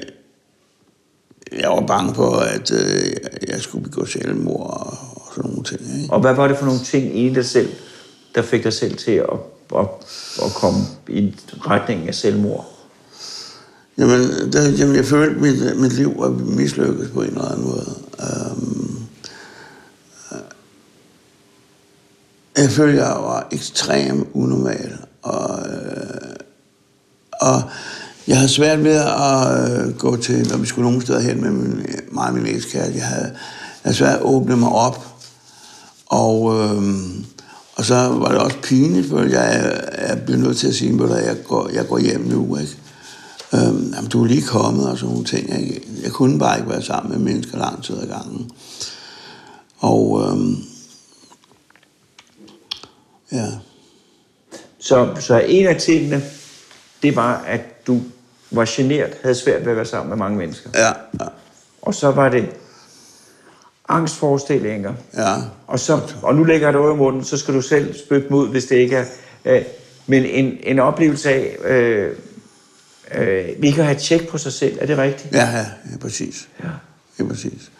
jeg 1.60 1.70
var 1.70 1.86
bange 1.88 2.16
for, 2.16 2.36
at 2.36 2.72
øh, 2.72 3.12
jeg 3.48 3.62
skulle 3.62 3.84
begå 3.84 4.06
selvmord 4.06 4.70
og, 4.70 4.98
og 5.16 5.32
sådan 5.36 5.50
nogle 5.50 5.64
ting, 5.64 5.82
ikke? 6.02 6.14
Og 6.14 6.20
hvad 6.22 6.34
var 6.34 6.48
det 6.48 6.58
for 6.58 6.66
nogle 6.66 6.80
ting 6.80 7.20
i 7.20 7.34
dig 7.34 7.46
selv, 7.46 7.70
der 8.36 8.42
fik 8.42 8.64
dig 8.64 8.74
selv 8.74 8.98
til 8.98 9.12
at, 9.12 9.40
at, 9.76 9.88
at 10.46 10.54
komme 10.56 10.80
i 11.10 11.36
retning 11.68 12.08
af 12.08 12.16
selvmord? 12.16 12.70
Jamen, 13.98 14.52
der, 14.54 14.70
jamen 14.70 14.96
jeg 14.96 15.06
følte, 15.06 15.36
at 15.36 15.42
mit, 15.42 15.80
mit 15.80 15.94
liv 15.94 16.14
var 16.20 16.30
mislykket 16.30 17.12
på 17.14 17.22
en 17.22 17.28
eller 17.28 17.52
anden 17.52 17.66
måde. 17.66 17.96
Um, 18.20 19.08
jeg 22.58 22.70
følte, 22.70 23.04
jeg 23.04 23.16
var 23.24 23.48
ekstremt 23.52 24.28
unormal. 24.34 24.98
Og, 25.22 25.60
øh, 25.70 26.36
og 27.44 27.62
jeg 28.28 28.38
havde 28.38 28.50
svært 28.50 28.84
ved 28.84 28.96
at 28.96 29.88
øh, 29.88 29.98
gå 29.98 30.16
til, 30.16 30.48
når 30.50 30.58
vi 30.58 30.66
skulle 30.66 30.86
nogen 30.86 31.02
steder 31.02 31.20
hen 31.20 31.42
med 31.42 31.52
min, 31.52 31.86
mig 32.12 32.28
og 32.28 32.34
min 32.34 32.46
ekskæreste. 32.56 32.98
Jeg 32.98 33.06
havde, 33.08 33.26
jeg 33.26 33.34
havde 33.84 33.98
svært 33.98 34.16
at 34.16 34.22
åbne 34.22 34.58
mig 34.58 34.70
op. 34.70 35.08
Og, 36.06 36.54
øh, 36.56 36.84
og 37.76 37.86
så 37.86 37.96
var 37.96 38.32
det 38.32 38.38
også 38.38 38.58
pinligt, 38.64 39.10
for 39.10 39.20
jeg, 39.20 39.82
jeg 40.08 40.22
blev 40.26 40.38
nødt 40.38 40.58
til 40.58 40.68
at 40.68 40.76
sige, 40.76 41.04
at 41.04 41.26
jeg 41.26 41.38
går, 41.44 41.70
jeg 41.74 41.88
går 41.88 41.98
hjem 41.98 42.22
nu. 42.22 42.58
Ikke? 42.58 42.78
Øh, 43.54 43.96
jamen, 43.96 44.10
du 44.10 44.24
er 44.24 44.28
lige 44.28 44.42
kommet 44.42 44.90
og 44.90 44.98
sådan 44.98 45.12
nogle 45.12 45.26
ting. 45.26 45.50
Jeg, 45.50 45.80
jeg 46.04 46.12
kunne 46.12 46.40
bare 46.40 46.58
ikke 46.58 46.70
være 46.70 46.82
sammen 46.82 47.12
med 47.12 47.34
mennesker 47.34 47.58
lang 47.58 47.84
tid 47.84 47.98
ad 47.98 48.08
gangen. 48.08 48.52
Og 49.80 50.22
øh, 50.22 50.58
ja, 53.32 53.48
Så, 54.80 55.16
så 55.20 55.40
en 55.40 55.68
af 55.68 55.82
tingene, 55.82 56.24
det 57.04 57.16
var, 57.16 57.44
at 57.48 57.88
du 57.88 58.02
var 58.52 58.66
genert, 58.68 59.10
havde 59.22 59.36
svært 59.36 59.62
ved 59.66 59.72
at 59.72 59.76
være 59.76 59.86
sammen 59.86 60.10
med 60.10 60.18
mange 60.18 60.38
mennesker. 60.38 60.70
ja, 60.76 60.88
ja, 61.24 61.30
Og 61.82 61.96
så 61.96 62.12
var 62.12 62.30
det 62.30 62.50
angstforestillinger. 63.90 64.94
ja. 65.18 65.36
Og, 65.68 65.80
så, 65.80 66.00
og 66.22 66.36
nu 66.36 66.44
lægger 66.44 66.68
jeg 66.68 66.74
det 66.74 66.82
over 66.82 66.94
i 66.94 66.98
munden, 66.98 67.24
så 67.24 67.38
skal 67.38 67.54
du 67.54 67.62
selv 67.62 67.96
spytte 68.06 68.28
mod, 68.30 68.50
hvis 68.50 68.66
det 68.66 68.76
ikke 68.76 68.96
er... 68.96 69.06
Øh, 69.46 69.64
men 70.08 70.26
en, 70.26 70.58
en 70.64 70.80
oplevelse 70.80 71.30
af 71.30 71.58
øh, 71.66 72.16
øh, 73.16 73.50
ikke 73.64 73.82
at 73.82 73.86
have 73.86 74.00
tjek 74.00 74.28
på 74.28 74.38
sig 74.38 74.54
selv, 74.54 74.78
er 74.82 74.86
det 74.86 74.98
rigtigt? 74.98 75.34
Ja, 75.34 75.50
ja, 75.50 75.58
ja 75.92 75.98
præcis. 76.02 76.48
Ja. 76.64 76.70
Ja, 77.20 77.24
præcis. 77.28 77.72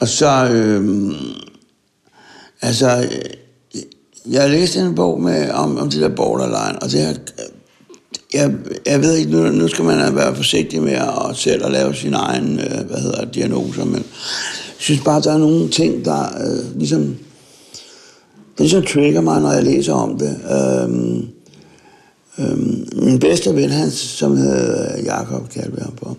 Og 0.00 0.08
så, 0.08 0.48
øhm, 0.52 1.14
altså, 2.62 3.08
øh, 3.74 3.80
jeg 4.32 4.50
læste 4.50 4.80
en 4.80 4.94
bog 4.94 5.20
med, 5.20 5.50
om, 5.50 5.78
om 5.78 5.90
det 5.90 6.00
der 6.00 6.08
borderline, 6.08 6.82
og 6.82 6.90
det 6.90 7.02
er, 7.02 7.14
jeg, 8.34 8.52
jeg 8.86 9.00
ved 9.02 9.14
ikke, 9.14 9.30
nu, 9.30 9.50
nu 9.50 9.68
skal 9.68 9.84
man 9.84 10.16
være 10.16 10.36
forsigtig 10.36 10.82
med 10.82 10.92
at 10.92 11.36
selv 11.36 11.64
at 11.64 11.72
lave 11.72 11.94
sin 11.94 12.14
egen, 12.14 12.58
øh, 12.58 12.86
hvad 12.86 12.98
hedder 12.98 13.24
diagnoser, 13.24 13.84
men 13.84 13.94
jeg 13.94 14.78
synes 14.78 15.00
bare, 15.00 15.20
der 15.20 15.32
er 15.32 15.38
nogle 15.38 15.68
ting, 15.68 16.04
der 16.04 16.22
øh, 16.22 16.78
ligesom, 16.78 17.16
ligesom 18.58 18.82
trigger 18.82 19.20
mig, 19.20 19.40
når 19.40 19.52
jeg 19.52 19.62
læser 19.62 19.92
om 19.92 20.18
det. 20.18 20.36
Øhm, 20.50 21.28
øhm, 22.38 22.88
min 22.92 23.18
bedste 23.18 23.54
ven, 23.54 23.70
han, 23.70 23.90
som 23.90 24.36
hedder 24.36 25.02
Jakob, 25.02 25.48
kaldte 25.48 25.72
vi 25.72 25.80
ham 25.82 25.92
på, 25.92 26.16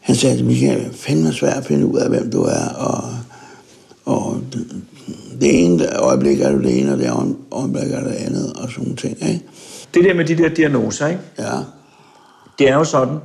han 0.00 0.16
sagde 0.16 0.36
til 0.36 0.46
Michael, 0.46 0.92
fandme 0.92 1.32
svært 1.32 1.56
at 1.56 1.66
finde 1.66 1.86
ud 1.86 1.98
af, 1.98 2.08
hvem 2.08 2.30
du 2.30 2.42
er, 2.42 2.68
og, 2.68 3.04
og 4.04 4.40
det, 4.52 4.66
det 5.40 5.64
ene 5.64 5.96
øjeblik 5.96 6.40
er 6.40 6.52
du 6.52 6.62
det 6.62 6.78
ene, 6.78 6.92
og 6.92 6.98
det 6.98 7.04
andet 7.04 7.36
øjeblik 7.50 7.92
er 7.92 8.04
det 8.04 8.10
andet, 8.10 8.52
og 8.52 8.70
sådan 8.70 8.82
nogle 8.82 8.96
ting, 8.96 9.16
ikke? 9.22 9.42
Det 9.94 10.04
der 10.04 10.14
med 10.14 10.24
de 10.24 10.36
der 10.38 10.48
diagnoser, 10.48 11.06
ikke? 11.06 11.20
Ja, 11.38 11.52
det 12.58 12.68
er 12.68 12.74
jo 12.74 12.84
sådan, 12.84 13.18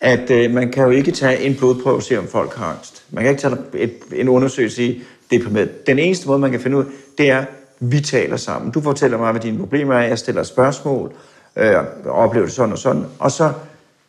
at 0.00 0.30
øh, 0.30 0.50
man 0.54 0.70
kan 0.72 0.84
jo 0.84 0.90
ikke 0.90 1.10
tage 1.12 1.40
en 1.40 1.54
blodprøve 1.54 1.96
og 1.96 2.02
se, 2.02 2.18
om 2.18 2.26
folk 2.28 2.54
har 2.56 2.66
angst. 2.66 3.02
Man 3.10 3.24
kan 3.24 3.30
ikke 3.30 3.40
tage 3.42 3.56
et, 3.74 3.92
en 4.16 4.28
undersøgelse 4.28 4.82
i 4.84 5.02
deprimeret. 5.30 5.86
Den 5.86 5.98
eneste 5.98 6.26
måde, 6.28 6.38
man 6.38 6.50
kan 6.50 6.60
finde 6.60 6.76
ud 6.76 6.84
af, 6.84 6.88
det 7.18 7.30
er, 7.30 7.44
vi 7.80 8.00
taler 8.00 8.36
sammen. 8.36 8.70
Du 8.70 8.80
fortæller 8.80 9.18
mig, 9.18 9.30
hvad 9.32 9.40
dine 9.40 9.58
problemer 9.58 9.94
er, 9.94 10.02
jeg 10.06 10.18
stiller 10.18 10.42
spørgsmål, 10.42 11.12
øh, 11.56 11.74
oplever 12.06 12.46
det 12.46 12.54
sådan 12.54 12.72
og 12.72 12.78
sådan. 12.78 13.04
Og 13.18 13.30
så, 13.30 13.52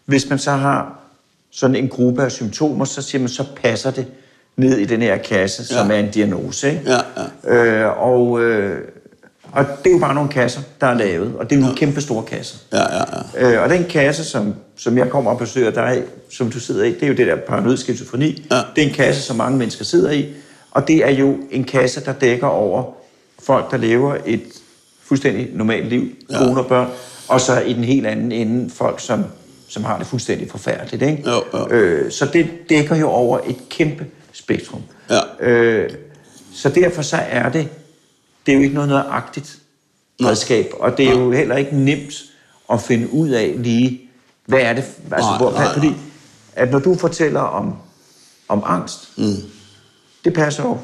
hvis 0.05 0.29
man 0.29 0.39
så 0.39 0.51
har 0.51 0.99
sådan 1.51 1.75
en 1.75 1.87
gruppe 1.89 2.23
af 2.23 2.31
symptomer, 2.31 2.85
så 2.85 3.01
siger 3.01 3.19
man, 3.19 3.29
så 3.29 3.45
passer 3.63 3.91
det 3.91 4.07
ned 4.55 4.77
i 4.77 4.85
den 4.85 5.01
her 5.01 5.17
kasse, 5.17 5.65
som 5.65 5.91
Ja. 5.91 5.95
er 5.95 5.99
en 5.99 6.11
diagnose. 6.11 6.69
Ikke? 6.69 6.81
Ja, 6.91 6.97
ja. 7.43 7.55
Øh, 7.55 8.01
og, 8.03 8.41
øh, 8.41 8.81
og 9.51 9.65
det 9.83 9.89
er 9.89 9.93
jo 9.93 9.99
bare 9.99 10.13
nogle 10.13 10.29
kasser, 10.29 10.61
der 10.81 10.87
er 10.87 10.93
lavet, 10.93 11.35
og 11.39 11.49
det 11.49 11.55
er 11.55 11.59
nogle 11.59 11.75
kæmpe 11.75 12.01
store 12.01 12.23
kasser. 12.23 12.57
Ja, 12.73 12.77
ja, 12.97 13.03
ja. 13.35 13.51
Øh, 13.57 13.63
og 13.63 13.69
den 13.69 13.85
kasse, 13.89 14.23
som, 14.23 14.53
som 14.77 14.97
jeg 14.97 15.09
kommer 15.09 15.31
og 15.31 15.37
besøger 15.37 15.71
dig, 15.71 16.03
som 16.31 16.51
du 16.51 16.59
sidder 16.59 16.83
i, 16.83 16.91
det 16.93 17.03
er 17.03 17.07
jo 17.07 17.13
det 17.13 17.27
der 17.27 17.35
paranoid 17.35 17.77
skizofreni. 17.77 18.47
Ja. 18.51 18.59
Det 18.75 18.83
er 18.83 18.87
en 18.87 18.93
kasse, 18.93 19.21
som 19.21 19.35
mange 19.35 19.57
mennesker 19.57 19.85
sidder 19.85 20.11
i, 20.11 20.25
og 20.71 20.87
det 20.87 21.05
er 21.05 21.11
jo 21.11 21.37
en 21.51 21.63
kasse, 21.63 22.05
der 22.05 22.13
dækker 22.13 22.47
over 22.47 22.83
folk, 23.43 23.71
der 23.71 23.77
lever 23.77 24.15
et 24.25 24.43
fuldstændig 25.03 25.47
normalt 25.53 25.89
liv, 25.89 26.09
Ja. 26.31 26.37
kone 26.37 26.59
og 26.59 26.67
børn, 26.67 26.87
og 27.27 27.41
så 27.41 27.59
i 27.59 27.73
den 27.73 27.83
helt 27.83 28.07
anden 28.07 28.31
ende 28.31 28.69
folk, 28.69 28.99
som, 28.99 29.23
som 29.69 29.83
har 29.83 29.97
det 29.97 30.07
fuldstændig 30.07 30.51
forfærdeligt. 30.51 31.03
Ikke? 31.03 31.23
Jo, 31.29 31.43
jo. 31.59 31.67
Øh, 31.69 32.11
så 32.11 32.25
det 32.33 32.47
dækker 32.69 32.95
jo 32.95 33.09
over 33.09 33.39
et 33.47 33.55
kæmpe 33.69 34.05
spektrum. 34.33 34.81
Ja. 35.09 35.47
Øh, 35.47 35.89
så 36.53 36.69
derfor 36.69 37.01
så 37.01 37.17
er 37.29 37.49
det, 37.49 37.67
det 38.47 38.53
er 38.53 38.57
jo 38.57 38.63
ikke 38.63 38.75
noget 38.75 38.89
nøjagtigt 38.89 39.57
redskab, 40.23 40.71
og 40.79 40.97
det 40.97 41.07
er 41.07 41.11
jo 41.11 41.31
heller 41.31 41.55
ikke 41.55 41.75
nemt 41.75 42.13
at 42.71 42.81
finde 42.81 43.13
ud 43.13 43.29
af 43.29 43.53
lige, 43.57 44.01
hvad 44.45 44.59
er 44.59 44.73
det, 44.73 44.83
altså 45.11 45.29
Nej, 45.29 45.37
hvor, 45.37 45.51
nej, 45.51 45.63
nej. 45.63 45.73
fordi 45.73 45.95
at 46.55 46.71
når 46.71 46.79
du 46.79 46.95
fortæller 46.95 47.39
om, 47.39 47.75
om 48.49 48.63
angst, 48.65 49.17
mm. 49.17 49.35
det 50.25 50.33
passer 50.33 50.63
jo 50.63 50.77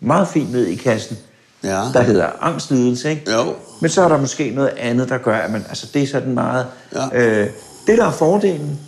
meget 0.00 0.28
fint 0.28 0.52
ned 0.52 0.66
i 0.66 0.74
kassen, 0.74 1.16
Ja. 1.64 1.82
der 1.92 2.02
hedder 2.02 2.30
angstlidelse, 2.40 3.10
ikke? 3.10 3.32
Jo. 3.32 3.54
Men 3.80 3.90
så 3.90 4.02
er 4.02 4.08
der 4.08 4.20
måske 4.20 4.50
noget 4.50 4.68
andet, 4.68 5.08
der 5.08 5.18
gør, 5.18 5.36
at 5.36 5.50
man, 5.50 5.64
altså 5.68 5.86
det 5.94 6.02
er 6.02 6.06
sådan 6.06 6.34
meget... 6.34 6.66
Ja. 6.94 7.18
Øh, 7.42 7.50
det, 7.86 7.98
der 7.98 8.04
er 8.06 8.10
fordelen 8.12 8.78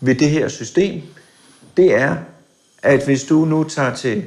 ved 0.00 0.14
det 0.14 0.30
her 0.30 0.48
system, 0.48 1.02
det 1.76 1.94
er, 1.94 2.16
at 2.82 3.04
hvis 3.04 3.24
du 3.24 3.44
nu 3.44 3.64
tager 3.64 3.94
til 3.94 4.24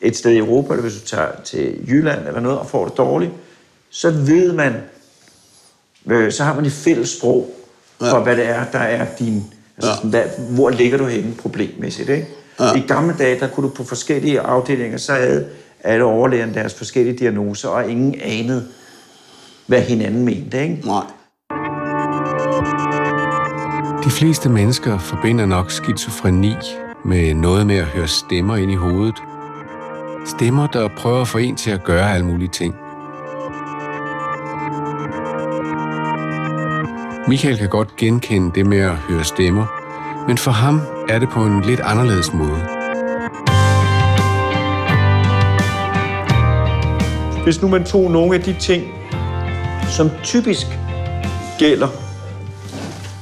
et 0.00 0.16
sted 0.16 0.30
i 0.32 0.38
Europa, 0.38 0.72
eller 0.72 0.82
hvis 0.82 1.00
du 1.00 1.06
tager 1.06 1.28
til 1.44 1.74
Jylland 1.88 2.26
eller 2.26 2.40
noget, 2.40 2.58
og 2.58 2.66
får 2.70 2.84
det 2.84 2.96
dårligt, 2.98 3.32
så 3.90 4.10
ved 4.10 4.52
man, 4.52 4.74
øh, 6.06 6.32
så 6.32 6.44
har 6.44 6.54
man 6.54 6.64
et 6.64 6.72
fælles 6.72 7.08
sprog 7.08 7.50
for, 7.98 8.06
Ja. 8.06 8.18
hvad 8.22 8.36
det 8.36 8.48
er, 8.48 8.64
der 8.72 8.78
er 8.78 9.06
din... 9.18 9.44
Altså, 9.76 9.90
Ja. 10.02 10.08
hvad, 10.08 10.22
hvor 10.50 10.70
ligger 10.70 10.98
du 10.98 11.04
henne 11.04 11.34
problemmæssigt, 11.34 12.08
ikke? 12.08 12.28
Ja. 12.60 12.72
I 12.74 12.80
gamle 12.88 13.14
dage, 13.18 13.40
der 13.40 13.48
kunne 13.48 13.68
du 13.68 13.74
på 13.74 13.84
forskellige 13.84 14.40
afdelinger, 14.40 14.98
så 14.98 15.12
havde 15.12 15.46
alle 15.84 16.04
overlægerne 16.04 16.54
deres 16.54 16.74
forskellige 16.74 17.18
diagnoser, 17.18 17.68
og 17.68 17.90
ingen 17.90 18.14
anede, 18.22 18.66
hvad 19.66 19.80
hinanden 19.80 20.24
mente, 20.24 20.62
ikke? 20.62 20.82
Nej. 20.84 21.04
De 24.04 24.10
fleste 24.10 24.48
mennesker 24.48 24.98
forbinder 24.98 25.46
nok 25.46 25.70
skizofreni 25.70 26.54
med 27.04 27.34
noget 27.34 27.66
med 27.66 27.76
at 27.76 27.84
høre 27.84 28.08
stemmer 28.08 28.56
ind 28.56 28.70
i 28.72 28.74
hovedet. 28.74 29.14
Stemmer, 30.26 30.66
der 30.66 30.88
prøver 30.96 31.20
at 31.20 31.28
få 31.28 31.38
en 31.38 31.56
til 31.56 31.70
at 31.70 31.84
gøre 31.84 32.14
alle 32.14 32.26
mulige 32.26 32.48
ting. 32.48 32.74
Michael 37.28 37.58
kan 37.58 37.68
godt 37.68 37.96
genkende 37.96 38.50
det 38.54 38.66
med 38.66 38.78
at 38.78 38.96
høre 38.96 39.24
stemmer, 39.24 39.66
men 40.26 40.38
for 40.38 40.50
ham 40.50 40.80
er 41.08 41.18
det 41.18 41.28
på 41.28 41.44
en 41.44 41.62
lidt 41.62 41.80
anderledes 41.80 42.32
måde. 42.32 42.60
Hvis 47.44 47.62
nu 47.62 47.68
man 47.68 47.84
tog 47.84 48.10
nogle 48.10 48.34
af 48.34 48.42
de 48.42 48.56
ting, 48.60 48.84
som 49.88 50.10
typisk 50.22 50.66
gælder 51.58 51.88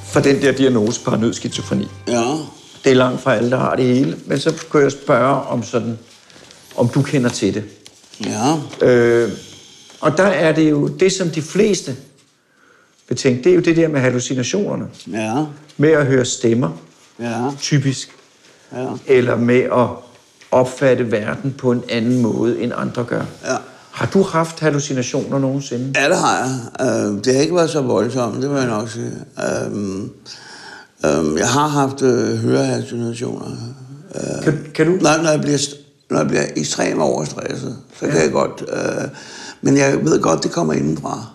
for 0.04 0.20
den 0.20 0.42
der 0.42 0.52
diagnose 0.52 1.04
paranoid 1.04 1.32
skizofreni. 1.32 1.88
Ja. 2.08 2.22
Det 2.84 2.92
er 2.92 2.96
langt 2.96 3.20
fra 3.20 3.34
alle, 3.34 3.50
der 3.50 3.58
har 3.58 3.76
det 3.76 3.84
hele, 3.84 4.16
men 4.26 4.38
så 4.38 4.64
kunne 4.70 4.82
jeg 4.82 4.92
spørge 4.92 5.42
om 5.42 5.62
sådan, 5.62 5.98
om 6.76 6.88
du 6.88 7.02
kender 7.02 7.30
til 7.30 7.54
det. 7.54 7.64
Ja. 8.26 8.56
Øh, 8.88 9.30
og 10.00 10.16
der 10.16 10.22
er 10.24 10.52
det 10.52 10.70
jo 10.70 10.88
det, 10.88 11.12
som 11.12 11.28
de 11.30 11.42
fleste 11.42 11.96
vil 13.08 13.18
tænke, 13.18 13.44
det 13.44 13.50
er 13.50 13.54
jo 13.54 13.60
det 13.60 13.76
der 13.76 13.88
med 13.88 14.00
hallucinationerne. 14.00 14.86
Ja. 15.12 15.44
Med 15.76 15.90
at 15.90 16.06
høre 16.06 16.24
stemmer, 16.24 16.70
Ja. 17.20 17.50
typisk. 17.60 18.08
Ja. 18.76 18.86
Eller 19.06 19.36
med 19.36 19.60
at 19.60 19.88
opfatte 20.50 21.12
verden 21.12 21.54
på 21.58 21.72
en 21.72 21.82
anden 21.88 22.22
måde, 22.22 22.60
end 22.60 22.72
andre 22.76 23.04
gør. 23.04 23.24
Ja. 23.44 23.56
Har 23.90 24.06
du 24.06 24.22
haft 24.22 24.60
hallucinationer 24.60 25.38
nogensinde? 25.38 26.00
Ja, 26.00 26.08
det 26.08 26.16
har 26.18 26.38
jeg. 26.38 26.86
Øh, 26.86 27.24
det 27.24 27.34
har 27.34 27.42
ikke 27.42 27.54
været 27.54 27.70
så 27.70 27.80
voldsomt, 27.80 28.42
det 28.42 28.50
må 28.50 28.56
jeg 28.56 28.66
nok 28.66 28.88
sige. 28.90 29.10
Øh, 29.38 30.00
øh, 31.04 31.38
jeg 31.38 31.48
har 31.48 31.68
haft 31.68 32.02
øh, 32.02 32.36
hørehallucinationer. 32.36 33.46
Øh, 34.14 34.44
Kan, 34.44 34.66
kan 34.74 34.86
du? 34.86 34.92
når, 34.92 35.22
når, 35.22 35.30
jeg 35.30 35.40
bliver, 35.40 35.58
når 36.10 36.18
jeg 36.18 36.28
bliver 36.28 36.44
ekstremt 36.56 37.00
overstresset, 37.00 37.78
så 38.00 38.06
kan 38.06 38.22
jeg 38.22 38.32
godt... 38.32 38.64
Øh, 38.68 39.08
men 39.62 39.76
jeg 39.76 40.04
ved 40.04 40.20
godt, 40.20 40.42
det 40.42 40.52
kommer 40.52 40.72
indenfra. 40.72 41.26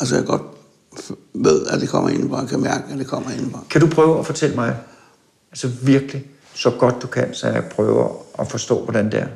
Altså, 0.00 0.16
jeg 0.16 0.24
godt 0.24 0.42
ved, 1.34 1.66
at 1.66 1.80
det 1.80 1.88
kommer 1.88 2.10
indenfra. 2.10 2.40
Jeg 2.40 2.48
kan 2.48 2.60
mærke, 2.60 2.84
at 2.92 2.98
det 2.98 3.06
kommer 3.06 3.30
indenfra. 3.30 3.64
Kan 3.70 3.80
du 3.80 3.86
prøve 3.86 4.18
at 4.18 4.26
fortælle 4.26 4.54
mig, 4.54 4.76
altså 5.50 5.68
virkelig, 5.82 6.26
så 6.54 6.70
godt 6.70 7.02
du 7.02 7.06
kan, 7.06 7.34
så 7.34 7.48
jeg 7.48 7.64
prøver 7.64 8.24
at 8.38 8.50
forstå, 8.50 8.84
hvordan 8.84 9.12
det 9.12 9.20
er? 9.20 9.26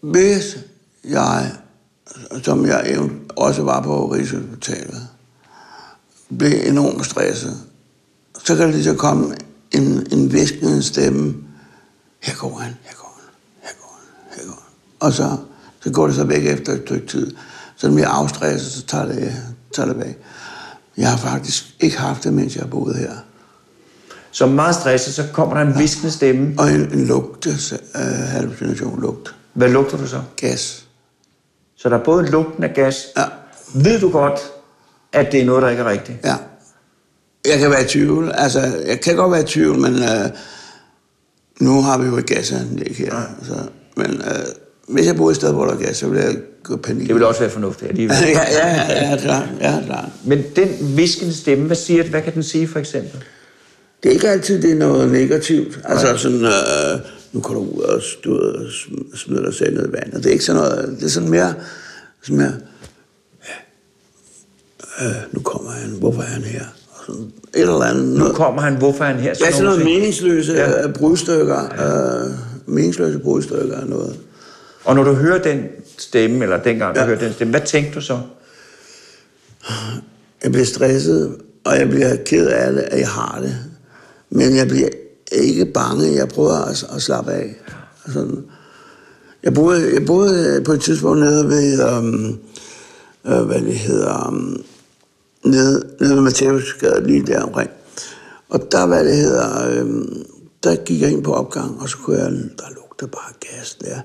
Hvis 0.00 0.58
jeg, 1.04 1.52
som 2.42 2.66
jeg 2.66 3.10
også 3.36 3.62
var 3.62 3.82
på 3.82 4.06
Rigshospitalet, 4.06 5.08
blev 6.38 6.52
enormt 6.64 7.06
stresset, 7.06 7.56
så 8.44 8.56
kan 8.56 8.66
det 8.66 8.74
lige 8.74 8.84
så 8.84 8.94
komme 8.94 9.36
en, 9.72 10.06
en 10.12 10.32
viskende 10.32 10.82
stemme. 10.82 11.34
Her 12.20 12.34
går 12.34 12.58
han, 12.58 12.74
her 12.82 12.94
går 12.98 13.20
han, 13.20 13.32
her 13.62 13.72
går 13.80 14.00
han, 14.00 14.38
her 14.38 14.46
går 14.46 14.62
han. 14.62 14.72
Og 15.00 15.12
så, 15.12 15.36
så 15.80 15.90
går 15.90 16.06
det 16.06 16.16
så 16.16 16.24
væk 16.24 16.46
efter 16.46 16.72
et 16.72 16.82
stykke 16.86 17.06
tid. 17.06 17.36
Så 17.76 17.88
når 17.88 17.98
jeg 17.98 18.10
afstresset, 18.10 18.72
så 18.72 18.82
tager 18.86 19.06
det, 19.06 19.42
tager 19.74 19.88
det 19.88 19.98
væk. 19.98 20.18
Jeg 20.96 21.10
har 21.10 21.16
faktisk 21.16 21.64
ikke 21.80 21.98
haft 21.98 22.24
det, 22.24 22.32
mens 22.32 22.54
jeg 22.54 22.62
har 22.62 22.70
boet 22.70 22.96
her. 22.96 23.12
Så 24.30 24.46
meget 24.46 24.74
stresset, 24.74 25.14
så 25.14 25.24
kommer 25.32 25.54
der 25.54 25.62
en 25.62 25.78
viskende 25.78 26.12
stemme. 26.12 26.54
Og 26.58 26.70
en, 26.70 26.92
en 26.92 27.06
lugte, 27.06 27.50
øh, 27.50 28.00
hallucination, 28.04 29.00
lugt. 29.00 29.34
Hvad 29.52 29.68
lugter 29.68 29.96
du 29.96 30.06
så? 30.06 30.22
Gas. 30.36 30.84
Så 31.76 31.88
der 31.88 31.98
er 31.98 32.04
både 32.04 32.30
lugten 32.30 32.64
af 32.64 32.74
gas. 32.74 33.06
Ja. 33.16 33.24
Ved 33.74 34.00
du 34.00 34.10
godt, 34.10 34.40
at 35.12 35.32
det 35.32 35.40
er 35.40 35.44
noget, 35.44 35.62
der 35.62 35.68
ikke 35.68 35.82
er 35.82 35.90
rigtigt? 35.90 36.18
Ja. 36.24 36.36
Jeg 37.46 37.58
kan 37.58 37.70
være 37.70 37.82
i 37.82 37.88
tvivl. 37.88 38.32
Altså, 38.34 38.60
jeg 38.86 39.00
kan 39.00 39.16
godt 39.16 39.32
være 39.32 39.42
i 39.42 39.46
tvivl, 39.46 39.78
men 39.78 39.94
øh, 39.94 40.30
nu 41.60 41.82
har 41.82 41.98
vi 41.98 42.06
jo 42.06 42.16
et 42.16 42.26
gasanlæg 42.26 42.94
her. 42.98 43.12
Så, 43.42 43.54
men 43.96 44.10
øh, 44.10 44.46
hvis 44.88 45.06
jeg 45.06 45.16
boede 45.16 45.30
et 45.30 45.36
sted, 45.36 45.52
hvor 45.52 45.66
der 45.66 45.72
er 45.72 45.78
gas, 45.78 45.96
så 45.96 46.08
ville 46.08 46.24
jeg 46.24 46.36
gå 46.62 46.76
panik. 46.76 47.06
Det 47.06 47.14
vil 47.14 47.24
også 47.24 47.40
være 47.40 47.50
fornuftigt 47.50 47.90
alligevel. 47.90 48.16
ja, 48.22 48.42
ja, 48.50 48.74
ja, 48.88 49.10
ja, 49.10 49.16
klart. 49.16 49.48
Ja, 49.60 49.82
klart. 49.86 50.08
Men 50.24 50.44
den 50.56 50.96
viskende 50.96 51.34
stemme, 51.34 51.66
hvad 51.66 51.76
siger 51.76 52.02
det? 52.02 52.10
Hvad 52.10 52.22
kan 52.22 52.34
den 52.34 52.42
sige, 52.42 52.68
for 52.68 52.78
eksempel? 52.78 53.24
Det 54.02 54.08
er 54.08 54.12
ikke 54.12 54.28
altid, 54.28 54.62
det 54.62 54.70
er 54.70 54.74
noget 54.74 55.10
negativt. 55.10 55.80
Altså 55.84 56.16
sådan, 56.16 56.44
øh, 56.44 57.00
nu 57.32 57.40
går 57.40 57.54
du 57.54 57.60
ud 57.60 57.82
og, 57.82 58.02
ved, 58.24 58.38
og 58.38 58.66
sm- 58.66 59.16
smider 59.16 59.44
dig 59.44 59.54
selv 59.54 59.76
ned 59.76 59.88
i 59.88 59.92
vandet. 59.92 60.14
Det 60.14 60.26
er 60.26 60.32
ikke 60.32 60.44
sådan 60.44 60.62
noget, 60.62 60.96
det 61.00 61.06
er 61.06 61.10
sådan 61.10 61.28
mere, 61.30 61.54
sådan 62.22 62.36
mere 62.36 62.52
øh, 65.00 65.16
nu 65.32 65.40
kommer 65.40 65.70
han, 65.70 65.90
hvorfor 65.90 66.22
er 66.22 66.26
han 66.26 66.42
her? 66.42 66.64
Og 67.08 67.14
sådan 67.14 67.32
et 67.54 67.60
eller 67.60 67.80
andet. 67.82 68.18
Nu 68.18 68.28
kommer 68.32 68.62
han, 68.62 68.76
hvorfor 68.76 69.04
er 69.04 69.08
han 69.08 69.16
her? 69.20 69.34
Ja, 69.40 69.50
sådan 69.50 69.64
noget 69.64 69.78
ting. 69.82 69.90
meningsløse 69.90 70.52
Ja. 70.52 70.70
ja. 70.80 70.86
brudstykker. 70.92 71.62
Øh, 71.64 72.30
meningsløse 72.66 73.18
brudstykker 73.18 73.76
af 73.80 73.86
noget. 73.86 74.16
Og 74.84 74.94
når 74.94 75.04
du 75.04 75.12
hører 75.12 75.42
den 75.42 75.62
stemme, 75.98 76.42
eller 76.42 76.62
dengang 76.62 76.94
du 76.94 77.00
Ja. 77.00 77.06
hører 77.06 77.18
den 77.18 77.32
stemme, 77.32 77.50
hvad 77.50 77.60
tænkte 77.66 77.94
du 77.94 78.00
så? 78.00 78.18
Jeg 80.42 80.52
bliver 80.52 80.64
stresset, 80.66 81.36
og 81.64 81.78
jeg 81.78 81.88
bliver 81.88 82.16
ked 82.26 82.46
af 82.46 82.72
det, 82.72 82.80
at 82.80 83.00
jeg 83.00 83.08
har 83.08 83.38
det. 83.42 83.56
Men 84.30 84.56
jeg 84.56 84.68
bliver 84.68 84.88
ikke 85.32 85.64
bange. 85.64 86.14
Jeg 86.14 86.28
prøver 86.28 86.54
at, 86.54 86.84
at 86.96 87.02
slappe 87.02 87.32
af. 87.32 87.54
Sådan. 88.12 88.44
Jeg, 89.42 89.54
boede, 89.54 89.94
jeg 89.94 90.06
boede 90.06 90.62
på 90.64 90.72
et 90.72 90.80
tidspunkt 90.80 91.20
nede 91.20 91.48
ved, 91.48 91.98
um, 91.98 92.38
øh, 93.26 93.40
hvad 93.42 93.60
det 93.60 93.74
hedder, 93.74 94.28
um, 94.28 94.62
nede, 95.50 95.88
nede 96.00 96.14
ved 96.14 96.22
Matthæusgade, 96.22 97.06
lige 97.06 97.26
der 97.26 97.42
omkring. 97.42 97.70
Og 98.48 98.72
der, 98.72 98.86
hvad 98.86 99.04
det 99.04 99.16
hedder, 99.16 99.68
øhm, 99.80 100.24
der 100.64 100.76
gik 100.76 101.00
jeg 101.00 101.10
ind 101.10 101.24
på 101.24 101.32
opgang, 101.34 101.80
og 101.80 101.88
så 101.88 101.96
kunne 101.98 102.18
jeg, 102.18 102.30
der 102.32 102.64
lugtede 102.74 103.10
bare 103.10 103.32
gas 103.40 103.74
der. 103.74 104.00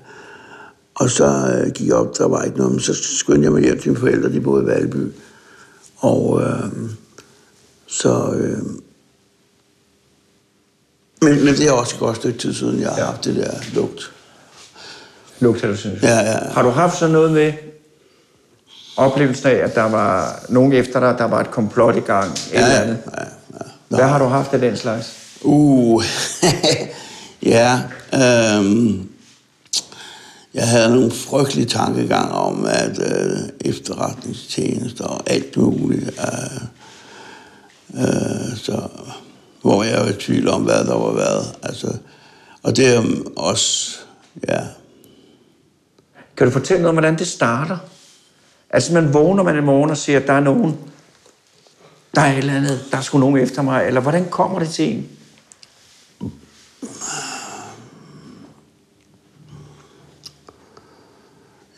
Og 0.94 1.10
så 1.10 1.24
øh, 1.64 1.72
gik 1.72 1.86
jeg 1.86 1.94
op, 1.96 2.18
der 2.18 2.28
var 2.28 2.42
ikke 2.42 2.56
noget, 2.56 2.72
men 2.72 2.80
så 2.80 2.94
skyndte 2.94 3.44
jeg 3.44 3.52
mig 3.52 3.62
hjem 3.62 3.78
til 3.80 3.90
mine 3.90 4.00
forældre, 4.00 4.32
de 4.32 4.40
boede 4.40 4.62
i 4.64 4.66
Valby. 4.66 5.12
Og 5.96 6.42
øh, 6.42 6.70
så... 7.86 8.32
Øh, 8.32 8.58
men, 11.22 11.44
men 11.44 11.54
det 11.54 11.68
er 11.68 11.72
også 11.72 11.94
et 11.96 12.00
godt 12.00 12.16
stykke 12.16 12.38
tid 12.38 12.54
siden, 12.54 12.80
jeg 12.80 12.88
har 12.90 12.98
Ja. 12.98 13.04
haft 13.04 13.24
det 13.24 13.36
der 13.36 13.50
lugt. 13.74 14.12
Lugthallucination. 15.40 16.02
Ja, 16.10 16.16
ja, 16.18 16.30
ja. 16.30 16.38
Har 16.52 16.62
du 16.62 16.68
haft 16.68 16.98
sådan 16.98 17.12
noget 17.12 17.32
med 17.32 17.52
oplevelsen 18.96 19.46
af, 19.46 19.54
at 19.54 19.74
der 19.74 19.82
var 19.82 20.40
nogen 20.48 20.72
efter 20.72 21.00
dig, 21.00 21.14
der 21.18 21.24
var 21.24 21.40
et 21.40 21.50
komplot 21.50 21.96
i 21.96 22.00
gang, 22.00 22.38
ja, 22.52 22.56
eller 22.56 22.80
andet? 22.80 22.98
ja, 23.06 23.22
ja. 23.22 23.58
Hvad 23.88 23.98
Hvad 23.98 24.08
har 24.08 24.18
du 24.18 24.24
haft 24.24 24.54
af 24.54 24.60
den 24.60 24.76
slags? 24.76 25.12
Uh, 25.42 26.04
ja. 27.42 27.80
Øhm, 28.14 29.08
jeg 30.54 30.68
havde 30.68 30.90
nogle 30.90 31.10
frygtelige 31.10 31.66
tankegange 31.66 32.32
om, 32.32 32.66
at 32.68 32.98
øh, 32.98 33.38
efterretningstjenester 33.60 35.04
og 35.04 35.20
alt 35.26 35.56
muligt, 35.56 36.08
øh, 36.08 36.62
øh, 38.02 38.56
så, 38.56 38.82
hvor 39.62 39.84
jeg 39.84 40.00
var 40.00 40.08
i 40.08 40.12
tvivl 40.12 40.48
om, 40.48 40.62
hvad 40.62 40.84
der 40.84 40.94
var 40.94 41.12
hvad. 41.12 41.46
Altså, 41.62 41.96
og 42.62 42.76
det 42.76 42.94
er 42.94 43.02
også, 43.36 43.98
ja, 44.48 44.60
Kan 46.36 46.46
du 46.46 46.52
fortælle 46.52 46.82
noget 46.82 46.88
om, 46.88 46.94
hvordan 46.94 47.18
det 47.18 47.26
starter? 47.26 47.78
Altså, 48.72 48.92
man 48.94 49.14
vågner 49.14 49.42
man 49.42 49.56
en 49.56 49.64
morgen 49.64 49.90
og 49.90 49.96
siger, 49.96 50.20
at 50.20 50.26
der 50.26 50.32
er 50.32 50.40
nogen, 50.40 50.78
der 52.14 52.20
er 52.20 52.32
et 52.32 52.38
eller 52.38 52.54
andet, 52.54 52.84
der 52.90 52.98
er 52.98 53.02
sgu 53.02 53.18
nogen 53.18 53.36
efter 53.36 53.62
mig, 53.62 53.86
eller 53.86 54.00
hvordan 54.00 54.28
kommer 54.30 54.58
det 54.58 54.68
til 54.68 54.94
en? 54.94 55.08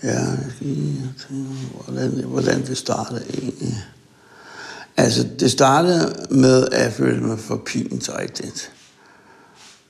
Ja, 0.03 0.11
jeg 0.11 0.39
hvordan, 1.85 2.25
hvordan 2.25 2.67
det 2.67 2.79
startede 2.79 3.25
egentlig. 3.35 3.85
Altså, 4.97 5.29
det 5.41 5.51
startede 5.51 6.27
med, 6.31 6.69
at 6.73 6.85
jeg 6.85 6.93
følte 6.93 7.27
mig 7.27 7.39
for 7.39 7.63
pint 7.67 8.11
rigtigt. 8.19 8.73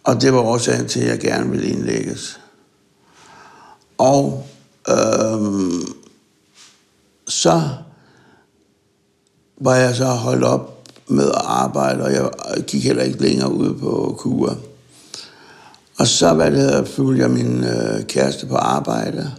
Og 0.05 0.21
det 0.21 0.33
var 0.33 0.39
årsagen 0.39 0.89
til, 0.89 1.01
at 1.01 1.09
jeg 1.09 1.21
gerne 1.21 1.51
ville 1.51 1.67
indlægges. 1.67 2.41
Og 3.99 4.47
øhm, 4.89 5.64
så 7.45 7.69
var 9.61 9.75
jeg 9.75 9.95
så 9.95 10.07
holdt 10.07 10.45
op 10.45 10.89
med 11.09 11.29
at 11.29 11.43
arbejde, 11.45 12.05
og 12.05 12.13
jeg 12.13 12.31
gik 12.67 12.85
heller 12.85 13.03
ikke 13.03 13.23
længere 13.23 13.53
ud 13.53 13.75
på 13.75 14.15
kurer. 14.19 14.55
Og 15.99 16.07
så 16.07 16.35
hvad 16.35 16.51
det 16.51 16.61
hedder, 16.61 16.85
fulgte 16.85 17.23
jeg 17.23 17.31
min 17.31 17.65
øh, 17.65 18.07
kæreste 18.07 18.47
på 18.47 18.57
arbejde, 18.57 19.33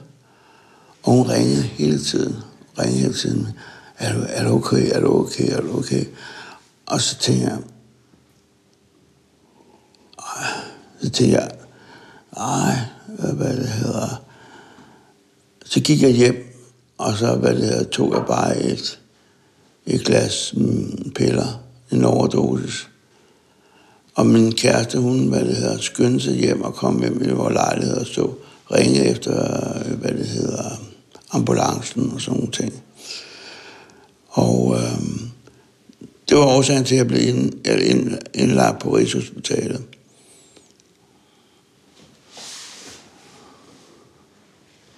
og 1.03 1.12
hun 1.12 1.30
ringede 1.30 1.62
hele 1.62 1.99
tiden. 1.99 2.36
Ringede 2.80 2.99
hele 2.99 3.14
tiden. 3.14 3.47
Er 3.97 4.14
du, 4.14 4.20
er 4.28 4.43
du 4.43 4.56
okay? 4.56 4.89
Er 4.91 4.99
du 4.99 5.20
okay? 5.20 5.49
Er 5.49 5.62
du 5.62 5.78
okay? 5.78 6.06
Og 6.86 7.01
så 7.01 7.18
tænkte 7.18 7.47
jeg, 7.47 7.58
så 11.01 11.10
tænkte 11.10 11.38
jeg, 11.38 11.51
ej, 12.38 12.76
hvad 13.34 13.58
det 13.58 13.68
hedder. 13.68 14.22
Så 15.66 15.80
gik 15.80 16.01
jeg 16.01 16.12
hjem, 16.12 16.44
og 16.97 17.17
så 17.17 17.35
hvad 17.35 17.55
det 17.55 17.63
hedder, 17.63 17.83
tog 17.83 18.13
jeg 18.13 18.23
bare 18.27 18.63
et, 18.63 18.99
et 19.85 20.05
glas 20.05 20.53
mm, 20.57 21.11
piller, 21.15 21.61
en 21.91 22.03
overdosis. 22.03 22.87
Og 24.15 24.25
min 24.25 24.51
kæreste, 24.51 24.99
hun, 24.99 25.27
hvad 25.27 25.45
det 25.45 25.55
hedder, 25.55 25.77
skyndte 25.77 26.25
sig 26.25 26.33
hjem 26.33 26.61
og 26.61 26.73
kom 26.73 27.01
hjem 27.01 27.23
i 27.23 27.31
vores 27.31 27.53
lejlighed 27.53 27.97
og 27.97 28.05
så 28.05 28.33
ringe 28.71 29.05
efter, 29.05 29.33
øh, 29.85 29.99
hvad 29.99 30.11
det 30.11 30.25
hedder, 30.25 30.81
ambulancen 31.31 32.11
og 32.13 32.21
sådan 32.21 32.37
nogle 32.37 32.51
ting. 32.51 32.83
Og 34.29 34.75
øh, 34.77 35.01
det 36.29 36.37
var 36.37 36.43
årsagen 36.43 36.83
til, 36.83 36.95
at 36.95 36.99
jeg 36.99 37.07
blev 37.07 37.27
ind, 37.27 38.17
indlagt 38.33 38.79
på 38.79 38.95
Rigshospitalet. 38.95 39.81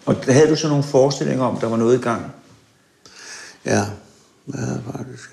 Og 0.08 0.16
havde 0.28 0.50
du 0.50 0.56
så 0.56 0.68
nogle 0.68 0.84
forestillinger 0.84 1.44
om, 1.46 1.58
der 1.60 1.68
var 1.68 1.78
noget 1.78 2.00
i 2.00 2.02
gang? 2.02 2.32
Ja, 3.66 3.86
ja 4.54 4.76
faktisk. 4.92 5.30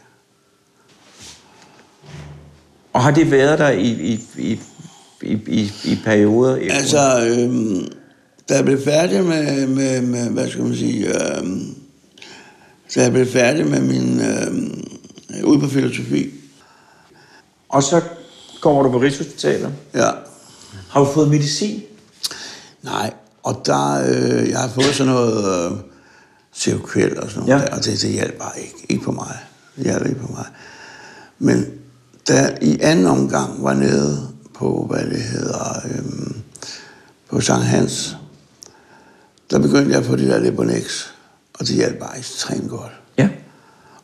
Og 2.93 3.03
har 3.03 3.11
det 3.11 3.31
været 3.31 3.59
der 3.59 3.68
i, 3.70 3.89
i, 3.91 4.25
i, 4.39 4.61
i, 5.22 5.33
i, 5.47 5.72
i 5.85 5.99
perioder? 6.05 6.75
Altså, 6.75 7.27
øhm, 7.27 7.93
da 8.49 8.55
jeg 8.55 8.64
blev 8.64 8.85
færdig 8.85 9.25
med, 9.25 9.66
med, 9.66 10.03
med 10.03 10.31
hvad 10.31 10.49
skal 10.51 10.62
man 10.64 10.75
sige, 10.77 11.07
øhm, 11.37 11.75
da 12.95 13.03
jeg 13.03 13.12
blev 13.12 13.27
færdig 13.27 13.66
med 13.66 13.81
min, 13.81 14.20
øhm, 14.20 14.85
ude 15.45 15.61
på 15.61 15.68
filosofi, 15.68 16.31
Og 17.68 17.83
så 17.83 18.01
kommer 18.61 18.83
du 18.83 18.91
på 18.91 18.99
Rigshospitalet. 18.99 19.75
ja, 19.95 20.11
Har 20.91 21.01
du 21.01 21.07
fået 21.12 21.29
medicin? 21.31 21.83
nej, 22.83 23.12
og 23.45 23.62
der, 23.66 24.05
øh, 24.09 24.49
jeg 24.51 24.59
har 24.59 24.68
fået 24.68 24.95
sådan 24.95 25.12
noget 25.12 25.72
øh, 25.72 25.78
og 27.22 27.30
sådan 27.30 27.42
noget, 27.47 27.49
Ja. 27.49 27.59
der, 27.59 27.76
og 27.76 27.84
det, 27.84 28.01
det 28.03 28.11
hjalp 28.11 28.38
bare 28.38 28.61
ikke, 28.61 28.86
ikke 28.88 29.05
på 29.05 29.12
mig. 29.12 29.38
Det 29.76 29.84
hjalp 29.84 30.07
ikke 30.07 30.20
på 30.20 30.32
mig. 30.32 30.47
Men 31.38 31.66
da 32.28 32.57
i 32.62 32.80
anden 32.80 33.07
omgang 33.07 33.64
var 33.64 33.74
nede 33.74 34.28
på, 34.55 34.86
hvad 34.90 35.05
det 35.05 35.22
hedder, 35.22 35.80
øhm, 35.84 36.36
på 37.30 37.40
Sankt 37.40 37.64
Hans, 37.64 38.16
der 39.51 39.59
begyndte 39.59 39.92
jeg 39.95 40.05
på 40.05 40.16
det 40.16 40.28
der 40.28 40.38
Lebonex, 40.38 41.07
og 41.55 41.66
det 41.66 41.74
hjalp 41.76 41.99
bare 41.99 42.18
ekstremt 42.18 42.70
godt. 42.70 42.92
Ja. 43.18 43.28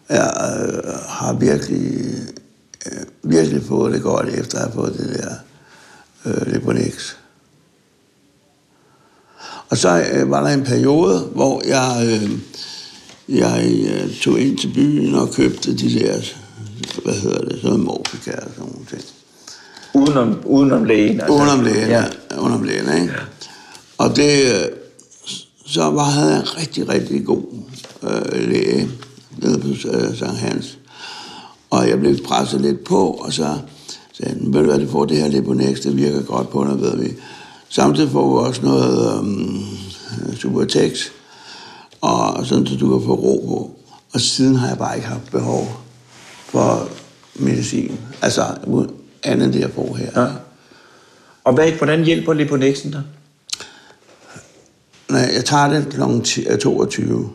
Jeg 0.09 0.33
øh, 0.69 0.95
har 1.09 1.33
virkelig, 1.33 2.15
øh, 2.87 3.03
virkelig 3.23 3.63
fået 3.63 3.93
det 3.93 4.03
godt, 4.03 4.29
efter 4.29 4.59
at 4.59 4.65
have 4.65 4.75
fået 4.75 4.99
det 4.99 5.19
der 5.23 5.35
øh, 6.25 6.53
Lebonex. 6.53 7.17
Og 9.71 9.77
så 9.77 10.05
øh, 10.13 10.31
var 10.31 10.47
der 10.47 10.55
en 10.55 10.65
periode, 10.65 11.19
hvor 11.35 11.63
jeg, 11.67 12.07
øh, 12.07 12.31
jeg 13.39 13.71
øh, 13.93 14.15
tog 14.15 14.41
ind 14.41 14.59
til 14.59 14.73
byen 14.75 15.15
og 15.15 15.31
købte 15.33 15.77
de 15.77 15.99
der, 16.01 16.17
hvad 17.05 17.15
hedder 17.15 17.41
det, 17.41 17.59
sådan 17.63 17.81
morfika 17.81 18.31
og 18.31 18.49
sådan 18.57 18.71
nogle 18.73 18.87
ting. 18.91 19.03
Udenom, 19.95 20.41
udenom 20.47 20.85
lægen? 20.85 21.21
Altså. 21.21 21.35
Udenom 21.35 21.61
lægen, 21.65 21.89
Ja. 21.89 22.05
ja. 22.31 22.41
Udenom 22.41 22.63
lægen, 22.63 22.85
ikke? 23.03 23.13
Ja. 23.13 23.21
Og 23.99 24.17
det, 24.17 24.45
øh, 24.45 24.69
så 25.67 25.83
var, 25.91 26.05
havde 26.05 26.31
jeg 26.31 26.41
en 26.41 26.57
rigtig, 26.61 26.89
rigtig 26.89 27.25
god 27.27 27.43
øh, 28.03 28.49
læge 28.49 28.89
nede 29.39 29.59
på 29.59 29.69
øh, 29.69 30.19
Sankt 30.19 30.39
Hans. 30.39 30.79
Og 31.71 31.89
jeg 31.89 32.01
blev 32.01 32.17
presset 32.25 32.61
lidt 32.61 32.85
på, 32.85 33.07
og 33.11 33.33
så 33.33 33.59
sagde 34.13 34.33
han, 34.35 34.55
ved 34.55 34.61
du 34.61 34.67
hvad, 34.67 34.79
du 34.79 34.89
får 34.89 35.05
det 35.05 35.17
her 35.17 35.29
Leponex, 35.29 35.81
det 35.81 35.97
virker 35.97 36.23
godt 36.23 36.51
på 36.51 36.65
dig, 36.65 36.81
ved 36.81 36.97
vi. 36.97 37.13
Samtidig 37.73 38.11
får 38.11 38.29
vi 38.29 38.47
også 38.49 38.63
noget 38.63 39.19
øhm, 39.19 39.65
Supertex, 40.37 41.07
og 42.01 42.47
sådan, 42.47 42.67
så 42.67 42.77
du 42.77 42.99
kan 42.99 43.07
få 43.07 43.15
ro 43.15 43.45
på. 43.49 43.71
Og 44.15 44.21
siden 44.21 44.57
har 44.57 44.69
jeg 44.69 44.79
bare 44.79 44.97
ikke 44.97 45.09
haft 45.09 45.31
behov 45.31 45.81
for 46.45 46.89
medicin. 47.35 48.01
Altså, 48.23 48.43
andet 49.23 49.45
end 49.45 49.53
det, 49.53 49.61
jeg 49.61 49.71
får 49.71 49.95
her. 49.95 50.23
Ja. 50.23 50.29
Og 51.45 51.55
hvad, 51.55 51.73
hvordan 51.73 52.05
hjælper 52.05 52.33
Leponexen 52.33 52.91
dig? 52.91 53.03
Nej, 55.11 55.31
jeg 55.35 55.45
tager 55.45 55.69
det 55.69 55.89
kl. 55.89 56.57
22, 56.59 57.31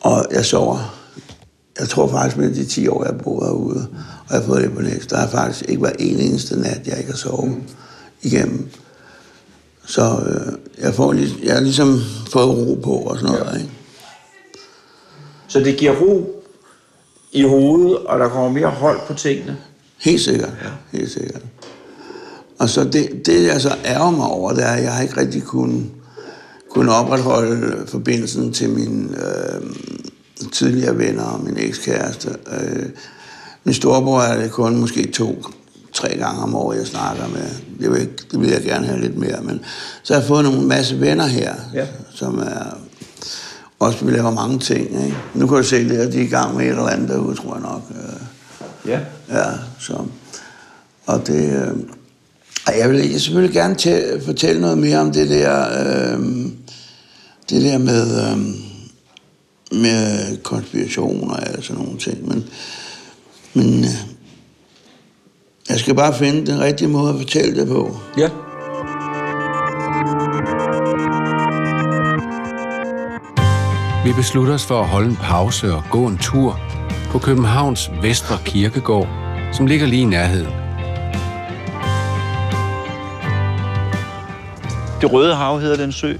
og 0.00 0.26
jeg 0.30 0.44
sover. 0.44 0.94
Jeg 1.80 1.88
tror 1.88 2.08
faktisk, 2.08 2.36
med 2.36 2.54
de 2.54 2.64
10 2.64 2.88
år, 2.88 3.04
jeg 3.04 3.12
har 3.12 3.22
boet 3.22 3.46
herude, 3.46 3.88
og 4.28 4.34
jeg 4.34 4.40
har 4.40 4.46
fået 4.46 4.84
næst, 4.84 5.10
der 5.10 5.16
har 5.16 5.28
faktisk 5.28 5.64
ikke 5.68 5.82
været 5.82 5.96
en 5.98 6.18
eneste 6.18 6.60
nat, 6.60 6.80
jeg 6.86 6.98
ikke 6.98 7.10
har 7.10 7.18
sovet 7.18 7.50
mm. 7.50 7.62
igennem. 8.22 8.68
Så 9.86 10.02
øh, 10.02 10.52
jeg, 10.84 10.94
får, 10.94 11.12
lig- 11.12 11.44
jeg 11.44 11.54
har 11.54 11.60
ligesom 11.60 12.00
fået 12.30 12.48
ro 12.48 12.74
på 12.84 12.90
og 12.90 13.16
sådan 13.18 13.32
noget. 13.34 13.52
Ja. 13.52 13.58
Ikke? 13.58 13.70
Så 15.48 15.60
det 15.60 15.76
giver 15.76 15.92
ro 16.00 16.42
i 17.32 17.42
hovedet, 17.42 17.96
og 17.98 18.18
der 18.18 18.28
kommer 18.28 18.50
mere 18.50 18.70
hold 18.70 19.00
på 19.06 19.14
tingene. 19.14 19.56
Helt 20.00 20.20
sikkert. 20.20 20.52
Ja. 20.62 20.98
Helt 20.98 21.10
sikkert. 21.10 21.42
Og 22.58 22.68
så 22.68 22.84
det, 22.84 23.26
det, 23.26 23.46
jeg 23.46 23.60
så 23.60 23.74
ærger 23.84 24.10
mig 24.10 24.26
over, 24.26 24.52
det 24.52 24.64
er, 24.64 24.68
at 24.68 24.82
jeg 24.82 24.92
har 24.92 25.02
ikke 25.02 25.16
rigtig 25.20 25.42
kunnet, 25.44 25.86
kunnet 26.70 26.94
opretholde 26.94 27.86
forbindelsen 27.86 28.52
til 28.52 28.70
mine 28.70 29.08
øh, 29.08 29.62
tidligere 30.52 30.98
venner 30.98 31.24
og 31.24 31.44
min 31.44 31.56
ekskæreste. 31.58 32.28
Øh, 32.52 32.86
min 33.64 33.74
storebror 33.74 34.20
er 34.20 34.42
det 34.42 34.50
kun 34.50 34.76
måske 34.76 35.10
to, 35.10 35.44
tre 35.94 36.08
gange 36.18 36.42
om 36.42 36.54
året, 36.54 36.78
jeg 36.78 36.86
snakker 36.86 37.28
med. 37.28 37.48
Det 37.80 37.90
vil, 37.90 38.08
det 38.32 38.40
vil 38.40 38.50
jeg 38.50 38.62
gerne 38.62 38.86
have 38.86 39.00
lidt 39.00 39.18
mere. 39.18 39.40
Men 39.42 39.60
så 40.02 40.14
har 40.14 40.20
jeg 40.20 40.28
fået 40.28 40.44
nogle 40.44 40.62
masse 40.62 41.00
venner 41.00 41.26
her, 41.26 41.54
Ja. 41.74 41.86
som 42.14 42.38
er 42.38 42.78
også 43.78 44.04
vi 44.04 44.10
laver 44.12 44.30
mange 44.30 44.58
ting. 44.58 45.04
Ikke? 45.04 45.16
Nu 45.34 45.46
kan 45.46 45.56
du 45.56 45.62
se 45.62 45.88
det, 45.88 45.96
at 45.96 46.12
de 46.12 46.18
er 46.18 46.22
i 46.24 46.26
gang 46.26 46.56
med 46.56 46.64
et 46.64 46.70
eller 46.70 46.86
andet 46.86 47.08
derude, 47.08 47.36
tror 47.36 47.54
jeg 47.54 47.62
nok. 47.62 47.82
Øh, 47.90 48.20
Ja. 48.86 49.00
Ja, 49.30 49.44
så... 49.78 50.04
Og 51.06 51.26
det... 51.26 51.44
Øh, 51.52 51.76
jeg 52.78 52.90
vil 52.90 53.10
jeg 53.10 53.20
selvfølgelig 53.20 53.54
gerne 53.54 53.74
tæ- 53.74 54.26
fortælle 54.26 54.60
noget 54.60 54.78
mere 54.78 54.98
om 54.98 55.12
det 55.12 55.30
der... 55.30 55.66
Øh, 55.68 56.20
det 57.50 57.62
der 57.62 57.78
med... 57.78 58.30
Øh, 58.30 58.38
med 59.72 60.36
konspirationer 60.42 61.34
og 61.34 61.62
sådan 61.64 61.82
nogle 61.84 61.98
ting. 61.98 62.28
Men, 62.28 62.44
men 63.54 63.84
øh, 63.84 63.90
jeg 65.68 65.78
skal 65.78 65.94
bare 65.94 66.14
finde 66.14 66.52
den 66.52 66.60
rigtige 66.60 66.88
måde 66.88 67.10
at 67.10 67.18
fortælle 67.18 67.60
det 67.60 67.68
på. 67.68 67.96
Ja. 68.18 68.28
Vi 74.04 74.12
beslutter 74.12 74.54
os 74.54 74.66
for 74.66 74.80
at 74.80 74.86
holde 74.86 75.08
en 75.08 75.16
pause 75.16 75.74
og 75.74 75.82
gå 75.90 76.06
en 76.06 76.18
tur 76.18 76.60
på 77.10 77.18
Københavns 77.18 77.90
Vestre 78.02 78.38
Kirkegård, 78.44 79.08
som 79.52 79.66
ligger 79.66 79.86
lige 79.86 80.02
i 80.02 80.04
nærheden. 80.04 80.52
Det 85.00 85.12
Røde 85.12 85.34
Hav 85.34 85.60
hedder 85.60 85.76
den 85.76 85.92
sø. 85.92 86.14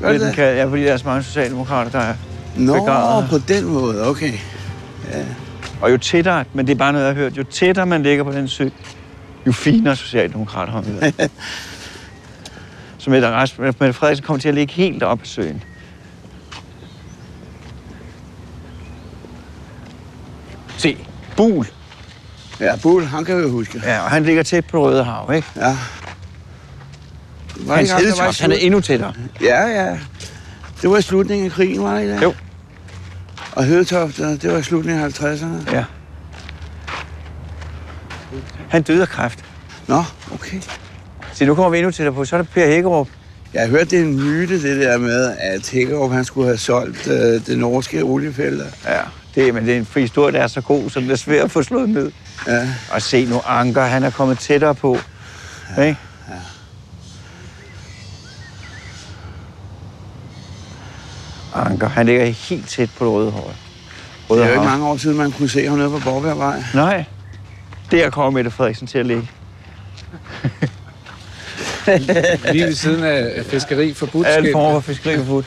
Gør 0.00 0.12
Det 0.12 0.20
den 0.20 0.34
kan, 0.34 0.44
ja, 0.44 0.64
fordi 0.64 0.82
der 0.84 0.92
er 0.92 0.96
så 0.96 1.06
mange 1.06 1.22
socialdemokrater, 1.22 1.90
der 1.90 1.98
er 1.98 2.14
Nå, 2.56 2.74
begravet. 2.74 3.26
på 3.30 3.38
den 3.38 3.64
måde, 3.64 4.08
okay. 4.08 4.32
Og 5.82 5.92
jo 5.92 5.96
tættere, 5.96 6.44
men 6.52 6.66
det 6.66 6.72
er 6.72 6.78
bare 6.78 6.92
noget, 6.92 7.06
jeg 7.06 7.14
har 7.14 7.20
hørt, 7.20 7.36
jo 7.36 7.42
tættere 7.42 7.86
man 7.86 8.02
ligger 8.02 8.24
på 8.24 8.32
den 8.32 8.48
sø, 8.48 8.68
jo 9.46 9.52
finere 9.52 9.96
socialdemokrater 9.96 10.72
har 10.72 10.80
været. 10.80 11.30
Så 12.98 13.10
Mette, 13.10 13.28
Frederiksen 13.92 14.26
kommer 14.26 14.40
til 14.40 14.48
at 14.48 14.54
ligge 14.54 14.74
helt 14.74 15.02
op 15.02 15.20
ad 15.20 15.26
søen. 15.26 15.62
Se, 20.76 20.96
Bul. 21.36 21.66
Ja, 22.60 22.76
Bull, 22.76 23.06
han 23.06 23.24
kan 23.24 23.36
vi 23.36 23.42
jo 23.42 23.50
huske. 23.50 23.82
Ja, 23.84 24.00
og 24.00 24.10
han 24.10 24.24
ligger 24.24 24.42
tæt 24.42 24.64
på 24.64 24.86
Røde 24.86 25.04
Hav, 25.04 25.32
ikke? 25.34 25.48
Ja. 25.56 25.76
Var 27.56 27.76
Hans 27.76 27.92
Hedetoft, 27.92 28.40
han 28.40 28.52
er 28.52 28.56
endnu 28.56 28.80
tættere. 28.80 29.12
Ja, 29.40 29.66
ja. 29.66 29.98
Det 30.82 30.90
var 30.90 30.98
i 30.98 31.02
slutningen 31.02 31.46
af 31.46 31.52
krigen, 31.52 31.82
var 31.82 31.94
det 31.94 32.02
ikke? 32.02 32.22
Jo. 32.22 32.34
Og 33.52 33.64
Hedetoft, 33.64 34.18
det 34.18 34.52
var 34.52 34.58
i 34.58 34.62
slutningen 34.62 35.04
af 35.04 35.08
50'erne. 35.08 35.74
Ja. 35.74 35.84
Han 38.68 38.82
døde 38.82 39.02
af 39.02 39.08
kræft. 39.08 39.44
Nå, 39.86 40.02
okay. 40.34 40.60
Se, 41.32 41.46
nu 41.46 41.54
kommer 41.54 41.70
vi 41.70 41.78
endnu 41.78 41.90
tættere 41.90 42.14
på. 42.14 42.24
Så 42.24 42.36
er 42.36 42.42
det 42.42 42.50
Per 42.50 42.66
Hækkerup. 42.66 43.08
Jeg 43.54 43.62
har 43.62 43.68
hørt, 43.68 43.90
det 43.90 43.98
er 43.98 44.02
en 44.02 44.16
myte, 44.16 44.62
det 44.62 44.80
der 44.80 44.98
med, 44.98 45.36
at 45.38 45.70
Hækkerup, 45.70 46.10
han 46.10 46.24
skulle 46.24 46.46
have 46.46 46.58
solgt 46.58 47.06
øh, 47.06 47.46
det 47.46 47.58
norske 47.58 48.02
oliefelter. 48.02 48.66
Ja, 48.86 49.00
det, 49.34 49.54
men 49.54 49.66
det 49.66 49.74
er 49.74 49.78
en 49.78 49.86
historie, 49.96 50.32
der 50.32 50.40
er 50.40 50.46
så 50.46 50.60
god, 50.60 50.90
så 50.90 51.00
den 51.00 51.10
er 51.10 51.16
svær 51.16 51.44
at 51.44 51.50
få 51.50 51.62
slået 51.62 51.88
ned. 51.88 52.12
Ja. 52.46 52.68
Og 52.92 53.02
se 53.02 53.26
nu, 53.26 53.40
Anker, 53.46 53.82
han 53.82 54.02
er 54.02 54.10
kommet 54.10 54.38
tættere 54.38 54.74
på. 54.74 54.98
Ja, 55.76 55.82
ikke? 55.82 55.98
Anker, 61.54 61.88
han 61.88 62.06
ligger 62.06 62.24
helt 62.26 62.68
tæt 62.68 62.90
på 62.98 63.04
det 63.04 63.12
røde 63.12 63.30
hår. 63.30 63.54
Røde 64.30 64.40
Det 64.40 64.48
er 64.48 64.54
jo 64.54 64.60
ikke 64.60 64.70
mange 64.70 64.86
år 64.86 64.96
siden, 64.96 65.16
man 65.16 65.32
kunne 65.32 65.48
se 65.48 65.66
ham 65.66 65.78
nede 65.78 65.90
på 65.90 65.98
Borgbergvej. 66.04 66.62
Nej, 66.74 67.04
der 67.90 68.10
kommer 68.10 68.30
Mette 68.30 68.50
Frederiksen 68.50 68.86
til 68.86 68.98
at 68.98 69.06
ligge. 69.06 69.30
Lige 72.52 72.64
ved 72.66 72.74
siden 72.74 73.04
af 73.04 73.44
fiskeri 73.44 73.94
forbudt 73.94 74.26
Alt 74.26 74.52
form 74.52 74.72
for 74.72 74.80
fiskeri 74.80 75.18
og 75.18 75.26
fod. 75.26 75.42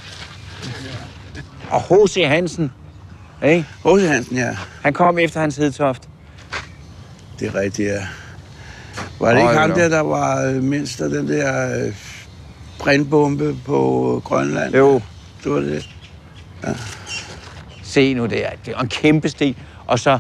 Og 1.70 1.82
H.C. 1.82 2.24
Hansen, 2.28 2.72
ikke? 3.44 3.66
H.C. 3.86 4.08
Hansen, 4.08 4.38
ja. 4.38 4.58
han 4.82 4.94
kom 4.94 5.20
efter 5.20 5.40
hans 5.40 5.56
hedtoft. 5.56 6.10
Det 7.40 7.48
er 7.48 7.56
rigtigt, 7.56 7.90
ja. 7.90 8.02
Var 9.20 9.30
det 9.30 9.38
ikke 9.38 9.50
Øj, 9.50 9.56
ham 9.56 9.72
der, 9.72 9.90
der 9.90 10.00
var 10.00 10.46
øh, 10.46 10.64
mindst 10.64 11.02
af 11.02 11.10
den 11.10 11.28
der 11.28 11.80
øh, 11.86 11.94
brændbombe 12.80 13.56
på 13.66 14.22
Grønland? 14.26 14.76
Jo, 14.76 15.02
Det 15.44 15.52
var 15.52 15.60
det. 15.60 15.90
Se 17.84 18.14
nu 18.14 18.26
der. 18.26 18.50
Det 18.66 18.74
er 18.74 18.80
en 18.82 18.88
kæmpe 18.88 19.30
sten. 19.30 19.56
Og 19.88 20.00
så 20.00 20.20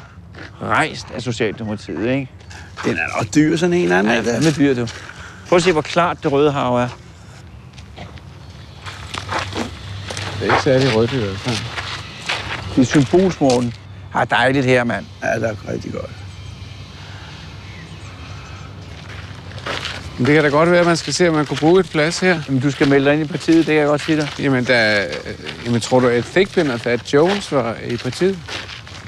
rejst 0.61 1.07
af 1.15 1.21
Socialdemokratiet, 1.21 2.09
ikke? 2.09 2.31
Den 2.85 2.97
er 2.97 3.17
nok 3.17 3.35
dyr, 3.35 3.57
sådan 3.57 3.73
en 3.73 3.91
anden. 3.91 4.25
Ja, 4.25 4.39
med 4.39 4.55
dyr, 4.55 4.73
du. 4.73 4.87
Prøv 5.49 5.57
at 5.57 5.63
se, 5.63 5.71
hvor 5.71 5.81
klart 5.81 6.23
det 6.23 6.31
røde 6.31 6.51
hav 6.51 6.75
er. 6.75 6.87
Det 10.39 10.41
er 10.41 10.53
ikke 10.53 10.63
særlig 10.63 10.95
rødt 10.95 11.13
i 11.13 11.17
hvert 11.17 11.37
fald. 11.37 11.57
Det 12.75 12.81
er 12.81 12.85
symbolsmorten. 12.85 13.73
Har 14.11 14.25
dejligt 14.25 14.65
her, 14.65 14.83
mand. 14.83 15.05
Ja, 15.23 15.35
det 15.35 15.49
er 15.49 15.71
rigtig 15.71 15.91
godt. 15.93 16.24
Det 20.17 20.27
kan 20.27 20.43
da 20.43 20.49
godt 20.49 20.71
være, 20.71 20.79
at 20.79 20.85
man 20.85 20.97
skal 20.97 21.13
se, 21.13 21.29
om 21.29 21.35
man 21.35 21.45
kunne 21.45 21.57
bruge 21.57 21.79
et 21.79 21.89
plads 21.89 22.19
her. 22.19 22.41
Jamen, 22.47 22.61
du 22.61 22.71
skal 22.71 22.87
melde 22.87 23.05
dig 23.05 23.13
ind 23.13 23.23
i 23.23 23.27
partiet, 23.27 23.57
det 23.57 23.65
kan 23.65 23.75
jeg 23.75 23.87
godt 23.87 24.01
sige 24.01 24.17
dig. 24.17 24.29
Jamen, 24.39 24.65
der, 24.65 25.05
øh, 25.05 25.13
jamen 25.65 25.81
tror 25.81 25.99
du, 25.99 26.07
at 26.07 26.25
Thigpen 26.25 26.71
og 26.71 26.81
Thad 26.81 26.99
Jones 27.13 27.51
var 27.51 27.75
i 27.87 27.97
partiet? 27.97 28.39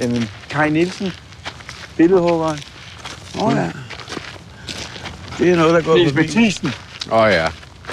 Jamen, 0.01 0.29
Kai 0.49 0.69
Nielsen, 0.69 1.13
billedhuggeren. 1.97 2.59
Åh 3.39 3.47
oh, 3.47 3.53
ja. 3.55 3.69
Det 5.37 5.51
er 5.51 5.55
noget, 5.55 5.73
der 5.73 5.81
går 5.81 5.99
forbi. 6.07 6.27
Thiesen. 6.27 6.73
Åh 7.11 7.19
oh, 7.19 7.31
ja. 7.31 7.47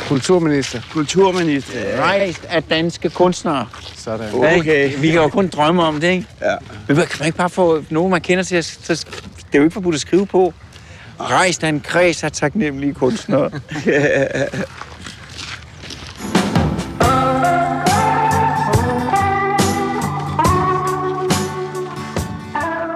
Kulturminister. 0.09 0.81
Kulturminister. 0.93 2.03
Rejst 2.03 2.45
af 2.45 2.63
danske 2.63 3.11
kunstnere. 3.11 3.67
Sådan. 3.97 4.35
Okay. 4.35 4.99
Vi 4.99 5.11
kan 5.11 5.21
jo 5.21 5.29
kun 5.29 5.49
drømme 5.49 5.83
om 5.83 6.01
det, 6.01 6.09
ikke? 6.11 6.27
Ja. 6.43 6.57
Men 6.89 6.97
kan 6.97 7.07
man 7.19 7.27
ikke 7.27 7.39
bare 7.39 7.51
få 7.51 7.85
nogen, 7.91 8.11
man 8.11 8.21
kender 8.21 8.45
til 8.45 8.57
at... 8.57 8.65
Så, 8.65 9.07
det 9.37 9.45
er 9.53 9.59
jo 9.59 9.63
ikke 9.63 9.75
forbudt 9.75 9.95
at 9.95 10.01
skrive 10.01 10.27
på. 10.27 10.55
Rejst 11.21 11.65
af 11.65 11.69
en 11.69 11.81
kreds 11.81 12.25
af 12.25 12.33
taknemmelige 12.33 12.95
kunstnere. 12.95 13.51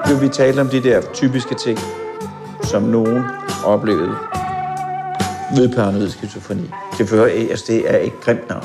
Nu 0.09 0.17
vi 0.17 0.29
talte 0.29 0.61
om 0.61 0.69
de 0.69 0.83
der 0.83 1.01
typiske 1.15 1.55
ting, 1.65 1.79
som 2.65 2.83
nogen 2.83 3.23
oplevede 3.65 4.11
ved 5.57 5.69
paranoid 5.75 6.11
skizofreni. 6.11 6.71
Det 6.99 7.09
fører 7.09 7.27
det 7.67 7.91
er 7.95 7.99
et 7.99 8.13
grimt 8.25 8.49
navn 8.49 8.65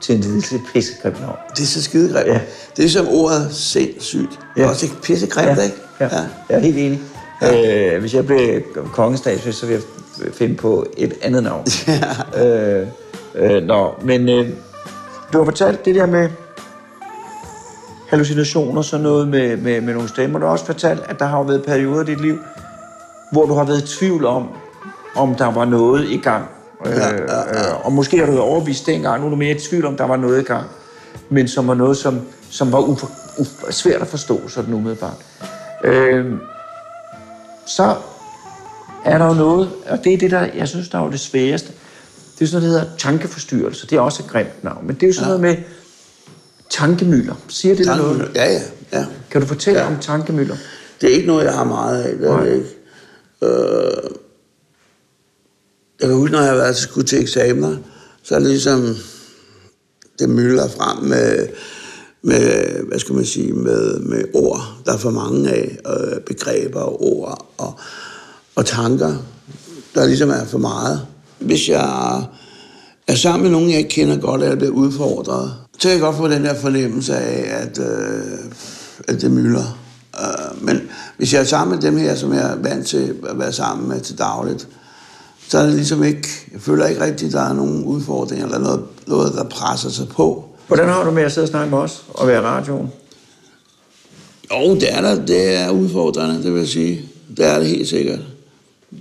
til 0.00 0.14
en 0.14 0.20
lidelse, 0.20 0.60
pissegrimt 0.74 1.20
navn. 1.20 1.36
Det 1.56 1.62
er 1.62 1.66
så 1.66 1.82
skidegrimt. 1.82 2.26
Ja. 2.26 2.32
Ja. 2.32 2.40
Det 2.76 2.84
er 2.84 2.88
som 2.88 3.06
ordet 3.08 3.54
sindssygt. 3.54 4.30
Det 4.30 4.60
er 4.60 4.64
Ja. 4.64 4.68
også 4.70 4.86
ikke 4.86 5.02
pissegrimt, 5.02 5.50
ikke? 5.62 5.76
Ja, 6.00 6.04
ja. 6.04 6.22
Jeg 6.48 6.56
er 6.56 6.58
helt 6.58 6.78
enig. 6.78 7.00
Ja. 7.42 7.94
Øh, 7.94 8.00
hvis 8.00 8.14
jeg 8.14 8.26
blev 8.26 8.62
kongestatsløs, 8.92 9.54
så 9.54 9.66
ville 9.66 9.82
jeg 10.24 10.34
finde 10.34 10.54
på 10.56 10.86
et 10.96 11.14
andet 11.22 11.42
navn. 11.42 11.66
Ja. 12.34 12.80
Øh, 12.80 12.86
øh, 13.34 13.62
nå, 13.62 13.94
men 14.02 14.28
øh, 14.28 14.48
du 15.32 15.38
har 15.38 15.44
fortalt 15.44 15.84
det 15.84 15.94
der 15.94 16.06
med 16.06 16.28
hallucinationer, 18.08 18.82
sådan 18.82 19.02
noget 19.02 19.28
med, 19.28 19.56
med, 19.56 19.80
med 19.80 19.94
nogle 19.94 20.08
stemmer. 20.08 20.38
Du 20.38 20.44
har 20.44 20.52
også 20.52 20.66
fortalt, 20.66 21.00
at 21.08 21.18
der 21.18 21.26
har 21.26 21.42
været 21.42 21.64
perioder 21.64 22.02
i 22.02 22.06
dit 22.06 22.20
liv, 22.20 22.38
hvor 23.32 23.46
du 23.46 23.54
har 23.54 23.64
været 23.64 23.82
i 23.82 23.98
tvivl 23.98 24.26
om, 24.26 24.48
om 25.16 25.34
der 25.34 25.52
var 25.52 25.64
noget 25.64 26.10
i 26.10 26.16
gang. 26.16 26.44
Øh, 26.86 26.92
Ja, 26.92 27.08
ja, 27.08 27.18
øh, 27.18 27.86
og 27.86 27.92
måske 27.92 28.18
har 28.18 28.26
du 28.26 28.32
været 28.32 28.44
overbevist 28.44 28.86
dengang, 28.86 29.20
nu 29.20 29.26
er 29.26 29.30
du 29.30 29.36
mere 29.36 29.50
i 29.56 29.58
tvivl 29.58 29.86
om, 29.86 29.96
der 29.96 30.04
var 30.04 30.16
noget 30.16 30.40
i 30.40 30.44
gang, 30.44 30.66
men 31.28 31.48
som 31.48 31.68
var 31.68 31.74
noget, 31.74 31.96
som, 31.96 32.20
som 32.50 32.72
var 32.72 32.80
ufor, 32.80 33.10
uf, 33.38 33.48
svært 33.70 34.00
at 34.00 34.06
forstå 34.06 34.48
sådan 34.48 34.74
umiddelbart. 34.74 35.16
Øh, 35.84 36.26
så 37.68 37.96
er 39.04 39.18
der 39.18 39.26
jo 39.26 39.34
noget, 39.34 39.70
og 39.86 40.04
det 40.04 40.14
er 40.14 40.18
det, 40.18 40.30
der, 40.30 40.48
jeg 40.54 40.68
synes, 40.68 40.88
der 40.88 40.98
er 40.98 41.04
jo 41.04 41.10
det 41.10 41.20
sværeste. 41.20 41.72
Det 42.38 42.44
er 42.44 42.48
sådan 42.48 42.62
noget, 42.62 42.74
der 42.74 42.80
hedder 42.80 42.96
tankeforstyrrelse. 42.98 43.86
Det 43.86 43.96
er 43.96 44.00
også 44.00 44.22
et 44.22 44.30
grimt 44.30 44.64
navn, 44.64 44.86
men 44.86 44.94
det 44.94 45.02
er 45.02 45.06
jo 45.06 45.12
sådan 45.12 45.30
ja. 45.30 45.36
noget 45.36 45.56
med 45.56 45.64
tankemøller. 46.70 47.34
Siger 47.48 47.74
det 47.74 47.86
dig 47.86 47.96
noget? 47.96 48.30
Ja, 48.34 48.52
ja, 48.52 48.60
ja. 48.92 49.06
Kan 49.30 49.40
du 49.40 49.46
fortælle 49.46 49.80
ja. 49.80 49.86
Om 49.86 49.98
tankemøller? 50.00 50.56
Det 51.00 51.10
er 51.10 51.14
ikke 51.14 51.26
noget, 51.26 51.44
jeg 51.44 51.52
har 51.52 51.64
meget 51.64 52.02
af. 52.02 52.16
Det 52.16 52.30
er 52.30 52.40
det 52.40 52.54
ikke. 52.54 52.68
Øh, 53.42 54.10
jeg 56.00 56.08
kan 56.08 56.16
huske, 56.16 56.32
når 56.32 56.40
jeg 56.40 56.48
har 56.48 56.56
været 56.56 56.76
til, 56.76 56.82
skulle 56.82 57.06
til 57.06 57.20
eksamener, 57.20 57.76
så 58.22 58.34
er 58.34 58.38
det 58.38 58.48
ligesom, 58.48 58.96
det 60.18 60.28
mylder 60.28 60.68
frem 60.68 61.04
med, 61.04 61.48
med 62.22 62.86
hvad 62.88 62.98
skal 62.98 63.14
man 63.14 63.24
sige, 63.24 63.52
med, 63.52 64.00
med 64.00 64.24
ord, 64.34 64.60
der 64.86 64.92
er 64.92 64.98
for 64.98 65.10
mange 65.10 65.50
af, 65.50 65.78
øh, 65.86 66.20
begreber 66.20 66.80
og 66.80 67.02
ord 67.02 67.46
og, 67.58 67.74
og 68.56 68.66
tanker, 68.66 69.14
der 69.94 70.06
ligesom 70.06 70.30
er 70.30 70.44
for 70.44 70.58
meget. 70.58 71.06
Hvis 71.38 71.68
jeg 71.68 72.24
er 73.08 73.14
sammen 73.14 73.42
med 73.42 73.50
nogen, 73.50 73.70
jeg 73.70 73.78
ikke 73.78 73.90
kender 73.90 74.16
godt, 74.16 74.42
eller 74.42 74.56
bliver 74.56 74.72
udfordret, 74.72 75.54
så 75.72 75.88
kan 75.88 75.90
jeg 75.90 76.00
godt 76.00 76.16
få 76.16 76.28
den 76.28 76.44
der 76.44 76.54
fornemmelse 76.54 77.16
af, 77.16 77.62
at, 77.62 77.78
øh, 77.78 78.38
at 79.08 79.20
det 79.20 79.30
mylder. 79.30 79.78
Øh, 80.20 80.64
men 80.64 80.80
hvis 81.16 81.32
jeg 81.32 81.40
er 81.40 81.44
sammen 81.44 81.74
med 81.74 81.82
dem 81.82 81.96
her, 81.96 82.14
som 82.14 82.32
jeg 82.32 82.50
er 82.52 82.56
vant 82.56 82.86
til 82.86 83.14
at 83.28 83.38
være 83.38 83.52
sammen 83.52 83.88
med 83.88 84.00
til 84.00 84.18
dagligt, 84.18 84.68
så 85.48 85.58
er 85.58 85.66
det 85.66 85.74
ligesom 85.74 86.04
ikke, 86.04 86.28
jeg 86.52 86.60
føler 86.60 86.86
ikke 86.86 87.04
rigtigt, 87.04 87.28
at 87.28 87.32
der 87.32 87.48
er 87.48 87.52
nogen 87.52 87.84
udfordringer, 87.84 88.46
eller 88.46 88.58
noget, 88.58 88.84
noget, 89.06 89.34
der 89.34 89.44
presser 89.44 89.90
sig 89.90 90.08
på. 90.08 90.47
Hvordan 90.68 90.88
har 90.88 91.04
du 91.04 91.10
med 91.10 91.22
at 91.22 91.32
sidde 91.32 91.44
og 91.44 91.48
snakke 91.48 91.70
med 91.70 91.78
os 91.78 92.04
og 92.08 92.28
være 92.28 92.38
i 92.38 92.44
radioen? 92.44 92.88
Jo, 94.52 94.74
det 94.74 94.94
er 94.94 95.00
der. 95.00 95.24
Det 95.24 95.56
er 95.56 95.70
udfordrende, 95.70 96.42
det 96.42 96.52
vil 96.52 96.58
jeg 96.58 96.68
sige. 96.68 97.02
Det 97.36 97.46
er 97.46 97.58
det 97.58 97.66
helt 97.68 97.88
sikkert. 97.88 98.18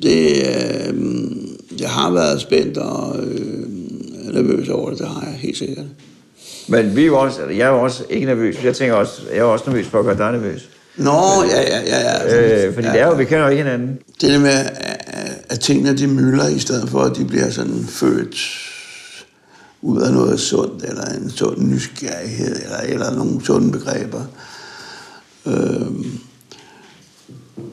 Det, 0.01 0.27
øh, 0.37 0.93
jeg 1.79 1.89
har 1.89 2.11
været 2.11 2.41
spændt 2.41 2.77
og 2.77 3.19
øh, 3.23 3.63
nervøs 4.33 4.69
over 4.69 4.89
det, 4.89 4.99
det 4.99 5.07
har 5.07 5.21
jeg 5.25 5.33
helt 5.39 5.57
sikkert. 5.57 5.85
Men 6.67 6.95
vi 6.95 7.05
er 7.05 7.11
også, 7.11 7.41
jeg 7.45 7.59
er 7.67 7.69
også 7.69 8.03
ikke 8.09 8.25
nervøs. 8.25 8.55
Jeg 8.63 8.75
tænker 8.75 8.95
også, 8.95 9.21
jeg 9.31 9.37
er 9.39 9.43
også 9.43 9.65
nervøs 9.67 9.87
for 9.87 9.99
at 9.99 10.05
gøre 10.05 10.17
dig 10.17 10.31
nervøs. 10.31 10.69
Nå, 10.97 11.11
ja, 11.51 11.61
ja, 11.61 11.79
ja. 11.87 12.25
ja. 12.35 12.65
Øh, 12.67 12.73
fordi 12.73 12.87
ja, 12.87 12.93
det 12.93 13.01
er 13.01 13.07
jo, 13.07 13.13
vi 13.15 13.25
kender 13.25 13.43
jo 13.43 13.49
ikke 13.49 13.63
hinanden. 13.63 13.97
Det 14.21 14.29
der 14.29 14.39
med, 14.39 14.49
at- 14.49 14.97
at 15.49 15.59
tingene 15.59 15.97
de 15.97 16.07
mylder, 16.07 16.47
i 16.47 16.59
stedet 16.59 16.89
for, 16.89 16.99
at 17.01 17.17
de 17.17 17.25
bliver 17.25 17.49
sådan 17.49 17.85
født 17.89 18.35
ud 19.87 20.01
af 20.01 20.13
noget 20.13 20.39
sundt, 20.39 20.83
eller 20.83 21.05
en 21.05 21.29
sund 21.29 21.57
nysgerrighed, 21.61 22.55
eller, 22.63 22.77
eller 22.77 23.11
nogle 23.15 23.45
sunde 23.45 23.71
begreber. 23.71 24.21
Øhm, 25.45 26.19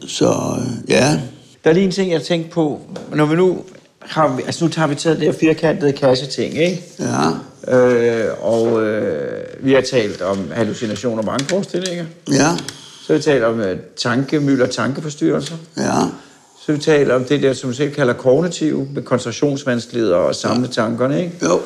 så 0.07 0.27
øh, 0.59 0.91
ja, 0.91 1.21
Der 1.65 1.71
er 1.71 1.75
lige 1.75 1.85
en 1.85 1.91
ting, 1.91 2.13
jeg 2.13 2.23
tænkte 2.23 2.51
på. 2.51 2.81
Når 3.15 3.27
vi 3.27 3.37
nu 3.37 3.65
har, 4.01 4.41
altså 4.47 4.65
nu 4.65 4.71
tager 4.71 4.89
vi 4.89 4.95
taget 4.95 5.19
det 5.19 5.27
her 5.27 5.33
firkantede 5.33 5.93
kasseting, 5.93 6.55
ikke? 6.59 6.83
ja, 6.99 7.31
Øh, 7.69 8.31
og 8.43 8.83
øh, 8.83 9.45
vi 9.61 9.73
har 9.73 9.81
talt 9.81 10.23
om 10.23 10.39
hallucinationer 10.53 11.19
og 11.23 11.27
vrangforestillinger. 11.27 12.05
ja, 12.33 12.57
Så 13.07 13.13
har 13.13 13.15
vi 13.15 13.23
talt 13.23 13.45
om 13.45 13.61
øh, 13.61 13.79
tankemøller 13.97 14.67
og 14.67 14.71
tankeforstyrrelser. 14.71 15.55
ja, 15.77 15.93
Så 16.61 16.67
har 16.67 16.73
vi 16.73 16.81
talt 16.81 17.11
om 17.11 17.25
det 17.25 17.43
der, 17.43 17.53
som 17.53 17.71
vi 17.71 17.75
selv 17.75 17.95
kalder 17.95 18.13
kognitiv, 18.13 18.87
med 18.95 19.03
koncentrationsvanskeligheder 19.03 20.17
og 20.17 20.35
samle 20.35 20.69
tankerne, 20.69 21.25
ikke? 21.25 21.33
jo, 21.43 21.61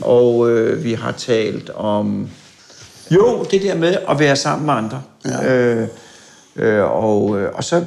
Og 0.00 0.50
øh, 0.50 0.84
vi 0.84 0.92
har 0.92 1.12
talt 1.12 1.70
om... 1.70 2.28
Jo, 3.10 3.46
det 3.50 3.62
der 3.62 3.74
med 3.74 3.96
at 4.08 4.18
være 4.18 4.36
sammen 4.36 4.66
med 4.66 4.74
andre. 4.74 5.02
Ja. 5.24 5.54
Øh, 5.54 5.88
øh, 6.56 6.84
og, 6.84 7.40
øh, 7.40 7.50
og 7.54 7.64
så 7.64 7.84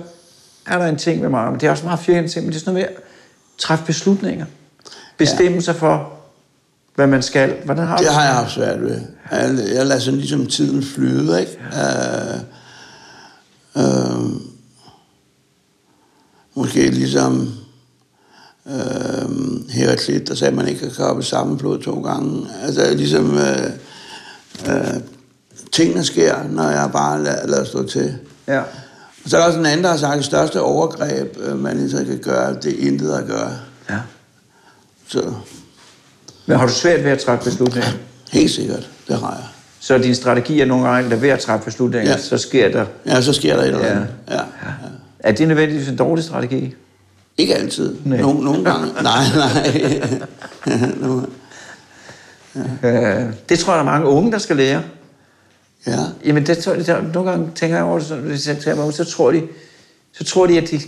er 0.67 0.77
der 0.77 0.85
en 0.85 0.97
ting 0.97 1.21
med 1.21 1.29
mig, 1.29 1.51
men 1.51 1.59
det 1.59 1.67
er 1.67 1.71
også 1.71 1.83
meget 1.83 1.99
firkantet 1.99 2.31
ting, 2.31 2.45
men 2.45 2.51
det 2.53 2.55
er 2.55 2.59
sådan 2.59 2.73
noget 2.73 2.89
med 2.89 2.95
at 2.95 3.03
træffe 3.57 3.85
beslutninger. 3.85 4.45
Bestemme 5.17 5.55
ja. 5.55 5.61
sig 5.61 5.75
for, 5.75 6.13
hvad 6.95 7.07
man 7.07 7.21
skal. 7.21 7.55
Hvordan 7.65 7.87
har 7.87 7.97
det 7.97 8.07
du 8.07 8.11
har 8.11 8.23
jeg 8.23 8.33
haft 8.33 8.51
svært 8.51 8.81
ved. 8.81 9.01
Jeg, 9.31 9.55
jeg 9.75 9.85
lader 9.85 9.99
sådan 9.99 10.19
ligesom 10.19 10.47
tiden 10.47 10.83
flyde, 10.83 11.39
ikke? 11.39 11.59
Øh, 11.73 12.39
øh, 13.77 14.31
måske 16.55 16.89
ligesom 16.89 17.53
øh, 18.71 19.69
Heraklit, 19.69 20.27
der 20.27 20.35
sagde, 20.35 20.51
at 20.51 20.57
man 20.57 20.67
ikke 20.67 20.79
kan 20.81 20.91
kappe 20.97 21.23
samme 21.23 21.57
blod 21.57 21.79
to 21.79 22.01
gange. 22.01 22.47
Altså 22.63 22.93
ligesom 22.93 23.37
øh, 23.37 23.69
øh, 24.69 24.93
tingene 25.71 26.03
sker, 26.03 26.35
når 26.49 26.63
jeg 26.69 26.89
bare 26.93 27.23
lader, 27.23 27.47
lader 27.47 27.63
stå 27.63 27.83
til. 27.87 28.15
Ja. 28.47 28.59
Og 29.23 29.29
så 29.29 29.37
er 29.37 29.41
der 29.41 29.47
også 29.47 29.59
en 29.59 29.65
anden, 29.65 29.83
der 29.83 29.89
har 29.89 29.97
sagt, 29.97 30.11
at 30.11 30.17
det 30.17 30.25
største 30.25 30.61
overgreb, 30.61 31.37
øh, 31.39 31.59
man 31.59 31.77
ligesom 31.77 32.05
kan 32.05 32.17
gøre, 32.17 32.53
det 32.63 32.83
er 32.83 32.87
intet 32.87 33.11
at 33.13 33.27
gøre. 33.27 33.51
ja. 33.89 33.97
Så 35.07 35.33
Men 36.45 36.57
har 36.57 36.65
du 36.67 36.71
svært 36.73 37.03
ved 37.03 37.11
at 37.11 37.19
træffe 37.19 37.43
beslutninger? 37.49 37.89
helt 38.31 38.51
sikkert, 38.51 38.89
det 39.07 39.17
har 39.17 39.31
jeg. 39.31 39.43
Så 39.79 39.97
din 39.97 40.15
strategi 40.15 40.59
er 40.61 40.65
nogle 40.65 40.87
gange, 40.87 41.13
at 41.15 41.21
være 41.21 41.33
at 41.33 41.39
træffe 41.39 41.65
beslutninger, 41.65 42.11
Ja. 42.11 42.17
så 42.17 42.37
sker 42.37 42.71
der... 42.71 42.85
Ja, 43.05 43.21
så 43.21 43.33
sker 43.33 43.55
der 43.55 43.61
et 43.63 43.67
eller 43.67 43.85
Ja. 43.85 43.91
andet. 43.91 44.07
Ja. 44.29 44.33
ja. 44.35 44.41
Er 45.19 45.31
det 45.31 45.47
nødvendigvis 45.47 45.87
en 45.89 45.95
dårlig 45.95 46.23
strategi? 46.23 46.75
Ikke 47.37 47.55
altid. 47.55 47.95
Nej. 48.05 48.21
Nogle, 48.21 48.43
nogle 48.45 48.63
gange. 48.71 48.87
Nej, 49.03 49.23
nej. 49.35 50.89
Nu- 51.01 51.25
Øh, 52.83 53.25
det 53.49 53.59
tror 53.59 53.73
jeg, 53.73 53.85
der 53.85 53.91
er 53.91 53.99
mange 53.99 54.07
unge, 54.07 54.31
der 54.31 54.37
skal 54.37 54.55
lære. 54.55 54.81
ja. 55.87 55.97
Jamen, 56.25 56.45
det, 56.45 56.57
tror 56.57 56.73
jeg- 56.73 56.85
der, 56.87 57.01
nogle 57.13 57.29
gange 57.31 57.51
tænker 57.55 57.75
jeg 57.75 57.85
over 57.85 57.99
det, 57.99 58.41
så, 58.41 58.91
så 58.91 59.03
tror 59.03 59.31
de, 59.31 59.41
så 60.13 60.23
tror 60.23 60.47
de, 60.47 60.57
at 60.57 60.71
de, 60.71 60.79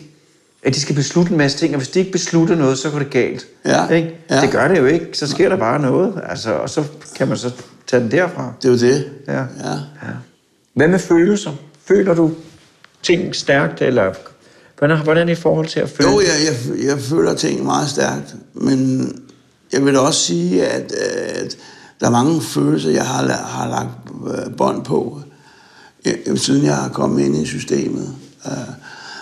at 0.64 0.74
de 0.76 0.80
skal 0.82 0.96
beslutte 0.96 1.32
en 1.32 1.38
masse 1.38 1.58
ting, 1.58 1.74
og 1.74 1.78
hvis 1.78 1.90
de 1.90 2.00
ikke 2.00 2.12
beslutter 2.12 2.56
noget, 2.56 2.78
så 2.78 2.90
går 2.90 3.00
det 3.00 3.10
galt. 3.10 3.46
Ja, 3.66 3.88
Ikke? 3.90 4.16
ja. 4.30 4.42
Det 4.42 4.52
gør 4.52 4.68
det 4.68 4.78
jo 4.80 4.86
ikke. 4.86 5.08
Så 5.14 5.28
sker 5.28 5.50
der 5.50 5.58
bare 5.58 5.80
noget, 5.82 6.22
altså, 6.30 6.54
og 6.54 6.70
så 6.70 6.84
kan 7.16 7.28
man 7.28 7.38
så 7.38 7.52
tage 7.88 8.04
den 8.04 8.12
derfra. 8.12 8.54
Det 8.62 8.68
er 8.68 8.72
jo 8.74 8.80
det. 8.94 9.12
Ja. 9.28 9.34
ja. 9.34 9.44
ja. 10.04 10.10
Hvad 10.74 10.88
med 10.88 11.00
følelser? 11.00 11.52
Føler 11.86 12.14
du 12.14 12.32
ting 13.04 13.36
stærkt, 13.36 13.82
eller 13.82 14.14
hvordan, 14.88 15.04
hvordan 15.04 15.30
i 15.30 15.36
forhold 15.36 15.68
til 15.68 15.80
at 15.80 15.90
føle? 15.90 16.10
Jo, 16.10 16.20
jeg, 16.20 16.28
jeg, 16.46 16.86
jeg 16.86 17.00
føler 17.00 17.34
ting 17.34 17.64
meget 17.64 17.90
stærkt, 17.90 18.36
men 18.54 19.10
jeg 19.74 19.86
vil 19.86 19.98
også 19.98 20.20
sige, 20.20 20.68
at, 20.68 20.92
at 20.92 21.58
der 22.00 22.06
er 22.06 22.12
mange 22.12 22.42
følelser, 22.42 22.90
jeg 22.90 23.06
har, 23.06 23.28
har 23.28 23.70
lagt 23.70 23.90
øh, 24.28 24.58
bånd 24.58 24.86
på, 24.86 25.22
øh, 26.06 26.14
øh, 26.26 26.38
siden 26.38 26.66
jeg 26.66 26.86
er 26.86 26.90
kommet 26.90 27.26
ind 27.26 27.36
i 27.36 27.46
systemet. 27.46 28.16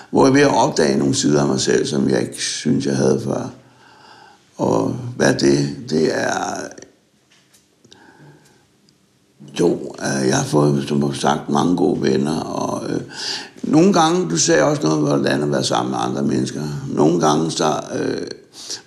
Hvor 0.10 0.26
jeg 0.26 0.30
er 0.30 0.34
ved 0.34 0.42
at 0.42 0.56
opdage 0.56 0.98
nogle 0.98 1.16
sider 1.16 1.42
af 1.42 1.48
mig 1.48 1.60
selv, 1.60 1.86
som 1.86 2.10
jeg 2.10 2.22
ikke 2.22 2.42
synes, 2.42 2.86
jeg 2.86 2.96
havde 2.96 3.22
før. 3.24 3.50
Og 4.58 4.96
hvad 5.18 5.34
det? 5.34 5.76
Det 5.90 6.18
er... 6.18 6.68
Jo, 9.60 9.96
jeg 10.02 10.38
har 10.38 10.44
fået, 10.46 10.86
som 10.88 11.14
sagt, 11.14 11.50
mange 11.50 11.76
gode 11.78 12.02
venner, 12.02 12.40
og 12.40 12.90
øh, 12.90 13.02
nogle 13.64 13.94
gange, 13.94 14.30
du 14.30 14.38
sagde 14.38 14.64
også 14.64 14.82
noget 14.84 15.00
hvordan 15.00 15.44
at 15.44 15.52
være 15.52 15.64
sammen 15.64 15.92
med 15.92 16.00
andre 16.02 16.22
mennesker. 16.24 16.62
Nogle 16.90 17.20
gange, 17.20 17.52
så 17.52 17.80
øh, 18.00 18.28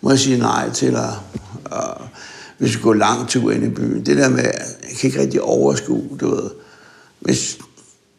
må 0.01 0.11
jeg 0.11 0.19
sige 0.19 0.39
nej 0.39 0.71
til 0.71 0.87
at, 0.87 1.11
øh, 1.73 2.07
hvis 2.59 2.77
vi 2.77 2.81
går 2.83 2.95
lang 2.95 3.29
tur 3.29 3.51
ind 3.53 3.65
i 3.65 3.69
byen. 3.69 4.07
Det 4.07 4.17
der 4.17 4.29
med, 4.29 4.39
at 4.45 4.55
jeg 4.91 4.97
kan 5.01 5.09
ikke 5.09 5.21
rigtig 5.21 5.43
overskue, 5.43 6.09
du 6.21 6.35
ved, 6.35 6.51
hvis, 7.21 7.59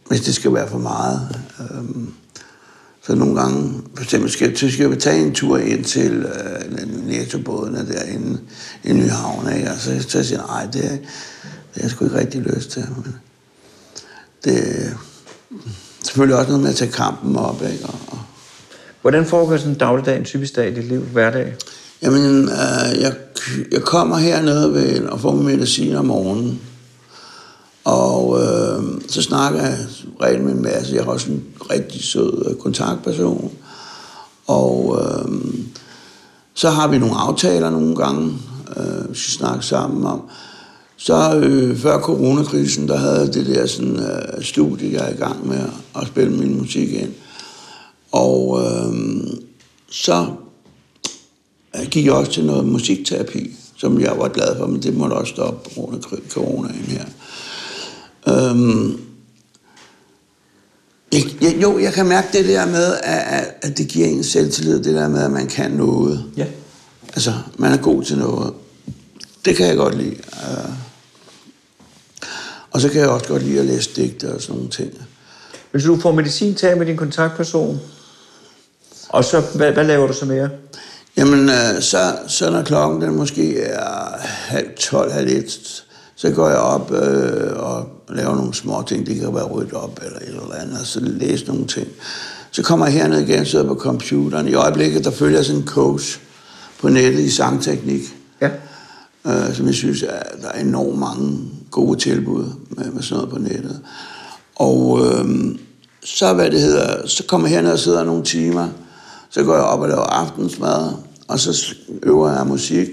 hvis 0.08 0.22
det 0.22 0.36
skal 0.36 0.54
være 0.54 0.68
for 0.70 0.78
meget. 0.78 1.38
Øh, 1.60 1.84
så 3.08 3.16
nogle 3.16 3.42
gange, 3.42 3.74
for 3.96 4.04
eksempel, 4.04 4.32
skal, 4.32 4.58
så 4.58 4.72
skal 4.72 4.92
vi 4.92 4.96
tage 4.96 5.26
en 5.26 5.34
tur 5.34 5.58
ind 5.58 5.84
til 5.84 6.12
øh, 6.14 7.08
Netto-bådene 7.08 7.88
derinde 7.94 8.40
i 8.84 8.94
Nyhavn, 8.94 9.54
ikke? 9.56 9.72
Og 9.72 9.78
så, 9.80 10.06
så 10.08 10.24
siger 10.24 10.40
jeg, 10.40 10.48
nej, 10.48 10.66
det, 10.74 10.86
er- 10.86 10.98
det 11.76 11.82
har 11.82 11.90
jeg 11.90 11.92
sgu 11.92 12.06
ikke 12.06 12.18
rigtig 12.18 12.42
lyst 12.42 12.70
til. 12.70 12.86
Men 12.96 13.16
det 14.44 14.58
er 14.58 14.90
selvfølgelig 16.04 16.38
også 16.38 16.50
noget 16.50 16.64
med 16.64 16.70
at 16.70 16.76
tage 16.76 16.92
kampen 16.92 17.36
op, 17.36 17.62
ikke? 17.62 17.86
Og, 17.86 18.20
Hvordan 19.02 19.26
foregår 19.26 19.58
sådan 19.58 19.72
en 19.72 19.78
dagligdag, 19.78 20.18
en 20.18 20.26
typisk 20.26 20.56
dag 20.56 20.72
i 20.72 20.76
dit 20.76 20.84
liv, 20.84 21.02
hverdag? 21.02 21.56
Jamen, 22.02 22.44
øh, 22.44 23.02
jeg, 23.02 23.14
jeg 23.72 23.82
kommer 23.82 24.18
hernede 24.18 24.74
ved, 24.74 25.06
og 25.06 25.20
får 25.20 25.36
min 25.36 25.46
medicin 25.46 25.96
om 25.96 26.06
morgenen. 26.06 26.62
Og 27.84 28.42
øh, 28.42 28.84
så 29.08 29.22
snakker 29.22 29.62
jeg 29.62 29.78
rigtig 30.22 30.44
med 30.44 30.54
en 30.54 30.62
masse. 30.62 30.96
Jeg 30.96 31.04
har 31.04 31.12
også 31.12 31.32
en 31.32 31.44
rigtig 31.72 32.04
sød 32.04 32.46
øh, 32.50 32.56
kontaktperson. 32.56 33.52
Og 34.48 35.00
øh, 35.02 35.32
så 36.54 36.70
har 36.70 36.88
vi 36.88 36.98
nogle 36.98 37.16
aftaler 37.16 37.70
nogle 37.70 37.96
gange, 37.96 38.34
øh, 38.78 39.10
vi 39.10 39.18
skal 39.18 39.34
snakke 39.34 39.66
sammen 39.66 40.06
om. 40.06 40.22
Så 41.06 41.36
øh, 41.36 41.78
før 41.78 42.00
coronakrisen, 42.00 42.88
der 42.88 42.98
havde 42.98 43.20
jeg 43.20 43.34
det 43.34 43.46
der 43.46 43.66
sådan, 43.66 44.00
øh, 44.00 44.44
studie, 44.44 44.94
jeg 44.94 45.10
er 45.10 45.14
i 45.14 45.18
gang 45.18 45.48
med 45.48 45.58
at, 45.58 46.02
at 46.02 46.08
spille 46.08 46.38
min 46.38 46.58
musik 46.58 46.94
ind. 46.94 47.14
Og 48.12 48.62
øh, 48.64 48.94
så 49.92 50.28
jeg 51.76 51.88
gik 51.88 52.08
også 52.08 52.32
til 52.32 52.46
noget 52.46 52.66
musikterapi, 52.66 53.56
som 53.78 54.02
jeg 54.02 54.14
var 54.18 54.28
glad 54.28 54.58
for, 54.58 54.66
men 54.66 54.84
det 54.84 54.98
måtte 54.98 55.14
også 55.14 55.34
stoppe 55.34 55.70
på 55.70 55.82
grund 55.82 55.96
af 55.96 56.20
coronaen 56.30 56.86
her. 56.86 57.06
Øhm, 58.28 59.00
jeg, 61.14 61.24
jeg, 61.42 61.58
jo, 61.62 61.80
jeg 61.80 61.94
kan 61.94 62.06
mærke 62.06 62.28
det 62.34 62.46
der 62.46 62.66
med, 62.66 62.94
at, 63.04 63.54
at, 63.62 63.78
det 63.78 63.88
giver 63.88 64.08
en 64.08 64.24
selvtillid, 64.24 64.84
det 64.84 64.96
der 64.96 65.10
med, 65.10 65.24
at 65.24 65.32
man 65.32 65.48
kan 65.48 65.72
noget. 65.72 66.26
Ja. 66.38 66.46
Altså, 67.08 67.34
man 67.58 67.72
er 67.72 67.78
god 67.78 68.04
til 68.04 68.18
noget. 68.18 68.54
Det 69.46 69.56
kan 69.56 69.68
jeg 69.68 69.78
godt 69.78 69.98
lide. 69.98 70.16
Uh, 70.34 70.85
og 72.76 72.82
så 72.82 72.90
kan 72.90 73.02
jeg 73.02 73.10
også 73.10 73.28
godt 73.28 73.44
lide 73.44 73.60
at 73.60 73.66
læse 73.66 73.90
digte 73.96 74.34
og 74.34 74.42
sådan 74.42 74.56
nogle 74.56 74.70
ting. 74.70 74.94
Hvis 75.72 75.84
du 75.84 76.00
får 76.00 76.12
medicin, 76.12 76.56
tag 76.56 76.78
med 76.78 76.86
din 76.86 76.98
kontaktperson. 76.98 77.80
Og 79.10 79.24
så, 79.24 79.42
hvad, 79.56 79.72
hvad 79.72 79.84
laver 79.84 80.08
du 80.08 80.14
så 80.14 80.26
mere? 80.26 80.50
Jamen, 81.18 81.50
øh, 81.50 81.82
så, 81.82 82.16
så 82.28 82.52
når 82.52 82.62
klokken 82.64 83.02
den 83.02 83.16
måske 83.16 83.62
er 83.62 84.18
halv 84.22 84.68
tolv, 84.80 85.12
halv 85.12 85.28
et, 85.28 85.84
så 86.16 86.32
går 86.32 86.50
jeg 86.50 86.58
op 86.58 86.92
øh, 86.92 87.54
og 87.56 87.88
laver 88.10 88.36
nogle 88.36 88.54
små 88.54 88.84
ting. 88.88 89.06
Det 89.06 89.20
kan 89.20 89.36
være 89.36 89.46
ryddet 89.48 89.74
op 89.74 90.00
eller 90.06 90.20
et 90.20 90.28
eller 90.28 90.56
andet, 90.56 90.80
og 90.80 90.86
så 90.86 91.00
læse 91.00 91.46
nogle 91.46 91.68
ting. 91.68 91.88
Så 92.52 92.64
kommer 92.64 92.86
jeg 92.86 92.94
herned 92.94 93.28
igen, 93.28 93.46
sidder 93.46 93.68
på 93.68 93.76
computeren. 93.76 94.48
I 94.48 94.54
øjeblikket, 94.54 95.04
der 95.04 95.12
følger 95.12 95.38
jeg 95.38 95.46
sådan 95.46 95.62
en 95.62 95.68
coach 95.68 96.20
på 96.80 96.90
nettet 96.90 97.20
i 97.20 97.30
sangteknik, 97.30 98.02
Ja. 98.42 98.50
øh, 99.28 99.56
som 99.56 99.66
jeg 99.66 99.76
synes, 99.76 100.04
at 100.04 100.24
der 100.42 100.48
er 100.48 100.62
enormt 100.62 101.00
mange 101.00 101.40
gode 101.76 102.00
tilbud 102.00 102.46
med, 102.70 102.92
med 102.92 103.04
sådan 103.04 103.16
noget 103.16 103.30
på 103.30 103.40
nettet. 103.40 103.82
Og 104.56 105.00
øh, 105.06 105.56
så, 106.04 106.34
hvad 106.34 106.52
det 106.52 106.60
hedder, 106.60 107.08
så 107.08 107.24
kommer 107.28 107.48
jeg 107.48 107.56
herned 107.56 107.72
og 107.72 107.80
sidder 107.80 108.04
nogle 108.04 108.24
timer, 108.24 108.68
så 109.30 109.44
går 109.44 109.54
jeg 109.54 109.64
op 109.64 109.80
og 109.80 109.88
laver 109.88 110.02
aftensmad, 110.02 110.92
og 111.28 111.40
så 111.40 111.76
øver 112.04 112.32
jeg 112.32 112.48
musik, 112.48 112.90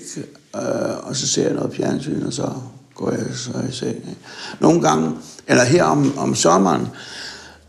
øh, 0.56 0.62
og 1.02 1.16
så 1.16 1.26
ser 1.26 1.42
jeg 1.42 1.54
noget 1.54 1.74
fjernsyn, 1.74 2.26
og 2.26 2.32
så 2.32 2.50
går 2.94 3.10
jeg 3.10 3.20
så 3.34 3.50
i 3.68 3.72
seng. 3.72 3.96
Ikke? 3.96 4.16
Nogle 4.60 4.80
gange, 4.80 5.10
eller 5.48 5.64
her 5.64 5.84
om, 5.84 6.18
om 6.18 6.34
sommeren, 6.34 6.88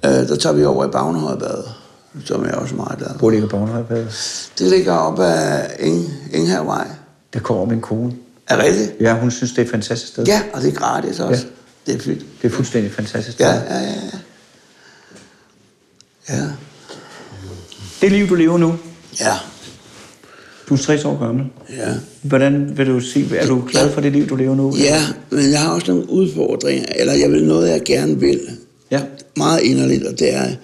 øh, 0.06 0.12
der 0.12 0.36
tager 0.36 0.56
vi 0.56 0.66
over 0.66 0.86
i 0.86 0.90
Bagnehøjbadet, 0.90 1.74
som 2.26 2.44
jeg 2.44 2.52
er 2.52 2.58
også 2.58 2.76
meget 2.76 2.98
glad 2.98 3.10
for. 3.10 3.18
Hvor 3.18 3.30
ligger 3.30 3.48
Bornholm? 3.48 3.86
Det 4.60 4.70
ligger 4.70 4.94
op 4.94 5.20
ad 5.20 5.66
Ing, 5.80 6.10
Inghavvej. 6.34 6.88
Der 7.34 7.40
kommer 7.40 7.66
min 7.66 7.82
kone. 7.82 8.14
Er 8.48 8.64
rigtigt? 8.64 8.92
Ja, 9.00 9.14
hun 9.20 9.32
synes, 9.32 9.52
det 9.52 9.60
er 9.60 9.64
et 9.66 9.70
fantastisk 9.72 10.12
sted. 10.12 10.26
Ja, 10.26 10.42
og 10.54 10.62
det 10.62 10.70
er 10.70 10.76
gratis 10.76 11.20
også. 11.20 11.46
Ja. 11.88 11.92
Det 11.94 12.00
er 12.00 12.04
fedt. 12.04 12.26
Det 12.42 12.48
er 12.48 12.56
fuldstændig 12.56 12.92
fantastisk 12.94 13.38
sted. 13.38 13.46
Ja, 13.46 13.54
ja, 13.54 13.80
ja. 13.80 13.92
ja. 16.30 16.36
Ja. 16.36 16.48
Det 18.02 18.12
liv, 18.12 18.28
du 18.30 18.36
lever 18.36 18.58
nu, 18.58 18.76
Ja. 19.20 19.34
du 20.70 20.74
er 20.74 20.78
60 20.78 21.06
år 21.06 21.26
gammel. 21.26 21.46
Ja. 21.70 21.94
Hvordan 22.22 22.78
vil 22.78 22.88
du 22.88 23.00
sige, 23.00 23.38
er 23.38 23.48
du 23.48 23.64
glad 23.72 23.92
for 23.94 24.02
det 24.02 24.12
liv, 24.12 24.28
du 24.30 24.36
lever 24.36 24.56
nu? 24.56 24.76
Ja, 24.78 25.02
men 25.30 25.52
jeg 25.52 25.62
har 25.62 25.74
også 25.74 25.92
nogle 25.92 26.10
udfordringer, 26.10 26.86
eller 26.96 27.14
jeg 27.14 27.32
vil 27.32 27.46
noget, 27.46 27.70
jeg 27.70 27.82
gerne 27.86 28.20
vil. 28.20 28.42
Ja. 28.92 29.02
Meget 29.38 29.62
inderligt, 29.62 30.04
og 30.04 30.20
det 30.20 30.34
er, 30.34 30.56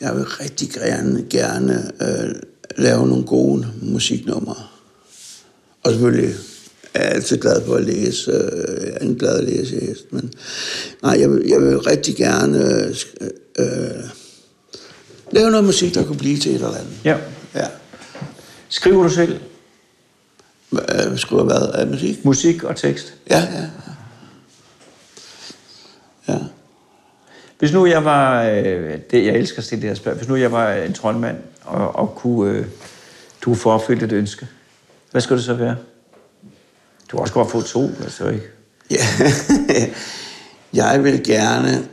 jeg 0.00 0.16
vil 0.16 0.24
rigtig 0.24 0.70
gerne, 0.70 1.24
gerne 1.30 1.90
øh, 2.02 2.34
lave 2.76 3.06
nogle 3.08 3.24
gode 3.24 3.66
musiknumre. 3.82 4.54
Og 5.82 5.92
selvfølgelig 5.92 6.34
er 7.00 7.10
altid 7.10 7.40
glad 7.40 7.64
for 7.66 7.74
at 7.74 7.84
læse. 7.84 8.30
Øh, 8.30 8.86
jeg 8.86 8.92
er 8.94 8.98
en 8.98 9.14
glad 9.14 9.42
læsehest, 9.42 10.12
men 10.12 10.32
nej, 11.02 11.20
jeg 11.20 11.30
vil, 11.30 11.46
jeg 11.48 11.60
vil 11.60 11.78
rigtig 11.78 12.16
gerne 12.16 12.58
øh, 12.58 12.96
øh, 13.58 14.04
lave 15.32 15.50
noget 15.50 15.64
musik, 15.64 15.94
der 15.94 16.04
kunne 16.04 16.18
blive 16.18 16.38
til 16.38 16.50
et 16.50 16.54
eller 16.54 16.68
andet. 16.68 16.92
Ja. 17.04 17.16
Ja. 17.54 17.66
Skriver 18.68 19.02
du 19.02 19.08
selv 19.08 19.40
Øh, 20.72 21.18
skriver 21.18 21.44
hvad 21.44 21.70
af 21.74 21.86
musik? 21.86 22.24
musik 22.24 22.64
og 22.64 22.76
tekst? 22.76 23.14
Ja, 23.30 23.48
ja, 23.52 23.64
ja. 26.28 26.38
Hvis 27.58 27.72
nu 27.72 27.86
jeg 27.86 28.04
var, 28.04 28.44
øh, 28.44 28.98
det, 29.10 29.26
jeg 29.26 29.34
elsker 29.34 29.58
at 29.58 29.64
stille 29.64 29.82
det 29.82 29.90
her 29.90 29.94
spørgsmål, 29.94 30.16
hvis 30.16 30.28
nu 30.28 30.36
jeg 30.36 30.52
var 30.52 30.72
en 30.72 30.92
troldmand 30.92 31.36
og, 31.62 31.96
og 31.96 32.14
kunne, 32.14 32.52
øh, 32.52 32.66
du 33.40 33.54
kunne 33.54 34.02
et 34.02 34.12
ønske, 34.12 34.46
hvad 35.10 35.20
skulle 35.20 35.36
det 35.36 35.46
så 35.46 35.54
være? 35.54 35.76
Du 37.10 37.16
har 37.16 37.20
også 37.20 37.34
godt 37.34 37.50
få 37.50 37.62
to, 37.62 37.90
altså 38.02 38.28
ikke? 38.28 38.46
Ja, 38.90 39.04
jeg 40.82 41.04
vil 41.04 41.24
gerne, 41.24 41.88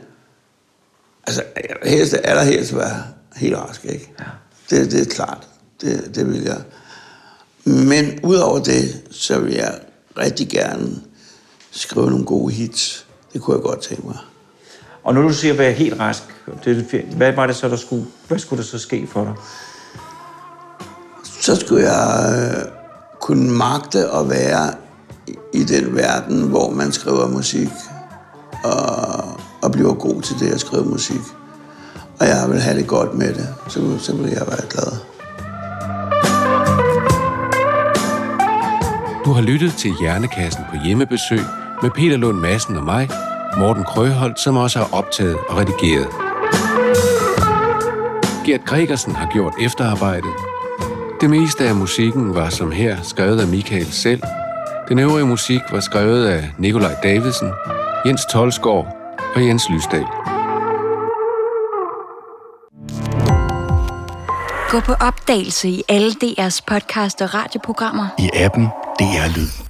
altså 1.26 1.42
helst, 1.84 2.16
allerhelst 2.24 2.76
være 2.76 3.02
helt 3.36 3.56
rask, 3.56 3.84
ikke? 3.84 4.12
Ja. 4.18 4.24
Det, 4.70 4.92
det 4.92 5.00
er 5.00 5.14
klart, 5.14 5.48
det, 5.80 6.14
det 6.14 6.28
vil 6.28 6.42
jeg. 6.42 6.62
Men 7.64 8.20
udover 8.22 8.58
det, 8.58 9.02
så 9.10 9.38
vil 9.40 9.54
jeg 9.54 9.80
rigtig 10.18 10.48
gerne 10.48 11.00
skrive 11.70 12.10
nogle 12.10 12.24
gode 12.24 12.52
hits. 12.52 13.06
Det 13.32 13.42
kunne 13.42 13.56
jeg 13.56 13.62
godt 13.62 13.80
tænke 13.80 14.06
mig. 14.06 14.16
Og 15.04 15.14
når 15.14 15.22
du 15.22 15.32
siger, 15.32 15.52
at 15.52 15.58
være 15.58 15.72
helt 15.72 16.00
rask, 16.00 16.22
det 16.64 17.04
hvad 17.16 17.32
var 17.32 17.46
det 17.46 17.56
så, 17.56 17.68
der 17.68 17.76
skulle, 17.76 18.06
hvad 18.28 18.38
skulle 18.38 18.62
der 18.62 18.68
så 18.68 18.78
ske 18.78 19.06
for 19.06 19.24
dig? 19.24 19.34
Så 21.40 21.56
skulle 21.56 21.92
jeg 21.92 22.34
øh, 22.56 22.72
kunne 23.20 23.50
magte 23.50 23.98
at 23.98 24.30
være 24.30 24.74
i 25.54 25.64
den 25.64 25.96
verden, 25.96 26.42
hvor 26.42 26.70
man 26.70 26.92
skriver 26.92 27.28
musik, 27.28 27.68
og, 28.64 29.40
og 29.62 29.72
bliver 29.72 29.94
god 29.94 30.22
til 30.22 30.38
det 30.40 30.48
at 30.48 30.60
skrive 30.60 30.84
musik. 30.84 31.20
Og 32.20 32.26
jeg 32.26 32.50
vil 32.50 32.60
have 32.60 32.78
det 32.78 32.86
godt 32.86 33.14
med 33.14 33.34
det, 33.34 33.48
så, 33.68 33.98
så 33.98 34.16
vil 34.16 34.30
jeg 34.30 34.46
være 34.46 34.66
glad. 34.70 34.92
Du 39.24 39.32
har 39.32 39.42
lyttet 39.42 39.72
til 39.72 39.92
Hjernekassen 40.00 40.64
på 40.70 40.76
hjemmebesøg 40.84 41.40
med 41.82 41.90
Peter 41.90 42.16
Lund 42.16 42.38
Madsen 42.38 42.76
og 42.76 42.84
mig, 42.84 43.10
Morten 43.58 43.84
Krøholt, 43.84 44.40
som 44.40 44.56
også 44.56 44.78
har 44.78 44.88
optaget 44.92 45.36
og 45.48 45.56
redigeret. 45.56 46.08
Gert 48.46 48.64
Gregersen 48.64 49.14
har 49.14 49.30
gjort 49.32 49.54
efterarbejdet. 49.60 50.30
Det 51.20 51.30
meste 51.30 51.68
af 51.68 51.74
musikken 51.74 52.34
var 52.34 52.48
som 52.48 52.70
her 52.70 52.96
skrevet 53.02 53.40
af 53.40 53.48
Michael 53.48 53.92
selv. 53.92 54.22
Den 54.88 54.98
øvrige 54.98 55.26
musik 55.26 55.60
var 55.70 55.80
skrevet 55.80 56.26
af 56.26 56.50
Nikolaj 56.58 56.94
Davidsen, 57.02 57.50
Jens 58.06 58.20
Tolsgaard 58.32 58.86
og 59.34 59.46
Jens 59.46 59.62
Lysdal. 59.70 60.04
Gå 64.70 64.80
på 64.80 64.92
opdagelse 64.92 65.68
i 65.68 65.82
alle 65.88 66.10
DR's 66.10 66.60
podcast 66.66 67.22
og 67.22 67.34
radioprogrammer. 67.34 68.06
i 68.18 68.30
appen 68.34 68.64
DR 68.98 69.36
Lyd. 69.36 69.67